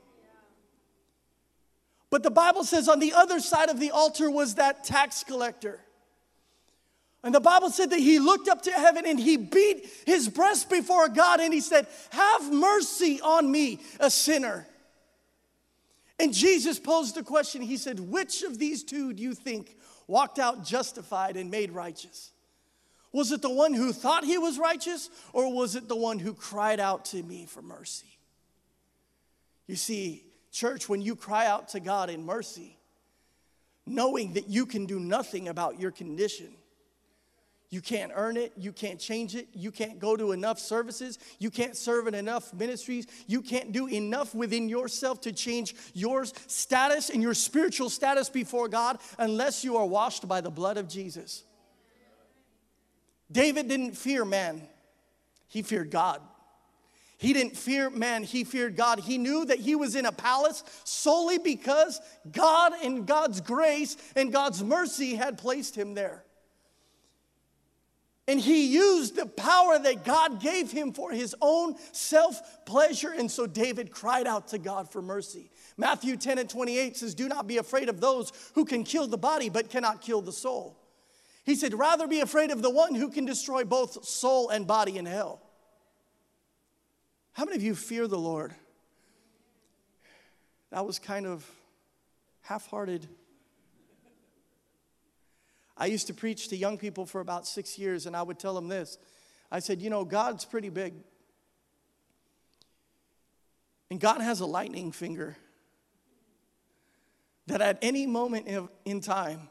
But 2.13 2.23
the 2.23 2.31
Bible 2.31 2.63
says 2.63 2.91
on 2.91 3.01
the 3.01 3.15
other 3.15 3.41
side 3.41 3.71
of 3.71 3.81
the 3.81 3.91
altar 3.91 4.31
was 4.31 4.57
that 4.57 4.85
tax 4.85 5.25
collector. 5.25 5.81
And 7.25 7.35
the 7.35 7.41
Bible 7.41 7.71
said 7.71 7.89
that 7.89 8.01
he 8.01 8.19
looked 8.19 8.49
up 8.49 8.61
to 8.65 8.71
heaven 8.71 9.07
and 9.07 9.19
he 9.19 9.39
beat 9.39 9.89
his 10.05 10.29
breast 10.29 10.69
before 10.69 11.09
God 11.09 11.41
and 11.41 11.55
he 11.55 11.63
said, 11.63 11.87
Have 12.11 12.53
mercy 12.53 13.19
on 13.23 13.51
me, 13.51 13.81
a 13.99 14.11
sinner. 14.11 14.67
And 16.19 16.35
Jesus 16.35 16.79
posed 16.79 17.15
the 17.15 17.23
question. 17.23 17.63
He 17.63 17.79
said, 17.79 17.99
Which 17.99 18.43
of 18.43 18.59
these 18.59 18.85
two 18.85 19.15
do 19.15 19.23
you 19.23 19.33
think 19.33 19.75
walked 20.07 20.39
out 20.39 20.67
justified 20.67 21.39
and 21.39 21.51
made 21.51 21.71
righteous? 21.71 22.31
Was 23.11 23.33
it 23.33 23.41
the 23.41 23.49
one 23.49 23.73
who 23.73 23.91
thought 23.91 24.27
he 24.27 24.37
was 24.37 24.59
righteous, 24.59 25.09
or 25.33 25.51
was 25.51 25.77
it 25.77 25.89
the 25.89 25.97
one 25.97 26.19
who 26.19 26.35
cried 26.35 26.79
out 26.79 27.07
to 27.07 27.23
me 27.23 27.47
for 27.47 27.63
mercy? 27.63 28.19
You 29.67 29.77
see, 29.77 30.25
church, 30.53 30.89
when 30.89 31.03
you 31.03 31.17
cry 31.17 31.47
out 31.47 31.71
to 31.71 31.81
God 31.81 32.11
in 32.11 32.25
mercy, 32.25 32.79
knowing 33.87 34.35
that 34.35 34.49
you 34.49 34.67
can 34.67 34.87
do 34.87 35.01
nothing 35.01 35.49
about 35.49 35.81
your 35.81 35.91
condition, 35.91 36.55
you 37.73 37.81
can't 37.81 38.13
earn 38.15 38.37
it. 38.37 38.53
You 38.59 38.71
can't 38.71 39.01
change 39.01 39.35
it. 39.35 39.49
You 39.55 39.71
can't 39.71 39.99
go 39.99 40.15
to 40.15 40.33
enough 40.33 40.59
services. 40.59 41.19
You 41.39 41.51
can't 41.51 41.75
serve 41.75 42.07
in 42.07 42.15
enough 42.15 42.53
ministries. 42.53 43.07
You 43.27 43.41
can't 43.41 43.73
do 43.73 43.89
enough 43.89 44.35
within 44.35 44.69
yourself 44.69 45.23
to 45.23 45.33
change 45.33 45.75
your 45.95 46.27
status 46.27 47.09
and 47.09 47.23
your 47.23 47.33
spiritual 47.33 47.89
status 47.89 48.29
before 48.29 48.69
God 48.69 48.99
unless 49.19 49.65
you 49.65 49.79
are 49.79 49.87
washed 49.87 50.29
by 50.29 50.43
the 50.43 50.51
blood 50.51 50.77
of 50.77 50.87
Jesus. 50.87 51.45
David 53.31 53.69
didn't 53.69 53.97
fear 53.97 54.27
man, 54.27 54.61
he 55.49 55.63
feared 55.63 55.91
God. 55.91 56.21
He 57.23 57.33
didn't 57.33 57.57
fear 57.57 57.89
man, 57.89 58.25
he 58.25 58.43
feared 58.43 58.75
God. 58.75 58.99
He 58.99 59.17
knew 59.17 59.45
that 59.45 59.61
he 59.61 59.77
was 59.77 59.95
in 59.95 60.07
a 60.07 60.11
palace 60.11 60.65
solely 60.83 61.39
because 61.39 62.01
God 62.33 62.73
and 62.83 63.07
God's 63.07 63.41
grace 63.41 63.97
and 64.17 64.33
God's 64.33 64.65
mercy 64.65 65.15
had 65.15 65.39
placed 65.39 65.79
him 65.79 65.95
there. 65.95 66.25
And 68.27 68.41
he 68.41 68.73
used 68.73 69.15
the 69.15 69.27
power 69.27 69.79
that 69.79 70.05
God 70.05 70.41
gave 70.41 70.73
him 70.73 70.93
for 70.93 71.13
his 71.13 71.37
own 71.41 71.77
self 71.93 72.41
pleasure. 72.67 73.13
And 73.17 73.31
so 73.31 73.47
David 73.47 73.93
cried 73.93 74.27
out 74.27 74.49
to 74.49 74.59
God 74.59 74.91
for 74.91 75.01
mercy. 75.01 75.53
Matthew 75.77 76.17
10 76.17 76.39
and 76.39 76.51
28 76.51 76.97
says, 76.97 77.15
Do 77.15 77.29
not 77.29 77.47
be 77.47 77.59
afraid 77.59 77.89
of 77.89 78.01
those 78.01 78.33
who 78.57 78.65
can 78.65 78.83
kill 78.83 79.07
the 79.07 79.17
body 79.17 79.49
but 79.49 79.71
cannot 79.71 80.01
kill 80.01 80.23
the 80.23 80.33
soul. 80.33 80.77
He 81.45 81.55
said, 81.55 81.73
Rather 81.73 82.09
be 82.09 82.19
afraid 82.19 82.51
of 82.51 82.63
the 82.63 82.71
one 82.71 82.97
who 82.97 83.11
can 83.11 83.27
destroy 83.27 83.63
both 83.63 84.05
soul 84.05 84.49
and 84.49 84.67
body 84.67 84.99
in 84.99 85.07
hell. 85.07 85.41
How 87.33 87.45
many 87.45 87.57
of 87.57 87.63
you 87.63 87.75
fear 87.75 88.07
the 88.07 88.19
Lord? 88.19 88.55
That 90.71 90.87
was 90.87 90.99
kind 90.99 91.27
of 91.27 91.49
half 92.43 92.67
hearted 92.69 93.09
I 95.77 95.87
used 95.87 96.07
to 96.09 96.15
preach 96.15 96.49
to 96.49 96.57
young 96.57 96.79
people 96.79 97.07
for 97.07 97.21
about 97.21 97.45
six 97.47 97.79
years, 97.79 98.07
and 98.07 98.17
I 98.17 98.23
would 98.23 98.39
tell 98.39 98.55
them 98.55 98.69
this 98.69 98.99
I 99.51 99.59
said, 99.59 99.81
You 99.81 99.91
know, 99.91 100.05
God's 100.05 100.45
pretty 100.45 100.69
big. 100.69 100.95
And 103.91 104.01
God 104.01 104.21
has 104.21 104.41
a 104.41 104.47
lightning 104.47 104.91
finger 104.91 105.37
that 107.49 107.61
at 107.61 107.79
any 107.83 108.07
moment 108.07 108.49
in 108.85 109.01
time, 109.01 109.49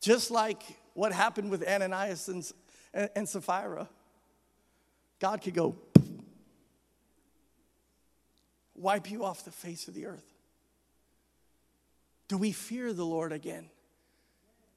just 0.00 0.30
like 0.30 0.62
what 0.94 1.12
happened 1.12 1.50
with 1.50 1.62
Ananias 1.62 2.28
and, 2.28 2.50
and, 2.92 3.10
and 3.14 3.28
Sapphira. 3.28 3.88
God 5.22 5.40
could 5.40 5.54
go 5.54 5.76
wipe 8.74 9.08
you 9.08 9.24
off 9.24 9.44
the 9.44 9.52
face 9.52 9.86
of 9.86 9.94
the 9.94 10.06
earth. 10.06 10.26
Do 12.26 12.36
we 12.36 12.50
fear 12.50 12.92
the 12.92 13.06
Lord 13.06 13.30
again? 13.30 13.70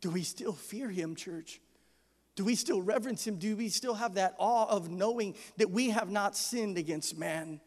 Do 0.02 0.12
we 0.12 0.22
still 0.22 0.54
fear 0.54 0.88
Him, 0.88 1.16
church? 1.16 1.60
Do 2.36 2.46
we 2.46 2.54
still 2.54 2.80
reverence 2.80 3.26
Him? 3.26 3.38
Do 3.38 3.56
we 3.56 3.70
still 3.70 3.96
have 3.96 4.14
that 4.14 4.36
awe 4.38 4.68
of 4.70 4.88
knowing 4.88 5.34
that 5.58 5.72
we 5.72 5.90
have 5.90 6.12
not 6.12 6.38
sinned 6.38 6.78
against 6.78 7.18
man? 7.18 7.60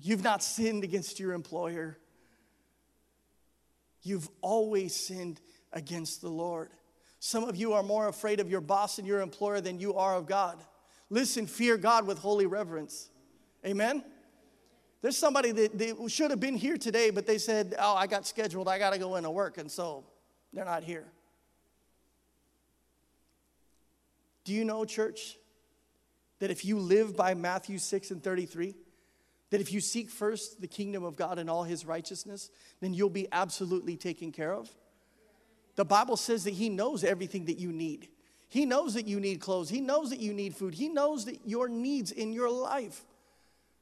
You've 0.00 0.22
not 0.22 0.44
sinned 0.44 0.84
against 0.84 1.18
your 1.18 1.32
employer. 1.32 1.98
You've 4.04 4.28
always 4.42 4.94
sinned 4.94 5.40
against 5.72 6.20
the 6.20 6.30
Lord. 6.30 6.70
Some 7.18 7.42
of 7.42 7.56
you 7.56 7.72
are 7.72 7.82
more 7.82 8.06
afraid 8.06 8.38
of 8.38 8.48
your 8.48 8.60
boss 8.60 8.98
and 8.98 9.08
your 9.08 9.22
employer 9.22 9.60
than 9.60 9.80
you 9.80 9.94
are 9.94 10.14
of 10.14 10.26
God. 10.26 10.62
Listen, 11.12 11.46
fear 11.46 11.76
God 11.76 12.06
with 12.06 12.18
holy 12.18 12.46
reverence. 12.46 13.10
Amen? 13.66 14.02
There's 15.02 15.18
somebody 15.18 15.52
that, 15.52 15.78
that 15.78 16.10
should 16.10 16.30
have 16.30 16.40
been 16.40 16.56
here 16.56 16.78
today, 16.78 17.10
but 17.10 17.26
they 17.26 17.36
said, 17.36 17.74
Oh, 17.78 17.94
I 17.94 18.06
got 18.06 18.26
scheduled, 18.26 18.66
I 18.66 18.78
got 18.78 18.94
to 18.94 18.98
go 18.98 19.16
into 19.16 19.30
work, 19.30 19.58
and 19.58 19.70
so 19.70 20.04
they're 20.54 20.64
not 20.64 20.84
here. 20.84 21.04
Do 24.44 24.54
you 24.54 24.64
know, 24.64 24.86
church, 24.86 25.36
that 26.38 26.50
if 26.50 26.64
you 26.64 26.78
live 26.78 27.14
by 27.14 27.34
Matthew 27.34 27.76
6 27.76 28.10
and 28.10 28.22
33, 28.22 28.74
that 29.50 29.60
if 29.60 29.70
you 29.70 29.82
seek 29.82 30.08
first 30.08 30.62
the 30.62 30.66
kingdom 30.66 31.04
of 31.04 31.16
God 31.16 31.38
and 31.38 31.50
all 31.50 31.64
his 31.64 31.84
righteousness, 31.84 32.50
then 32.80 32.94
you'll 32.94 33.10
be 33.10 33.28
absolutely 33.32 33.98
taken 33.98 34.32
care 34.32 34.54
of? 34.54 34.70
The 35.76 35.84
Bible 35.84 36.16
says 36.16 36.44
that 36.44 36.54
he 36.54 36.70
knows 36.70 37.04
everything 37.04 37.44
that 37.44 37.58
you 37.58 37.70
need. 37.70 38.08
He 38.52 38.66
knows 38.66 38.94
that 38.94 39.08
you 39.08 39.18
need 39.18 39.40
clothes. 39.40 39.70
He 39.70 39.80
knows 39.80 40.10
that 40.10 40.20
you 40.20 40.34
need 40.34 40.54
food. 40.54 40.74
He 40.74 40.88
knows 40.88 41.24
that 41.24 41.40
your 41.46 41.68
needs 41.68 42.12
in 42.12 42.32
your 42.32 42.50
life 42.50 43.02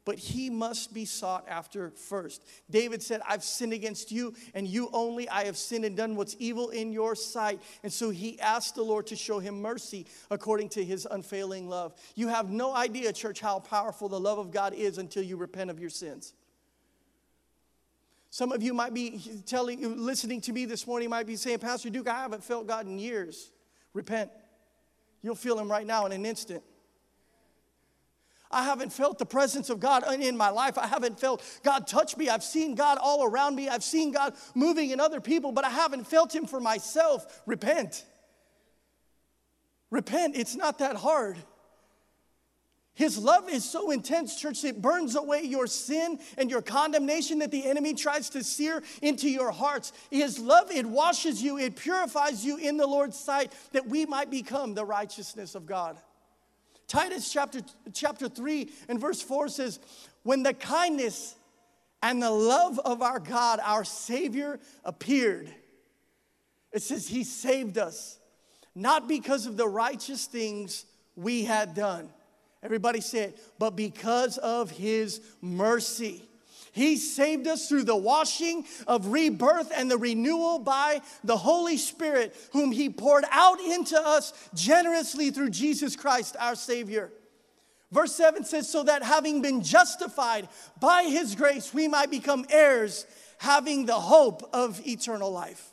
but 0.05 0.19
he 0.19 0.51
must 0.51 0.95
be 0.95 1.05
sought 1.05 1.47
after 1.49 1.91
first. 1.91 2.43
David 2.71 3.03
said, 3.03 3.21
I've 3.29 3.45
sinned 3.45 3.73
against 3.73 4.11
you 4.11 4.35
and 4.55 4.67
you 4.67 4.89
only. 4.93 5.29
I 5.29 5.45
have 5.45 5.57
sinned 5.57 5.85
and 5.85 5.97
done 5.97 6.17
what's 6.17 6.35
evil 6.39 6.71
in 6.71 6.93
your 6.93 7.15
sight. 7.15 7.61
And 7.83 7.93
so 7.93 8.11
he 8.11 8.41
asked 8.41 8.75
the 8.75 8.83
Lord 8.83 9.07
to 9.09 9.15
show 9.15 9.39
him 9.39 9.61
mercy 9.61 10.07
according 10.31 10.71
to 10.71 10.85
his 10.85 11.07
unfailing 11.09 11.69
love. 11.69 11.95
You 12.17 12.29
have 12.29 12.51
no 12.51 12.75
idea, 12.75 13.13
church, 13.13 13.41
how 13.41 13.61
powerful 13.61 14.09
the 14.09 14.19
love 14.19 14.39
of 14.39 14.51
God 14.51 14.75
is 14.75 14.99
until 14.99 15.23
you 15.23 15.37
repent 15.37 15.71
of 15.71 15.79
your 15.79 15.91
sins. 15.91 16.33
Some 18.31 18.53
of 18.53 18.63
you 18.63 18.73
might 18.73 18.95
be 18.95 19.21
telling, 19.47 20.05
listening 20.05 20.41
to 20.41 20.53
me 20.53 20.65
this 20.65 20.87
morning, 20.87 21.11
might 21.11 21.27
be 21.27 21.37
saying, 21.37 21.59
Pastor 21.59 21.91
Duke, 21.91 22.09
I 22.09 22.23
haven't 22.23 22.43
felt 22.43 22.67
God 22.67 22.87
in 22.87 22.99
years. 22.99 23.53
Repent. 23.93 24.31
You'll 25.23 25.35
feel 25.35 25.59
him 25.59 25.71
right 25.71 25.87
now 25.87 26.07
in 26.07 26.13
an 26.13 26.25
instant. 26.25 26.63
I 28.51 28.65
haven't 28.65 28.93
felt 28.93 29.19
the 29.19 29.27
presence 29.27 29.71
of 29.71 29.79
God 29.79 30.03
in 30.13 30.37
my 30.37 30.51
life. 30.51 30.77
I 30.77 30.89
haven't 30.89 31.21
felt 31.21 31.43
God 31.63 31.87
touch 31.87 32.17
me. 32.17 32.29
I've 32.29 32.43
seen 32.43 32.75
God 32.75 32.99
all 33.01 33.25
around 33.25 33.55
me. 33.55 33.69
I've 33.69 33.85
seen 33.85 34.11
God 34.11 34.35
moving 34.57 34.91
in 34.91 34.99
other 34.99 35.21
people, 35.21 35.53
but 35.53 35.65
I 35.65 35.71
haven't 35.71 36.05
felt 36.07 36.35
Him 36.35 36.47
for 36.47 36.59
myself. 36.59 37.43
Repent. 37.47 38.05
Repent. 39.91 40.37
It's 40.37 40.57
not 40.57 40.79
that 40.79 40.97
hard. 40.97 41.37
His 42.95 43.17
love 43.17 43.49
is 43.49 43.65
so 43.65 43.91
intense, 43.91 44.39
church, 44.39 44.65
it 44.65 44.83
burns 44.83 45.17
away 45.17 45.43
your 45.43 45.67
sin 45.67 46.19
and 46.37 46.51
your 46.51 46.61
condemnation 46.61 47.39
that 47.39 47.51
the 47.51 47.65
enemy 47.65 47.95
tries 47.95 48.29
to 48.31 48.45
sear 48.45 48.83
into 49.01 49.31
your 49.31 49.53
hearts. 49.53 49.93
His 50.11 50.39
love, 50.39 50.71
it 50.71 50.85
washes 50.85 51.43
you, 51.43 51.57
it 51.57 51.77
purifies 51.77 52.45
you 52.45 52.57
in 52.57 52.77
the 52.77 52.87
Lord's 52.87 53.19
sight 53.19 53.53
that 53.73 53.87
we 53.87 54.07
might 54.07 54.31
become 54.31 54.75
the 54.75 54.85
righteousness 54.85 55.55
of 55.55 55.67
God. 55.67 55.97
Titus 56.89 57.33
chapter, 57.33 57.61
chapter 57.93 58.29
3 58.29 58.69
and 58.89 59.01
verse 59.01 59.23
4 59.23 59.49
says, 59.49 59.79
When 60.25 60.43
the 60.43 60.53
kindness 60.53 61.37
and 62.03 62.21
the 62.21 62.31
love 62.33 62.81
of 62.81 63.01
our 63.01 63.21
God, 63.21 63.61
our 63.63 63.85
Savior, 63.85 64.59
appeared, 64.85 65.49
it 66.73 66.83
says, 66.83 67.07
He 67.07 67.23
saved 67.23 67.79
us, 67.79 68.19
not 68.75 69.09
because 69.09 69.47
of 69.47 69.57
the 69.57 69.69
righteous 69.69 70.27
things 70.27 70.85
we 71.15 71.45
had 71.45 71.75
done. 71.75 72.11
Everybody 72.63 73.01
say 73.01 73.21
it, 73.21 73.39
but 73.59 73.71
because 73.71 74.39
of 74.39 74.71
His 74.71 75.21
mercy. 75.41 76.23
He 76.73 76.97
saved 76.97 77.49
us 77.49 77.69
through 77.69 77.85
the 77.85 77.97
washing 77.97 78.65
of 78.87 79.07
rebirth 79.09 79.73
and 79.75 79.91
the 79.91 79.99
renewal 79.99 80.61
by 80.61 81.01
the 81.25 81.37
Holy 81.37 81.77
Spirit, 81.77 82.37
whom 82.53 82.71
He 82.71 82.91
poured 82.91 83.25
out 83.31 83.61
into 83.61 84.01
us 84.01 84.33
generously 84.55 85.31
through 85.31 85.51
Jesus 85.51 85.97
Christ, 85.97 86.37
our 86.39 86.55
Savior. 86.55 87.11
Verse 87.91 88.15
7 88.15 88.45
says, 88.45 88.71
So 88.71 88.85
that 88.85 89.03
having 89.03 89.43
been 89.43 89.63
justified 89.63 90.49
by 90.81 91.05
His 91.05 91.35
grace, 91.35 91.75
we 91.75 91.89
might 91.89 92.11
become 92.11 92.47
heirs, 92.51 93.05
having 93.39 93.87
the 93.87 93.95
hope 93.95 94.49
of 94.53 94.87
eternal 94.87 95.33
life. 95.33 95.71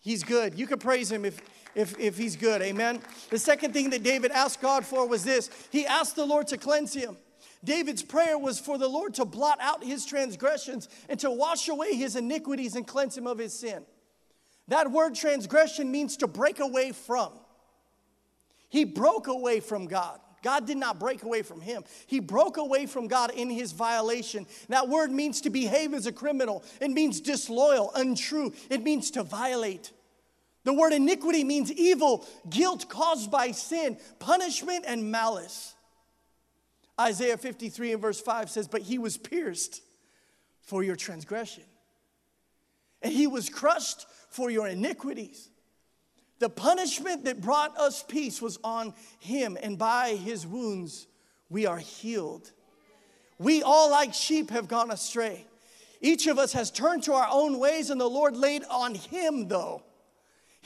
He's 0.00 0.22
good. 0.22 0.58
You 0.58 0.66
can 0.66 0.78
praise 0.78 1.10
Him 1.10 1.24
if, 1.24 1.40
if, 1.76 1.98
if 2.00 2.16
He's 2.16 2.34
good. 2.34 2.62
Amen. 2.62 3.00
The 3.30 3.38
second 3.38 3.72
thing 3.72 3.90
that 3.90 4.02
David 4.02 4.32
asked 4.32 4.60
God 4.60 4.84
for 4.84 5.06
was 5.06 5.22
this 5.22 5.50
He 5.70 5.86
asked 5.86 6.16
the 6.16 6.26
Lord 6.26 6.48
to 6.48 6.56
cleanse 6.56 6.92
him. 6.92 7.16
David's 7.64 8.02
prayer 8.02 8.38
was 8.38 8.58
for 8.58 8.78
the 8.78 8.88
Lord 8.88 9.14
to 9.14 9.24
blot 9.24 9.58
out 9.60 9.82
his 9.82 10.06
transgressions 10.06 10.88
and 11.08 11.18
to 11.20 11.30
wash 11.30 11.68
away 11.68 11.94
his 11.94 12.14
iniquities 12.16 12.76
and 12.76 12.86
cleanse 12.86 13.16
him 13.16 13.26
of 13.26 13.38
his 13.38 13.52
sin. 13.52 13.84
That 14.68 14.90
word 14.90 15.14
transgression 15.14 15.90
means 15.90 16.16
to 16.18 16.26
break 16.26 16.60
away 16.60 16.92
from. 16.92 17.32
He 18.68 18.84
broke 18.84 19.26
away 19.26 19.60
from 19.60 19.86
God. 19.86 20.20
God 20.42 20.66
did 20.66 20.76
not 20.76 21.00
break 21.00 21.22
away 21.22 21.42
from 21.42 21.60
him. 21.60 21.82
He 22.06 22.20
broke 22.20 22.56
away 22.56 22.86
from 22.86 23.08
God 23.08 23.32
in 23.32 23.50
his 23.50 23.72
violation. 23.72 24.46
That 24.68 24.88
word 24.88 25.10
means 25.10 25.40
to 25.42 25.50
behave 25.50 25.92
as 25.92 26.06
a 26.06 26.12
criminal, 26.12 26.62
it 26.80 26.90
means 26.90 27.20
disloyal, 27.20 27.90
untrue, 27.94 28.52
it 28.70 28.82
means 28.82 29.10
to 29.12 29.24
violate. 29.24 29.92
The 30.66 30.72
word 30.72 30.92
iniquity 30.92 31.44
means 31.44 31.70
evil, 31.70 32.26
guilt 32.50 32.88
caused 32.88 33.30
by 33.30 33.52
sin, 33.52 33.98
punishment, 34.18 34.84
and 34.84 35.12
malice. 35.12 35.76
Isaiah 37.00 37.36
53 37.36 37.92
and 37.92 38.02
verse 38.02 38.20
5 38.20 38.50
says, 38.50 38.66
But 38.66 38.82
he 38.82 38.98
was 38.98 39.16
pierced 39.16 39.80
for 40.62 40.82
your 40.82 40.96
transgression, 40.96 41.62
and 43.00 43.12
he 43.12 43.28
was 43.28 43.48
crushed 43.48 44.06
for 44.28 44.50
your 44.50 44.66
iniquities. 44.66 45.50
The 46.40 46.50
punishment 46.50 47.26
that 47.26 47.40
brought 47.40 47.78
us 47.78 48.02
peace 48.02 48.42
was 48.42 48.58
on 48.64 48.92
him, 49.20 49.56
and 49.62 49.78
by 49.78 50.16
his 50.16 50.48
wounds 50.48 51.06
we 51.48 51.66
are 51.66 51.78
healed. 51.78 52.50
We 53.38 53.62
all, 53.62 53.88
like 53.88 54.14
sheep, 54.14 54.50
have 54.50 54.66
gone 54.66 54.90
astray. 54.90 55.46
Each 56.00 56.26
of 56.26 56.40
us 56.40 56.54
has 56.54 56.72
turned 56.72 57.04
to 57.04 57.12
our 57.12 57.28
own 57.30 57.60
ways, 57.60 57.90
and 57.90 58.00
the 58.00 58.10
Lord 58.10 58.36
laid 58.36 58.64
on 58.68 58.96
him, 58.96 59.46
though. 59.46 59.84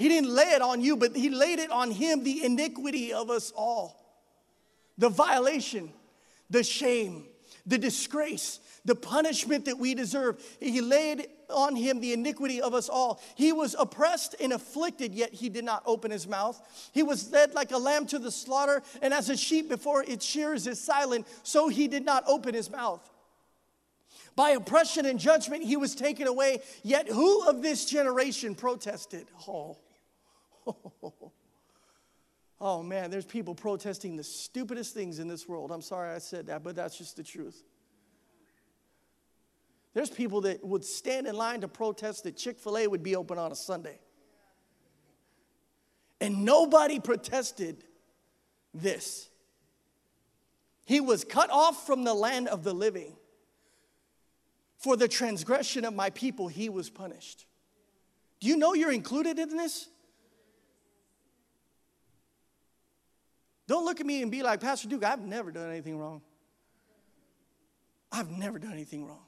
He 0.00 0.08
didn't 0.08 0.30
lay 0.30 0.50
it 0.50 0.62
on 0.62 0.80
you, 0.80 0.96
but 0.96 1.14
he 1.14 1.30
laid 1.30 1.60
it 1.60 1.70
on 1.70 1.92
him, 1.92 2.24
the 2.24 2.44
iniquity 2.44 3.12
of 3.12 3.30
us 3.30 3.52
all, 3.54 4.18
the 4.98 5.08
violation 5.08 5.92
the 6.50 6.64
shame, 6.64 7.24
the 7.64 7.78
disgrace, 7.78 8.58
the 8.84 8.94
punishment 8.94 9.66
that 9.66 9.78
we 9.78 9.94
deserve. 9.94 10.42
He 10.58 10.80
laid 10.80 11.28
on 11.48 11.76
him 11.76 12.00
the 12.00 12.12
iniquity 12.12 12.60
of 12.60 12.74
us 12.74 12.88
all. 12.88 13.20
He 13.36 13.52
was 13.52 13.76
oppressed 13.78 14.34
and 14.40 14.52
afflicted, 14.52 15.14
yet 15.14 15.32
he 15.32 15.48
did 15.48 15.64
not 15.64 15.82
open 15.86 16.10
his 16.10 16.26
mouth. 16.26 16.60
He 16.92 17.02
was 17.02 17.30
led 17.30 17.54
like 17.54 17.70
a 17.70 17.78
lamb 17.78 18.06
to 18.06 18.18
the 18.18 18.30
slaughter, 18.30 18.82
and 19.00 19.14
as 19.14 19.30
a 19.30 19.36
sheep 19.36 19.68
before 19.68 20.02
its 20.02 20.26
shears 20.26 20.66
is 20.66 20.80
silent, 20.80 21.26
so 21.42 21.68
he 21.68 21.88
did 21.88 22.04
not 22.04 22.24
open 22.26 22.52
his 22.52 22.70
mouth. 22.70 23.08
By 24.34 24.50
oppression 24.50 25.06
and 25.06 25.18
judgment 25.18 25.64
he 25.64 25.76
was 25.76 25.94
taken 25.94 26.26
away, 26.26 26.62
yet 26.82 27.08
who 27.08 27.48
of 27.48 27.62
this 27.62 27.84
generation 27.84 28.54
protested? 28.54 29.26
Oh. 29.46 29.76
Oh 32.60 32.82
man, 32.82 33.10
there's 33.10 33.24
people 33.24 33.54
protesting 33.54 34.16
the 34.16 34.24
stupidest 34.24 34.92
things 34.92 35.18
in 35.18 35.28
this 35.28 35.48
world. 35.48 35.72
I'm 35.72 35.80
sorry 35.80 36.10
I 36.10 36.18
said 36.18 36.48
that, 36.48 36.62
but 36.62 36.76
that's 36.76 36.98
just 36.98 37.16
the 37.16 37.22
truth. 37.22 37.64
There's 39.94 40.10
people 40.10 40.42
that 40.42 40.62
would 40.64 40.84
stand 40.84 41.26
in 41.26 41.34
line 41.34 41.62
to 41.62 41.68
protest 41.68 42.24
that 42.24 42.36
Chick 42.36 42.58
fil 42.58 42.76
A 42.76 42.86
would 42.86 43.02
be 43.02 43.16
open 43.16 43.38
on 43.38 43.50
a 43.50 43.56
Sunday. 43.56 43.98
And 46.20 46.44
nobody 46.44 47.00
protested 47.00 47.82
this. 48.74 49.28
He 50.84 51.00
was 51.00 51.24
cut 51.24 51.50
off 51.50 51.86
from 51.86 52.04
the 52.04 52.14
land 52.14 52.46
of 52.48 52.62
the 52.62 52.74
living. 52.74 53.16
For 54.76 54.96
the 54.96 55.08
transgression 55.08 55.84
of 55.84 55.94
my 55.94 56.10
people, 56.10 56.48
he 56.48 56.68
was 56.68 56.90
punished. 56.90 57.46
Do 58.38 58.48
you 58.48 58.56
know 58.56 58.74
you're 58.74 58.92
included 58.92 59.38
in 59.38 59.56
this? 59.56 59.88
Don't 63.70 63.84
look 63.84 64.00
at 64.00 64.06
me 64.06 64.20
and 64.20 64.32
be 64.32 64.42
like, 64.42 64.60
Pastor 64.60 64.88
Duke, 64.88 65.04
I've 65.04 65.20
never 65.20 65.52
done 65.52 65.70
anything 65.70 65.96
wrong. 65.96 66.22
I've 68.10 68.28
never 68.28 68.58
done 68.58 68.72
anything 68.72 69.06
wrong. 69.06 69.22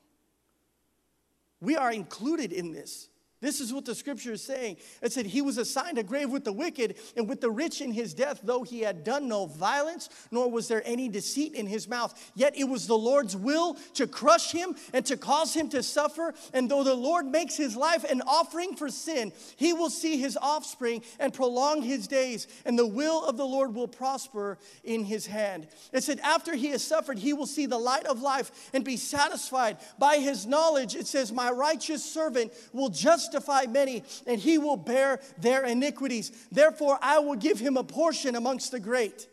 We 1.61 1.76
are 1.76 1.93
included 1.93 2.53
in 2.53 2.72
this. 2.72 3.09
This 3.43 3.61
is 3.61 3.72
what 3.72 3.84
the 3.84 3.95
scripture 3.95 4.32
is 4.32 4.43
saying. 4.43 4.76
It 5.03 5.12
said, 5.12 5.26
He 5.26 5.43
was 5.43 5.59
assigned 5.59 5.99
a 5.99 6.05
grave 6.05 6.30
with 6.30 6.45
the 6.45 6.53
wicked 6.53 6.95
and 7.16 7.28
with 7.28 7.40
the 7.40 7.51
rich 7.51 7.80
in 7.80 7.90
his 7.90 8.14
death, 8.14 8.40
though 8.45 8.62
he 8.62 8.80
had 8.80 9.03
done 9.03 9.26
no 9.26 9.47
violence, 9.47 10.09
nor 10.30 10.49
was 10.49 10.68
there 10.68 10.80
any 10.86 11.09
deceit 11.09 11.55
in 11.55 11.66
his 11.66 11.88
mouth. 11.88 12.14
Yet 12.36 12.57
it 12.57 12.64
was 12.64 12.86
the 12.86 12.97
Lord's 12.97 13.36
will 13.36 13.74
to 13.95 14.07
crush 14.07 14.53
him 14.53 14.76
and 14.93 15.05
to 15.07 15.16
cause 15.16 15.55
him 15.55 15.68
to 15.70 15.82
suffer. 15.82 16.34
And 16.55 16.70
though 16.70 16.84
the 16.84 16.95
Lord 16.95 17.26
makes 17.26 17.57
his 17.57 17.74
life 17.74 18.05
an 18.05 18.22
offering 18.22 18.76
for 18.76 18.88
sin, 18.88 19.32
he 19.57 19.72
will 19.72 19.90
see 19.90 20.18
his 20.18 20.38
offspring 20.40 21.03
and 21.18 21.34
prolong 21.34 21.82
his 21.82 22.07
days, 22.07 22.47
and 22.64 22.78
the 22.78 22.86
will 22.86 23.24
of 23.24 23.36
the 23.36 23.45
Lord 23.45 23.74
will 23.74 23.88
prosper 23.88 24.57
in 24.84 25.03
his 25.05 25.26
hand. 25.26 25.66
It 25.93 26.05
said, 26.05 26.20
After 26.20 26.55
he 26.55 26.68
has 26.68 26.84
suffered, 26.84 27.18
he 27.18 27.32
will 27.32 27.47
see 27.47 27.66
the 27.66 27.76
light 27.76 28.07
of 28.07 28.22
life 28.22 28.70
and 28.72 28.84
be 28.84 28.97
satisfied. 28.97 29.78
By 29.99 30.18
his 30.18 30.47
knowledge, 30.47 30.95
it 30.95 31.09
says, 31.09 31.32
My 31.32 31.51
righteous 31.51 32.05
servant 32.05 32.53
will 32.72 32.88
just 32.88 33.32
justify 33.33 33.64
many, 33.66 34.05
and 34.26 34.41
he 34.41 34.59
will 34.59 34.76
bear 34.76 35.20
their 35.39 35.64
iniquities. 35.64 36.30
Therefore, 36.51 36.99
I 37.01 37.18
will 37.18 37.37
give 37.37 37.59
him 37.59 37.76
a 37.76 37.85
portion 37.85 38.37
amongst 38.37 38.70
the 38.72 38.80
great. 38.80 39.28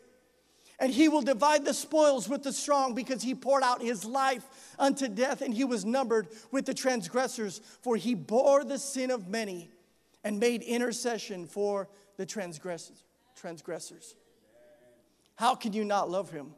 And 0.78 0.90
he 0.90 1.08
will 1.08 1.20
divide 1.20 1.66
the 1.66 1.74
spoils 1.74 2.26
with 2.26 2.42
the 2.42 2.54
strong 2.54 2.94
because 2.94 3.22
he 3.22 3.34
poured 3.34 3.62
out 3.62 3.82
his 3.82 4.06
life 4.06 4.46
unto 4.78 5.08
death 5.08 5.42
and 5.42 5.52
he 5.52 5.64
was 5.64 5.84
numbered 5.84 6.28
with 6.50 6.64
the 6.64 6.72
transgressors. 6.72 7.60
For 7.82 7.96
he 7.96 8.14
bore 8.14 8.64
the 8.64 8.78
sin 8.78 9.10
of 9.10 9.28
many 9.28 9.70
and 10.24 10.40
made 10.40 10.62
intercession 10.62 11.46
for 11.46 11.88
the 12.16 12.24
transgressors. 12.24 13.04
transgressors. 13.36 14.16
How 15.36 15.54
can 15.54 15.74
you 15.74 15.84
not 15.84 16.10
love 16.10 16.30
him? 16.30 16.54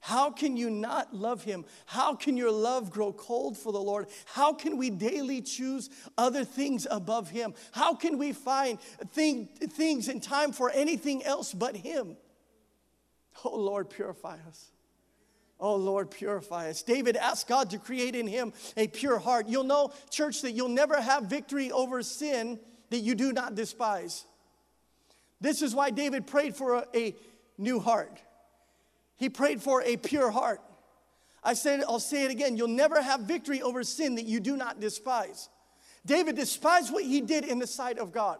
How 0.00 0.30
can 0.30 0.56
you 0.56 0.70
not 0.70 1.14
love 1.14 1.44
him? 1.44 1.66
How 1.84 2.14
can 2.14 2.36
your 2.36 2.50
love 2.50 2.90
grow 2.90 3.12
cold 3.12 3.58
for 3.58 3.70
the 3.70 3.80
Lord? 3.80 4.06
How 4.24 4.54
can 4.54 4.78
we 4.78 4.88
daily 4.88 5.42
choose 5.42 5.90
other 6.16 6.42
things 6.44 6.86
above 6.90 7.28
him? 7.28 7.54
How 7.72 7.94
can 7.94 8.16
we 8.16 8.32
find 8.32 8.80
thing, 9.12 9.46
things 9.46 10.08
in 10.08 10.20
time 10.20 10.52
for 10.52 10.70
anything 10.70 11.22
else 11.22 11.52
but 11.52 11.76
him? 11.76 12.16
Oh 13.44 13.56
Lord, 13.56 13.90
purify 13.90 14.38
us. 14.48 14.70
Oh 15.60 15.76
Lord, 15.76 16.10
purify 16.10 16.70
us. 16.70 16.82
David 16.82 17.16
asked 17.16 17.46
God 17.46 17.70
to 17.70 17.78
create 17.78 18.16
in 18.16 18.26
him 18.26 18.54
a 18.78 18.88
pure 18.88 19.18
heart. 19.18 19.48
You'll 19.48 19.64
know, 19.64 19.92
church, 20.08 20.40
that 20.40 20.52
you'll 20.52 20.70
never 20.70 20.98
have 20.98 21.24
victory 21.24 21.70
over 21.70 22.02
sin 22.02 22.58
that 22.88 23.00
you 23.00 23.14
do 23.14 23.34
not 23.34 23.54
despise. 23.54 24.24
This 25.42 25.60
is 25.60 25.74
why 25.74 25.90
David 25.90 26.26
prayed 26.26 26.56
for 26.56 26.76
a, 26.76 26.86
a 26.94 27.16
new 27.58 27.78
heart. 27.80 28.18
He 29.20 29.28
prayed 29.28 29.62
for 29.62 29.82
a 29.82 29.98
pure 29.98 30.30
heart. 30.30 30.62
I 31.44 31.52
said, 31.52 31.84
I'll 31.86 32.00
say 32.00 32.24
it 32.24 32.30
again. 32.30 32.56
You'll 32.56 32.68
never 32.68 33.02
have 33.02 33.20
victory 33.20 33.60
over 33.60 33.84
sin 33.84 34.14
that 34.14 34.24
you 34.24 34.40
do 34.40 34.56
not 34.56 34.80
despise. 34.80 35.50
David 36.06 36.36
despised 36.36 36.90
what 36.90 37.04
he 37.04 37.20
did 37.20 37.44
in 37.44 37.58
the 37.58 37.66
sight 37.66 37.98
of 37.98 38.12
God. 38.12 38.38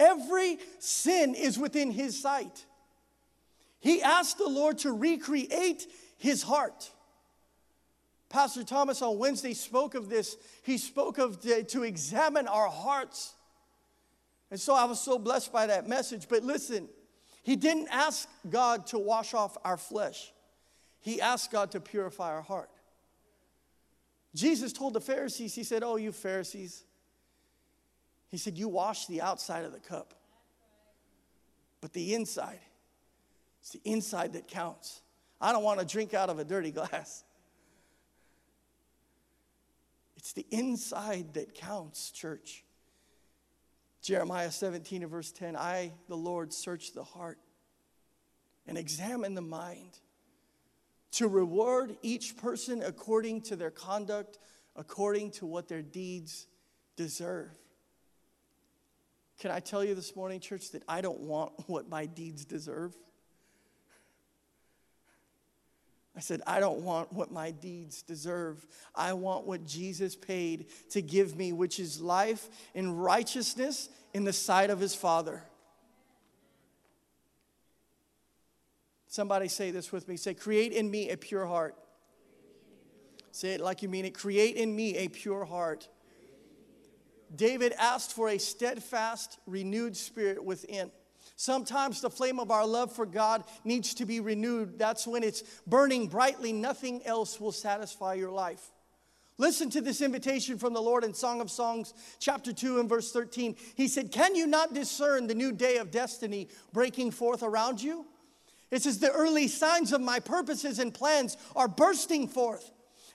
Every 0.00 0.58
sin 0.80 1.36
is 1.36 1.60
within 1.60 1.92
his 1.92 2.20
sight. 2.20 2.66
He 3.78 4.02
asked 4.02 4.38
the 4.38 4.48
Lord 4.48 4.78
to 4.78 4.92
recreate 4.92 5.86
his 6.16 6.42
heart. 6.42 6.90
Pastor 8.30 8.64
Thomas 8.64 9.00
on 9.00 9.16
Wednesday 9.16 9.54
spoke 9.54 9.94
of 9.94 10.08
this. 10.08 10.36
He 10.64 10.76
spoke 10.76 11.18
of 11.18 11.40
the, 11.42 11.62
to 11.68 11.84
examine 11.84 12.48
our 12.48 12.68
hearts. 12.68 13.36
And 14.50 14.58
so 14.58 14.74
I 14.74 14.86
was 14.86 15.00
so 15.00 15.20
blessed 15.20 15.52
by 15.52 15.66
that 15.68 15.88
message. 15.88 16.26
But 16.28 16.42
listen, 16.42 16.88
he 17.48 17.56
didn't 17.56 17.88
ask 17.90 18.28
God 18.50 18.88
to 18.88 18.98
wash 18.98 19.32
off 19.32 19.56
our 19.64 19.78
flesh, 19.78 20.34
He 21.00 21.18
asked 21.18 21.50
God 21.50 21.70
to 21.70 21.80
purify 21.80 22.30
our 22.30 22.42
heart. 22.42 22.68
Jesus 24.34 24.70
told 24.70 24.92
the 24.92 25.00
Pharisees, 25.00 25.54
He 25.54 25.64
said, 25.64 25.82
Oh, 25.82 25.96
you 25.96 26.12
Pharisees. 26.12 26.84
He 28.28 28.36
said, 28.36 28.58
You 28.58 28.68
wash 28.68 29.06
the 29.06 29.22
outside 29.22 29.64
of 29.64 29.72
the 29.72 29.80
cup, 29.80 30.12
but 31.80 31.94
the 31.94 32.12
inside, 32.12 32.60
it's 33.62 33.70
the 33.70 33.80
inside 33.82 34.34
that 34.34 34.46
counts. 34.46 35.00
I 35.40 35.50
don't 35.50 35.64
want 35.64 35.80
to 35.80 35.86
drink 35.86 36.12
out 36.12 36.28
of 36.28 36.38
a 36.38 36.44
dirty 36.44 36.70
glass. 36.70 37.24
It's 40.18 40.34
the 40.34 40.44
inside 40.50 41.32
that 41.32 41.54
counts, 41.54 42.10
church. 42.10 42.62
Jeremiah 44.08 44.50
17 44.50 45.02
and 45.02 45.10
verse 45.10 45.30
10 45.32 45.54
I, 45.54 45.92
the 46.08 46.16
Lord, 46.16 46.50
search 46.50 46.94
the 46.94 47.04
heart 47.04 47.36
and 48.66 48.78
examine 48.78 49.34
the 49.34 49.42
mind 49.42 49.98
to 51.10 51.28
reward 51.28 51.94
each 52.00 52.38
person 52.38 52.82
according 52.82 53.42
to 53.42 53.54
their 53.54 53.70
conduct, 53.70 54.38
according 54.76 55.32
to 55.32 55.44
what 55.44 55.68
their 55.68 55.82
deeds 55.82 56.46
deserve. 56.96 57.50
Can 59.40 59.50
I 59.50 59.60
tell 59.60 59.84
you 59.84 59.94
this 59.94 60.16
morning, 60.16 60.40
church, 60.40 60.70
that 60.70 60.84
I 60.88 61.02
don't 61.02 61.20
want 61.20 61.52
what 61.68 61.90
my 61.90 62.06
deeds 62.06 62.46
deserve? 62.46 62.96
I 66.18 66.20
said, 66.20 66.42
I 66.48 66.58
don't 66.58 66.80
want 66.80 67.12
what 67.12 67.30
my 67.30 67.52
deeds 67.52 68.02
deserve. 68.02 68.66
I 68.92 69.12
want 69.12 69.46
what 69.46 69.64
Jesus 69.64 70.16
paid 70.16 70.66
to 70.90 71.00
give 71.00 71.36
me, 71.36 71.52
which 71.52 71.78
is 71.78 72.00
life 72.00 72.48
and 72.74 73.00
righteousness 73.00 73.88
in 74.12 74.24
the 74.24 74.32
sight 74.32 74.68
of 74.68 74.80
his 74.80 74.96
Father. 74.96 75.44
Somebody 79.06 79.46
say 79.46 79.70
this 79.70 79.92
with 79.92 80.08
me. 80.08 80.16
Say, 80.16 80.34
create 80.34 80.72
in 80.72 80.90
me 80.90 81.10
a 81.10 81.16
pure 81.16 81.46
heart. 81.46 81.76
Say 83.30 83.50
it 83.50 83.60
like 83.60 83.82
you 83.84 83.88
mean 83.88 84.04
it. 84.04 84.12
Create 84.12 84.56
in 84.56 84.74
me 84.74 84.96
a 84.96 85.06
pure 85.06 85.44
heart. 85.44 85.88
David 87.32 87.72
asked 87.78 88.12
for 88.12 88.28
a 88.28 88.38
steadfast, 88.38 89.38
renewed 89.46 89.96
spirit 89.96 90.42
within. 90.42 90.90
Sometimes 91.40 92.00
the 92.00 92.10
flame 92.10 92.40
of 92.40 92.50
our 92.50 92.66
love 92.66 92.92
for 92.92 93.06
God 93.06 93.44
needs 93.62 93.94
to 93.94 94.04
be 94.04 94.18
renewed. 94.18 94.76
That's 94.76 95.06
when 95.06 95.22
it's 95.22 95.44
burning 95.68 96.08
brightly. 96.08 96.52
Nothing 96.52 97.00
else 97.06 97.40
will 97.40 97.52
satisfy 97.52 98.14
your 98.14 98.32
life. 98.32 98.72
Listen 99.38 99.70
to 99.70 99.80
this 99.80 100.00
invitation 100.00 100.58
from 100.58 100.74
the 100.74 100.82
Lord 100.82 101.04
in 101.04 101.14
Song 101.14 101.40
of 101.40 101.48
Songs, 101.48 101.94
chapter 102.18 102.52
2, 102.52 102.80
and 102.80 102.88
verse 102.88 103.12
13. 103.12 103.54
He 103.76 103.86
said, 103.86 104.10
Can 104.10 104.34
you 104.34 104.48
not 104.48 104.74
discern 104.74 105.28
the 105.28 105.34
new 105.34 105.52
day 105.52 105.76
of 105.76 105.92
destiny 105.92 106.48
breaking 106.72 107.12
forth 107.12 107.44
around 107.44 107.80
you? 107.80 108.04
It 108.72 108.82
says, 108.82 108.98
The 108.98 109.12
early 109.12 109.46
signs 109.46 109.92
of 109.92 110.00
my 110.00 110.18
purposes 110.18 110.80
and 110.80 110.92
plans 110.92 111.36
are 111.54 111.68
bursting 111.68 112.26
forth. 112.26 112.68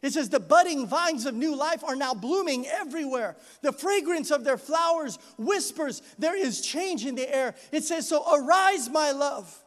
It 0.03 0.11
says, 0.11 0.29
The 0.29 0.39
budding 0.39 0.85
vines 0.85 1.25
of 1.25 1.33
new 1.33 1.55
life 1.55 1.83
are 1.83 1.95
now 1.95 2.13
blooming 2.13 2.67
everywhere. 2.67 3.37
The 3.61 3.71
fragrance 3.71 4.29
of 4.29 4.43
their 4.43 4.57
flowers 4.57 5.17
whispers, 5.37 6.01
There 6.19 6.37
is 6.37 6.61
change 6.61 7.05
in 7.05 7.15
the 7.15 7.33
air. 7.33 7.55
It 7.71 7.85
says, 7.85 8.09
So 8.09 8.23
arise, 8.35 8.89
my 8.89 9.11
love, 9.11 9.63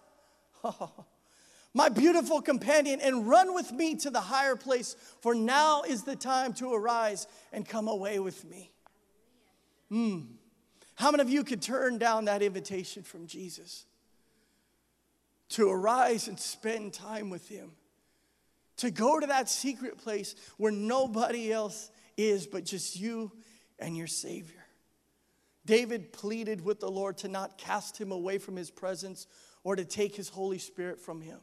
my 1.75 1.89
beautiful 1.89 2.43
companion, 2.43 3.01
and 3.01 3.27
run 3.27 3.55
with 3.55 3.73
me 3.73 3.97
to 3.97 4.11
the 4.11 4.21
higher 4.21 4.57
place, 4.57 4.95
for 5.23 5.35
now 5.35 5.83
is 5.83 6.03
the 6.03 6.17
time 6.17 6.53
to 6.55 6.73
arise 6.73 7.27
and 7.51 7.67
come 7.67 7.89
away 7.89 8.19
with 8.19 8.45
me. 8.45 8.71
Hmm. 9.89 10.21
How 10.97 11.11
many 11.11 11.23
of 11.23 11.31
you 11.31 11.45
could 11.45 11.63
turn 11.63 11.97
down 11.97 12.27
that 12.27 12.43
invitation 12.43 13.03
from 13.03 13.27
Jesus? 13.27 13.87
To 15.51 15.71
arise 15.71 16.29
and 16.29 16.39
spend 16.39 16.93
time 16.93 17.31
with 17.31 17.49
Him 17.49 17.73
to 18.79 18.91
go 18.91 19.19
to 19.19 19.27
that 19.27 19.49
secret 19.49 19.99
place 19.99 20.35
where 20.57 20.73
nobody 20.73 21.53
else 21.53 21.91
is 22.17 22.47
but 22.47 22.65
just 22.65 22.99
you 22.99 23.33
and 23.79 23.97
your 23.97 24.07
Savior. 24.07 24.65
David 25.65 26.13
pleaded 26.13 26.65
with 26.65 26.81
the 26.81 26.91
Lord 26.91 27.19
to 27.19 27.29
not 27.29 27.59
cast 27.59 27.99
him 27.99 28.13
away 28.13 28.39
from 28.39 28.57
his 28.57 28.71
presence 28.71 29.27
or 29.65 29.75
to 29.77 29.85
take 29.85 30.15
his 30.15 30.29
Holy 30.29 30.59
Spirit 30.59 31.01
from 31.01 31.21
him. 31.21 31.41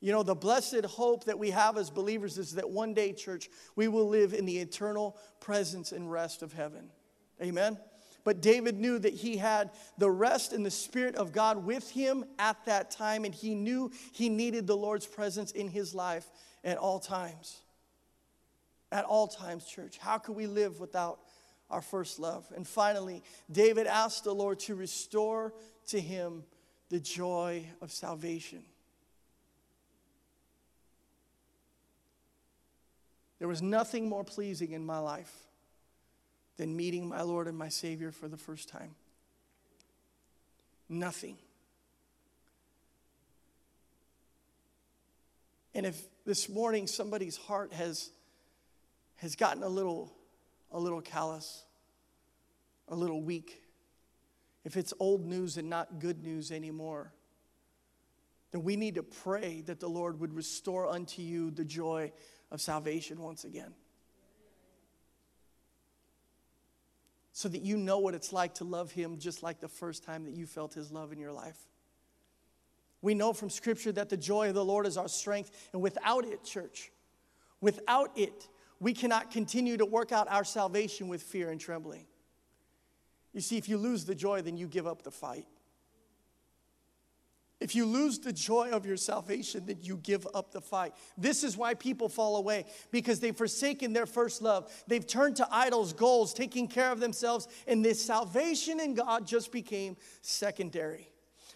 You 0.00 0.12
know, 0.12 0.22
the 0.22 0.34
blessed 0.34 0.84
hope 0.84 1.24
that 1.24 1.38
we 1.38 1.50
have 1.50 1.78
as 1.78 1.88
believers 1.88 2.36
is 2.36 2.52
that 2.56 2.68
one 2.68 2.92
day, 2.92 3.14
church, 3.14 3.48
we 3.74 3.88
will 3.88 4.06
live 4.06 4.34
in 4.34 4.44
the 4.44 4.58
eternal 4.58 5.16
presence 5.40 5.92
and 5.92 6.12
rest 6.12 6.42
of 6.42 6.52
heaven. 6.52 6.90
Amen? 7.40 7.78
But 8.24 8.40
David 8.40 8.80
knew 8.80 8.98
that 8.98 9.12
he 9.12 9.36
had 9.36 9.70
the 9.98 10.10
rest 10.10 10.54
and 10.54 10.64
the 10.64 10.70
Spirit 10.70 11.14
of 11.14 11.30
God 11.30 11.64
with 11.64 11.90
him 11.90 12.24
at 12.38 12.64
that 12.64 12.90
time, 12.90 13.26
and 13.26 13.34
he 13.34 13.54
knew 13.54 13.90
he 14.12 14.30
needed 14.30 14.66
the 14.66 14.76
Lord's 14.76 15.06
presence 15.06 15.52
in 15.52 15.68
his 15.68 15.94
life 15.94 16.30
at 16.64 16.78
all 16.78 16.98
times. 16.98 17.60
At 18.90 19.04
all 19.04 19.28
times, 19.28 19.66
church. 19.66 19.98
How 19.98 20.16
could 20.16 20.34
we 20.34 20.46
live 20.46 20.80
without 20.80 21.20
our 21.68 21.82
first 21.82 22.18
love? 22.18 22.50
And 22.56 22.66
finally, 22.66 23.22
David 23.52 23.86
asked 23.86 24.24
the 24.24 24.34
Lord 24.34 24.58
to 24.60 24.74
restore 24.74 25.52
to 25.88 26.00
him 26.00 26.44
the 26.88 27.00
joy 27.00 27.66
of 27.82 27.92
salvation. 27.92 28.62
There 33.38 33.48
was 33.48 33.60
nothing 33.60 34.08
more 34.08 34.24
pleasing 34.24 34.72
in 34.72 34.86
my 34.86 34.98
life 34.98 35.30
than 36.56 36.76
meeting 36.76 37.08
my 37.08 37.22
Lord 37.22 37.48
and 37.48 37.56
my 37.56 37.68
Savior 37.68 38.12
for 38.12 38.28
the 38.28 38.36
first 38.36 38.68
time. 38.68 38.94
Nothing. 40.88 41.36
And 45.74 45.86
if 45.86 46.00
this 46.24 46.48
morning 46.48 46.86
somebody's 46.86 47.36
heart 47.36 47.72
has, 47.72 48.10
has 49.16 49.34
gotten 49.34 49.62
a 49.62 49.68
little, 49.68 50.12
a 50.70 50.78
little 50.78 51.00
callous, 51.00 51.64
a 52.88 52.94
little 52.94 53.22
weak, 53.22 53.60
if 54.64 54.76
it's 54.76 54.94
old 54.98 55.26
news 55.26 55.56
and 55.56 55.68
not 55.68 55.98
good 55.98 56.22
news 56.22 56.52
anymore, 56.52 57.12
then 58.52 58.62
we 58.62 58.76
need 58.76 58.94
to 58.94 59.02
pray 59.02 59.62
that 59.62 59.80
the 59.80 59.88
Lord 59.88 60.20
would 60.20 60.32
restore 60.32 60.88
unto 60.88 61.22
you 61.22 61.50
the 61.50 61.64
joy 61.64 62.12
of 62.52 62.60
salvation 62.60 63.20
once 63.20 63.44
again. 63.44 63.74
So 67.36 67.48
that 67.48 67.62
you 67.62 67.76
know 67.76 67.98
what 67.98 68.14
it's 68.14 68.32
like 68.32 68.54
to 68.54 68.64
love 68.64 68.92
Him 68.92 69.18
just 69.18 69.42
like 69.42 69.60
the 69.60 69.68
first 69.68 70.04
time 70.04 70.24
that 70.24 70.34
you 70.34 70.46
felt 70.46 70.72
His 70.72 70.92
love 70.92 71.12
in 71.12 71.18
your 71.18 71.32
life. 71.32 71.58
We 73.02 73.12
know 73.12 73.32
from 73.32 73.50
Scripture 73.50 73.90
that 73.92 74.08
the 74.08 74.16
joy 74.16 74.48
of 74.48 74.54
the 74.54 74.64
Lord 74.64 74.86
is 74.86 74.96
our 74.96 75.08
strength, 75.08 75.68
and 75.72 75.82
without 75.82 76.24
it, 76.24 76.44
church, 76.44 76.92
without 77.60 78.16
it, 78.16 78.48
we 78.78 78.94
cannot 78.94 79.32
continue 79.32 79.76
to 79.76 79.84
work 79.84 80.12
out 80.12 80.30
our 80.30 80.44
salvation 80.44 81.08
with 81.08 81.22
fear 81.24 81.50
and 81.50 81.60
trembling. 81.60 82.06
You 83.32 83.40
see, 83.40 83.58
if 83.58 83.68
you 83.68 83.78
lose 83.78 84.04
the 84.04 84.14
joy, 84.14 84.40
then 84.40 84.56
you 84.56 84.68
give 84.68 84.86
up 84.86 85.02
the 85.02 85.10
fight. 85.10 85.46
If 87.64 87.74
you 87.74 87.86
lose 87.86 88.18
the 88.18 88.30
joy 88.30 88.72
of 88.72 88.84
your 88.84 88.98
salvation, 88.98 89.64
then 89.64 89.78
you 89.80 89.96
give 89.96 90.26
up 90.34 90.52
the 90.52 90.60
fight. 90.60 90.92
This 91.16 91.42
is 91.42 91.56
why 91.56 91.72
people 91.72 92.10
fall 92.10 92.36
away 92.36 92.66
because 92.90 93.20
they've 93.20 93.34
forsaken 93.34 93.94
their 93.94 94.04
first 94.04 94.42
love. 94.42 94.70
They've 94.86 95.06
turned 95.06 95.36
to 95.36 95.48
idols, 95.50 95.94
goals, 95.94 96.34
taking 96.34 96.68
care 96.68 96.92
of 96.92 97.00
themselves, 97.00 97.48
and 97.66 97.82
this 97.82 98.04
salvation 98.04 98.80
in 98.80 98.92
God 98.92 99.26
just 99.26 99.50
became 99.50 99.96
secondary. 100.20 101.08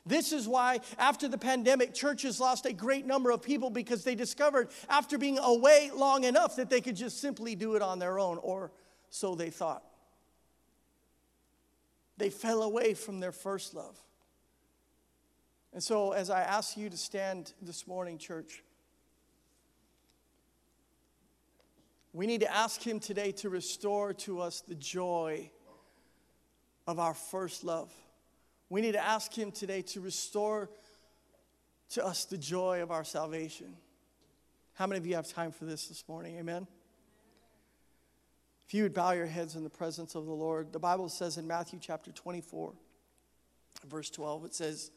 This 0.07 0.33
is 0.33 0.49
why, 0.49 0.81
after 0.97 1.29
the 1.29 1.37
pandemic, 1.37 1.93
churches 1.93 2.41
lost 2.41 2.65
a 2.65 2.73
great 2.73 3.05
number 3.05 3.31
of 3.31 3.43
people 3.43 3.69
because 3.69 4.03
they 4.03 4.15
discovered, 4.15 4.71
after 4.89 5.19
being 5.19 5.37
away 5.37 5.91
long 5.95 6.25
enough, 6.25 6.57
that 6.57 6.71
they 6.71 6.81
could 6.81 6.97
just 6.97 7.21
simply 7.21 7.55
do 7.55 7.75
it 7.75 7.83
on 7.83 7.99
their 7.99 8.19
own, 8.19 8.39
or 8.39 8.73
so 9.11 9.35
they 9.35 9.51
thought. 9.51 9.85
They 12.17 12.31
fell 12.31 12.63
away 12.63 12.95
from 12.95 13.21
their 13.21 13.31
first 13.31 13.75
love. 13.75 14.03
And 15.73 15.83
so, 15.83 16.13
as 16.13 16.31
I 16.31 16.43
ask 16.43 16.77
you 16.77 16.89
to 16.89 16.97
stand 16.97 17.53
this 17.61 17.87
morning, 17.87 18.19
church, 18.19 18.63
we 22.13 22.27
need 22.27 22.41
to 22.41 22.53
ask 22.53 22.83
Him 22.83 23.01
today 23.01 23.33
to 23.33 23.51
restore 23.51 24.15
to 24.15 24.41
us 24.41 24.63
the 24.63 24.75
joy 24.75 25.51
of 26.87 26.99
our 26.99 27.15
first 27.15 27.65
love. 27.65 27.93
We 28.71 28.81
need 28.81 28.93
to 28.93 29.05
ask 29.05 29.33
Him 29.33 29.53
today 29.53 29.83
to 29.83 30.01
restore 30.01 30.71
to 31.91 32.05
us 32.05 32.25
the 32.25 32.39
joy 32.39 32.83
of 32.83 32.91
our 32.91 33.05
salvation. 33.05 33.77
How 34.75 34.87
many 34.87 34.99
of 34.99 35.07
you 35.07 35.17
have 35.17 35.29
time 35.29 35.53
for 35.53 35.65
this 35.65 35.89
this 35.89 36.05
morning? 36.09 36.37
Amen. 36.39 36.67
If 38.67 38.75
you 38.75 38.83
would 38.83 38.95
bow 38.95 39.13
your 39.13 39.27
heads 39.27 39.57
in 39.57 39.65
the 39.65 39.71
presence 39.71 40.15
of 40.15 40.27
the 40.27 40.33
Lord, 40.33 40.73
the 40.73 40.79
Bible 40.79 41.09
says 41.09 41.39
in 41.39 41.47
Matthew 41.47 41.79
chapter 41.81 42.13
24, 42.13 42.75
verse 43.87 44.11
12, 44.11 44.45
it 44.45 44.55
says, 44.55 44.91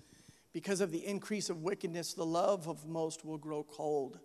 Because 0.53 0.81
of 0.81 0.91
the 0.91 1.05
increase 1.05 1.49
of 1.49 1.63
wickedness, 1.63 2.13
the 2.13 2.25
love 2.25 2.67
of 2.67 2.85
most 2.85 3.23
will 3.23 3.37
grow 3.37 3.63
cold, 3.63 4.19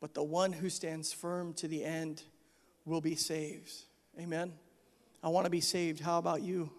but 0.00 0.14
the 0.14 0.22
one 0.22 0.52
who 0.52 0.68
stands 0.68 1.12
firm 1.12 1.52
to 1.54 1.68
the 1.68 1.84
end 1.84 2.22
will 2.84 3.00
be 3.00 3.14
saved. 3.14 3.72
Amen. 4.18 4.52
I 5.22 5.28
want 5.28 5.44
to 5.44 5.50
be 5.50 5.60
saved. 5.60 6.00
How 6.00 6.18
about 6.18 6.42
you? 6.42 6.70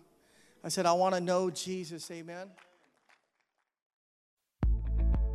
I 0.63 0.69
said, 0.69 0.85
I 0.85 0.93
want 0.93 1.15
to 1.15 1.21
know 1.21 1.49
Jesus. 1.49 2.09
Amen. 2.11 2.49